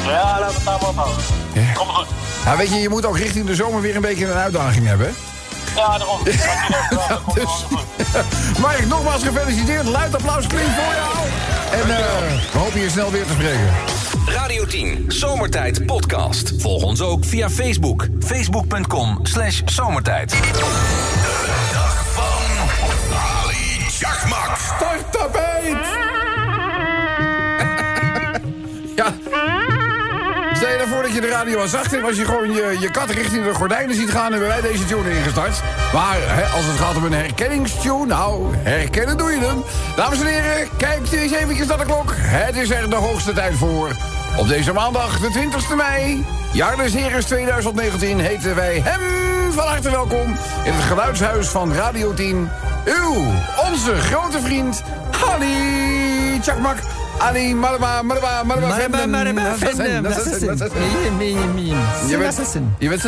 Ja, 0.07 0.39
laten 0.41 0.47
we 0.47 0.53
het 0.55 0.65
daar 0.65 0.79
maar 0.81 0.89
op 0.89 0.97
houden. 0.97 1.25
Kom 1.75 1.87
goed. 1.89 2.07
Ja, 2.45 2.57
weet 2.57 2.69
je, 2.69 2.75
je 2.77 2.89
moet 2.89 3.07
ook 3.07 3.19
richting 3.19 3.47
de 3.47 3.55
zomer 3.55 3.81
weer 3.81 3.97
een 3.97 4.03
beetje 4.03 4.27
een 4.27 4.33
uitdaging 4.39 4.87
hebben. 4.87 5.07
hè? 5.07 5.13
Ja, 5.81 5.99
daarom. 5.99 6.21
Ja, 6.25 7.19
komt 7.25 7.35
Dus. 7.41 7.65
Mark, 8.63 8.87
nogmaals 8.87 9.23
gefeliciteerd. 9.23 9.87
Luid 9.87 10.15
applaus 10.15 10.47
klinkt 10.47 10.71
voor 10.75 10.95
jou. 10.95 11.27
En 11.83 11.91
eh, 11.97 12.05
we 12.53 12.59
hopen 12.59 12.81
je 12.81 12.91
snel 12.91 13.11
weer 13.11 13.25
te 13.27 13.33
spreken. 13.33 13.69
Radio 14.27 14.67
10, 14.67 15.05
Zomertijd 15.09 15.87
Podcast. 15.87 16.53
Volg 16.59 16.83
ons 16.83 17.01
ook 17.01 17.25
via 17.25 17.51
Facebook. 17.51 18.07
Facebook.com 18.27 19.19
slash 19.23 19.61
zomertijd. 19.65 20.31
De 20.31 20.37
dag 21.73 21.95
van 21.95 22.04
Ali 24.05 24.13
Chakmak. 24.13 24.57
Starttapijt! 24.57 25.87
ja. 28.97 29.15
Stel 30.55 30.69
je 30.69 30.77
ervoor 30.81 31.03
dat 31.03 31.15
je 31.15 31.21
de 31.21 31.29
radio 31.29 31.61
aan 31.61 31.69
zacht 31.69 31.91
hebt... 31.91 32.05
als 32.05 32.17
je 32.17 32.25
gewoon 32.25 32.53
je, 32.53 32.89
kat 32.93 33.11
richting 33.11 33.45
de 33.45 33.55
gordijnen 33.55 33.95
ziet 33.95 34.11
gaan... 34.11 34.31
hebben 34.31 34.49
wij 34.49 34.61
deze 34.61 34.85
tune 34.85 35.17
ingestart. 35.17 35.63
Maar 35.93 36.17
hè, 36.21 36.45
als 36.45 36.65
het 36.65 36.77
gaat 36.79 36.97
om 36.97 37.05
een 37.05 37.13
herkenningstune... 37.13 38.07
nou, 38.07 38.55
herkennen 38.57 39.17
doe 39.17 39.31
je 39.31 39.39
hem. 39.39 39.63
Dames 39.97 40.21
en 40.21 40.27
heren, 40.27 40.69
kijkt 40.77 41.13
u 41.15 41.19
eens 41.19 41.33
eventjes 41.33 41.67
naar 41.67 41.79
de 41.79 41.85
klok. 41.85 42.15
Het 42.17 42.57
is 42.57 42.71
er 42.71 42.91
de 42.91 42.97
hoogste 42.97 43.33
tijd 43.33 43.55
voor. 43.55 43.91
Op 44.37 44.49
deze 44.49 44.73
maandag, 44.73 45.19
de 45.19 45.31
20e 45.33 45.77
mei... 45.77 46.27
jaar 46.53 46.77
des 46.77 46.93
Heres 46.93 47.25
2019... 47.25 48.19
heten 48.19 48.55
wij 48.55 48.81
hem 48.85 49.53
van 49.53 49.67
harte 49.67 49.91
welkom... 49.91 50.37
in 50.65 50.73
het 50.73 50.85
geluidshuis 50.85 51.49
van 51.49 51.75
Radio 51.75 52.15
10... 52.15 52.49
Uw, 52.85 53.25
onze 53.71 53.95
grote 53.95 54.41
vriend... 54.41 54.83
Ali 55.31 56.39
Chakmak... 56.43 56.77
Ali 57.19 57.55
is 60.27 60.41
het, 60.41 60.59
dat 60.59 60.71
is 60.71 60.71
het. 60.73 60.73
Je 62.09 62.19
bent, 62.19 62.33
je 62.79 62.89
bent 62.89 63.03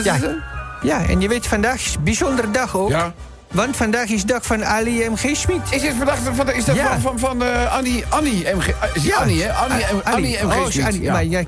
Ja. 0.83 1.05
en 1.07 1.21
je 1.21 1.29
weet 1.29 1.47
vandaag 1.47 1.75
is 1.75 1.95
een 1.95 2.03
bijzondere 2.05 2.51
dag 2.51 2.77
ook. 2.77 2.91
Ja. 2.91 3.12
Want 3.57 3.77
vandaag 3.77 4.09
is 4.09 4.25
dag 4.25 4.47
van 4.47 4.64
Ali 4.64 5.09
M.G. 5.11 5.37
Schmid. 5.37 5.61
Is 5.71 5.81
dit 5.81 5.95
vandaag 5.97 6.19
van, 6.35 6.53
is 6.53 6.64
dat 6.64 6.77
Ja. 6.77 6.87
van, 6.90 7.01
van, 7.01 7.19
van 7.19 7.42
eh, 7.42 7.73
Annie, 7.77 8.05
Annie 8.09 8.47
MG? 8.55 8.69
eh, 8.69 8.75
Is 8.92 9.03
die 9.03 9.14
Annie, 9.16 9.42
hè? 9.42 9.53
Annie, 9.53 9.85
M- 9.92 10.01
Ali. 10.05 10.14
Annie 10.14 10.38
MG. 10.42 10.79
Oh, 10.79 10.87
Annie. 10.87 11.03
ja. 11.03 11.12
Maar 11.12 11.25
ja, 11.25 11.42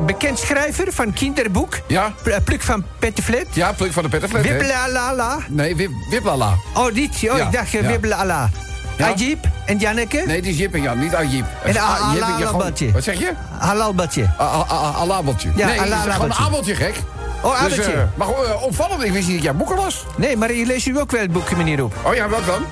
bekend 0.00 0.38
schrijver 0.38 0.92
van 0.92 1.12
kinderboek. 1.12 1.78
Ja. 1.86 2.12
Pl- 2.22 2.30
Pluk 2.44 2.62
van 2.62 2.84
Pettenflet. 2.98 3.46
Ja, 3.52 3.72
pluk 3.72 3.92
van 3.92 4.02
de 4.02 4.08
pettenflat, 4.08 4.44
hè? 4.44 4.50
Wibbelalala. 4.50 5.38
Nee, 5.48 5.76
wip, 5.76 5.90
wiplala. 6.10 6.54
Oh, 6.74 6.94
dit. 6.94 7.10
Oh, 7.14 7.20
Ja, 7.20 7.44
ik 7.46 7.52
dacht 7.52 7.74
uh, 7.74 7.80
ja. 7.82 7.88
Wibbelalala. 7.88 8.50
Ja. 8.96 9.06
Ajib 9.06 9.44
en 9.66 9.78
Janneke. 9.78 10.22
Nee, 10.26 10.42
die 10.42 10.52
is 10.52 10.58
Jip 10.58 10.74
en 10.74 10.82
Jan, 10.82 10.98
niet 10.98 11.14
Ajib. 11.14 11.44
En 11.64 11.76
Ah, 11.76 11.82
a- 11.90 12.12
Jip 12.12 12.22
en 12.22 12.28
Jan, 12.28 12.36
gewoon- 12.36 12.48
Alalabadje. 12.48 12.92
Wat 12.92 13.02
zeg 13.04 13.18
je? 13.18 13.32
Halalbadje. 13.58 14.24
A- 14.40 14.42
a- 14.44 14.66
a- 14.70 14.92
Alabeltje. 14.96 15.50
Ja, 15.56 15.66
nee, 15.66 15.78
het 15.80 15.88
is 16.06 16.12
gewoon 16.14 16.30
een 16.30 16.36
abeltje, 16.36 16.74
gek. 16.74 16.94
Oh, 17.42 17.64
Dus, 17.64 17.78
eh, 17.78 18.00
maar 18.14 18.28
eh, 18.28 18.62
opvallend, 18.62 19.02
ik 19.04 19.12
wist 19.12 19.26
niet 19.26 19.36
dat 19.36 19.44
jij 19.44 19.54
boeken 19.54 19.76
las. 19.76 20.04
Nee, 20.16 20.36
maar 20.36 20.52
je 20.52 20.66
leest 20.66 20.86
u 20.86 20.98
ook 21.00 21.10
wel 21.10 21.20
het 21.20 21.32
boekje, 21.32 21.56
meneer 21.56 21.78
Roep. 21.78 21.94
Oh 22.02 22.14
ja, 22.14 22.28
welk 22.28 22.46
dan? 22.46 22.64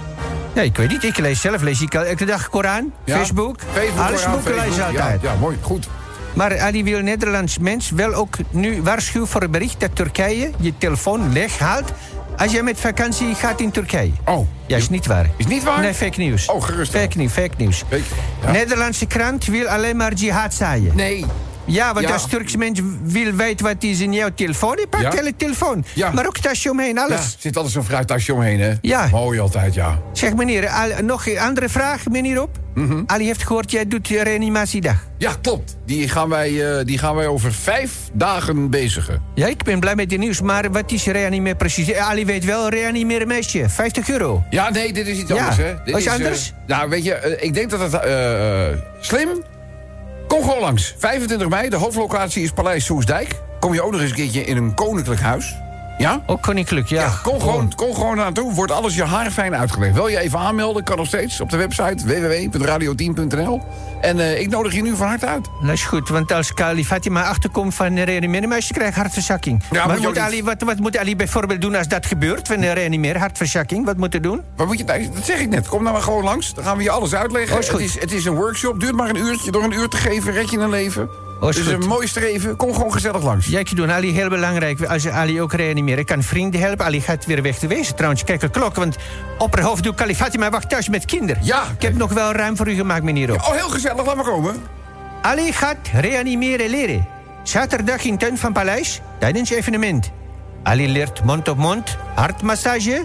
Nee, 0.54 0.64
ik 0.64 0.76
weet 0.76 0.88
niet. 0.90 1.04
Ik 1.04 1.18
lees 1.18 1.40
zelf. 1.40 1.62
Lees 1.62 1.80
ik 1.82 1.94
elke 1.94 2.24
dag 2.24 2.48
Koran, 2.48 2.92
Ja? 3.04 3.16
Facebook. 3.16 3.56
Facebook, 3.72 4.06
Alles 4.06 4.20
Koran, 4.22 4.34
boeken 4.34 4.54
lees 4.54 4.80
altijd. 4.80 5.22
Ja, 5.22 5.30
ja, 5.32 5.36
mooi, 5.38 5.56
goed. 5.60 5.88
Maar 6.34 6.60
Ali 6.60 6.84
wil 6.84 7.00
Nederlands 7.00 7.58
mens 7.58 7.90
wel 7.90 8.14
ook 8.14 8.36
nu 8.50 8.82
waarschuwen 8.82 9.28
voor 9.28 9.40
het 9.40 9.50
bericht 9.50 9.80
dat 9.80 9.96
Turkije 9.96 10.50
je 10.58 10.72
telefoon 10.78 11.32
leeg 11.32 11.58
haalt 11.58 11.92
als 12.36 12.52
je 12.52 12.62
met 12.62 12.80
vakantie 12.80 13.34
gaat 13.34 13.60
in 13.60 13.70
Turkije. 13.70 14.12
Oh. 14.24 14.46
Ja, 14.66 14.76
is 14.76 14.88
niet 14.88 15.06
waar. 15.06 15.30
Is 15.36 15.46
niet 15.46 15.62
waar? 15.64 15.80
Nee, 15.80 15.94
fake 15.94 16.18
nieuws. 16.18 16.46
Oh, 16.46 16.62
gerust. 16.62 16.92
Fake 16.92 17.16
nieuws, 17.18 17.32
fake 17.32 17.54
nieuws. 17.56 17.82
Fake, 17.88 18.02
ja. 18.44 18.50
Nederlandse 18.50 19.06
krant 19.06 19.44
wil 19.44 19.66
alleen 19.66 19.96
maar 19.96 20.12
jihad 20.12 20.54
zaaien. 20.54 20.92
Nee. 20.96 21.24
Ja, 21.66 21.92
want 21.94 22.06
Ja. 22.06 22.12
als 22.12 22.26
Turks 22.28 22.56
mens 22.56 22.80
wil 23.02 23.32
weten 23.32 23.66
wat 23.66 23.82
is 23.82 24.00
in 24.00 24.12
jouw 24.12 24.28
telefoon, 24.34 24.76
die 24.76 24.86
pakt 24.86 25.02
Ja. 25.02 25.10
hele 25.10 25.36
telefoon. 25.36 25.84
Ja. 25.94 26.10
Maar 26.12 26.26
ook 26.26 26.38
tasje 26.38 26.70
omheen, 26.70 26.98
alles. 26.98 27.18
er 27.20 27.34
zit 27.38 27.56
altijd 27.56 27.74
zo'n 27.74 27.84
fruittasje 27.84 28.34
omheen, 28.34 28.60
hè? 28.60 28.72
Ja. 28.80 29.08
Mooi 29.10 29.40
altijd, 29.40 29.74
ja. 29.74 29.98
Zeg 30.12 30.34
meneer, 30.34 30.68
al- 30.68 31.02
nog 31.04 31.26
een 31.26 31.38
andere 31.38 31.68
vraag, 31.68 32.08
meneer 32.08 32.42
op. 32.42 32.58
Mhm. 32.74 33.02
Ali 33.06 33.24
heeft 33.26 33.46
gehoord, 33.46 33.70
jij 33.70 33.88
doet 33.88 34.08
reanimatiedag. 34.08 34.96
Ja, 35.18 35.32
klopt. 35.42 35.76
Die 35.86 36.08
gaan 36.08 36.28
wij, 36.28 36.78
eh, 36.78 36.84
die 36.84 36.98
gaan 36.98 37.14
wij 37.14 37.26
over 37.26 37.52
vijf 37.52 37.92
dagen 38.12 38.70
bezigen. 38.70 39.22
Ja, 39.34 39.46
ik 39.46 39.62
ben 39.62 39.80
blij 39.80 39.94
met 39.94 40.08
die 40.08 40.18
nieuws, 40.18 40.40
maar 40.40 40.70
wat 40.72 40.92
is 40.92 41.04
reanimeer 41.06 41.54
precies? 41.56 41.90
Eh, 41.92 42.08
Ali 42.08 42.24
weet 42.26 42.44
wel, 42.44 42.68
reanimeren 42.68 43.26
meisje, 43.26 43.68
50 43.68 44.08
euro. 44.08 44.42
Ja, 44.50 44.70
nee, 44.70 44.92
dit 44.92 45.06
is 45.06 45.18
iets 45.18 45.30
anders, 45.30 45.56
hè? 45.56 45.74
Dit 45.84 45.96
is 45.96 46.06
eh, 46.06 46.12
anders? 46.12 46.52
nou, 46.66 46.88
weet 46.88 47.04
je, 47.04 47.36
ik 47.40 47.54
denk 47.54 47.70
dat 47.70 47.92
het... 47.92 48.02
slim? 49.00 49.28
Kom 50.34 50.42
gewoon 50.42 50.60
langs. 50.60 50.94
25 50.98 51.48
mei, 51.48 51.68
de 51.68 51.76
hoofdlocatie 51.76 52.42
is 52.42 52.50
Paleis 52.50 52.84
Soesdijk. 52.84 53.40
Kom 53.60 53.74
je 53.74 53.82
ook 53.82 53.92
nog 53.92 54.00
eens 54.00 54.10
een 54.10 54.16
keertje 54.16 54.44
in 54.44 54.56
een 54.56 54.74
koninklijk 54.74 55.20
huis. 55.20 55.56
Ja? 55.98 56.22
Ook 56.26 56.42
koninklijk, 56.42 56.88
ja. 56.88 57.02
Ja, 57.02 57.12
kom 57.22 57.40
gewoon, 57.40 57.74
kom 57.74 57.94
gewoon 57.94 58.16
naartoe. 58.16 58.52
Wordt 58.52 58.72
alles 58.72 58.94
je 58.94 59.04
haar 59.04 59.30
fijn 59.30 59.56
uitgelegd. 59.56 59.94
Wil 59.94 60.06
je 60.06 60.18
even 60.18 60.38
aanmelden? 60.38 60.84
Kan 60.84 60.96
nog 60.96 61.06
steeds 61.06 61.40
op 61.40 61.50
de 61.50 61.56
website 61.56 62.06
www.radio10.nl. 62.06 63.62
En 64.00 64.20
eh, 64.20 64.40
ik 64.40 64.50
nodig 64.50 64.74
je 64.74 64.82
nu 64.82 64.96
van 64.96 65.06
harte 65.06 65.26
uit. 65.26 65.48
Dat 65.60 65.72
is 65.72 65.84
goed, 65.84 66.08
want 66.08 66.32
als 66.32 66.54
Kali 66.54 66.84
Fatima 66.84 67.24
achterkomt 67.24 67.74
van 67.74 67.98
reanimeren 67.98 68.48
meisje, 68.48 68.72
krijgt 68.72 68.96
hartverzakking. 68.96 69.62
Ja, 69.70 69.86
maar 69.86 70.00
moet 70.00 70.18
Ali, 70.18 70.42
wat, 70.42 70.62
wat 70.62 70.78
moet 70.78 70.98
Ali 70.98 71.16
bijvoorbeeld 71.16 71.60
doen 71.60 71.74
als 71.74 71.88
dat 71.88 72.06
gebeurt, 72.06 72.46
van 72.46 72.62
een 72.62 72.74
reanimeren, 72.74 73.20
hartverzakking? 73.20 73.84
Wat 73.84 73.96
moet 73.96 74.12
hij 74.12 74.22
doen? 74.22 74.42
Wat 74.56 74.66
moet 74.66 74.78
je, 74.78 74.84
nou, 74.84 75.08
dat 75.14 75.24
zeg 75.24 75.38
ik 75.38 75.48
net. 75.48 75.68
Kom 75.68 75.82
nou 75.82 75.94
maar 75.94 76.02
gewoon 76.02 76.24
langs. 76.24 76.54
Dan 76.54 76.64
gaan 76.64 76.76
we 76.76 76.82
je 76.82 76.90
alles 76.90 77.14
uitleggen. 77.14 77.54
Oh, 77.54 77.62
is. 77.62 77.68
Het, 77.68 77.80
is, 77.80 78.00
het 78.00 78.12
is 78.12 78.24
een 78.24 78.34
workshop. 78.34 78.80
Duurt 78.80 78.94
maar 78.94 79.08
een 79.08 79.16
uurtje. 79.16 79.50
Door 79.50 79.64
een 79.64 79.72
uur 79.72 79.88
te 79.88 79.96
geven 79.96 80.32
red 80.32 80.50
je 80.50 80.58
een 80.58 80.70
leven. 80.70 81.23
Oh, 81.44 81.50
is 81.50 81.56
dus 81.56 81.66
goed. 81.66 81.82
een 81.82 81.88
mooi 81.88 82.06
streven. 82.06 82.56
Kom 82.56 82.74
gewoon 82.74 82.92
gezellig 82.92 83.22
langs. 83.22 83.46
Ja, 83.46 83.58
ik 83.58 83.76
doe 83.76 83.92
Ali 83.92 84.12
heel 84.12 84.28
belangrijk. 84.28 84.82
Als 84.84 85.02
je 85.02 85.10
Ali 85.10 85.40
ook 85.40 85.52
reanimeren, 85.52 86.04
kan 86.04 86.22
vrienden 86.22 86.60
helpen. 86.60 86.84
Ali 86.84 87.00
gaat 87.00 87.26
weer 87.26 87.42
weg 87.42 87.58
te 87.58 87.66
wezen. 87.66 87.94
Trouwens, 87.94 88.24
kijk 88.24 88.40
de 88.40 88.48
klok, 88.48 88.74
want 88.74 88.96
opperhoofd 89.38 89.94
Kali 89.94 90.14
Fatima 90.14 90.50
wacht 90.50 90.68
thuis 90.68 90.88
met 90.88 91.04
kinderen. 91.04 91.44
Ja, 91.44 91.62
Ik 91.76 91.82
heb 91.82 91.94
nog 91.96 92.12
wel 92.12 92.32
ruim 92.32 92.56
voor 92.56 92.68
u 92.68 92.74
gemaakt, 92.74 93.02
meneer 93.02 93.32
op. 93.32 93.40
Oh, 93.40 93.52
heel 93.52 93.68
gezellig. 93.68 94.06
Laat 94.06 94.16
maar 94.16 94.24
komen. 94.24 94.56
Ali 95.22 95.52
gaat 95.52 95.76
reanimeren 95.92 96.70
leren. 96.70 97.06
Zaterdag 97.42 98.04
in 98.04 98.18
tuin 98.18 98.38
van 98.38 98.52
Paleis, 98.52 99.00
tijdens 99.18 99.50
evenement. 99.50 100.10
Ali 100.62 100.92
leert 100.92 101.24
mond-op-mond, 101.24 101.96
hartmassage... 102.14 103.04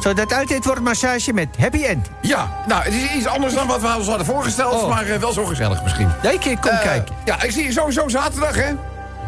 zodat 0.00 0.32
altijd 0.34 0.64
wordt 0.64 0.80
massage 0.80 1.32
met 1.32 1.48
happy 1.58 1.82
end. 1.84 2.08
Ja, 2.22 2.50
nou, 2.66 2.82
het 2.82 2.92
is 2.94 3.10
iets 3.12 3.26
anders 3.26 3.54
dan 3.54 3.66
wat 3.66 3.80
we 3.80 3.94
ons 3.96 4.06
hadden 4.06 4.26
voorgesteld. 4.26 4.74
Oh. 4.82 4.88
Maar 4.88 5.06
eh, 5.06 5.16
wel 5.18 5.32
zo 5.32 5.44
gezellig 5.44 5.82
misschien. 5.82 6.08
Ja, 6.22 6.30
ik 6.30 6.40
kom 6.60 6.70
Eh, 6.70 6.82
kijken. 6.82 7.14
Ja, 7.24 7.42
ik 7.42 7.50
zie 7.50 7.64
je 7.64 7.72
sowieso 7.72 8.08
zaterdag, 8.08 8.54
hè? 8.54 8.72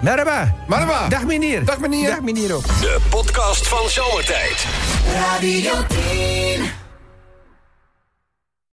Merhaba. 0.01 0.55
Marhaba. 0.67 1.09
Dag 1.09 1.23
meneer. 1.25 1.65
Dag 1.65 1.79
meneer. 1.79 2.11
Dag 2.11 2.21
meneer 2.21 2.55
ook. 2.55 2.67
De 2.67 2.99
podcast 3.11 3.69
van 3.69 3.89
Zomertijd. 3.89 4.67
Radio 5.15 5.73
10. 5.89 6.82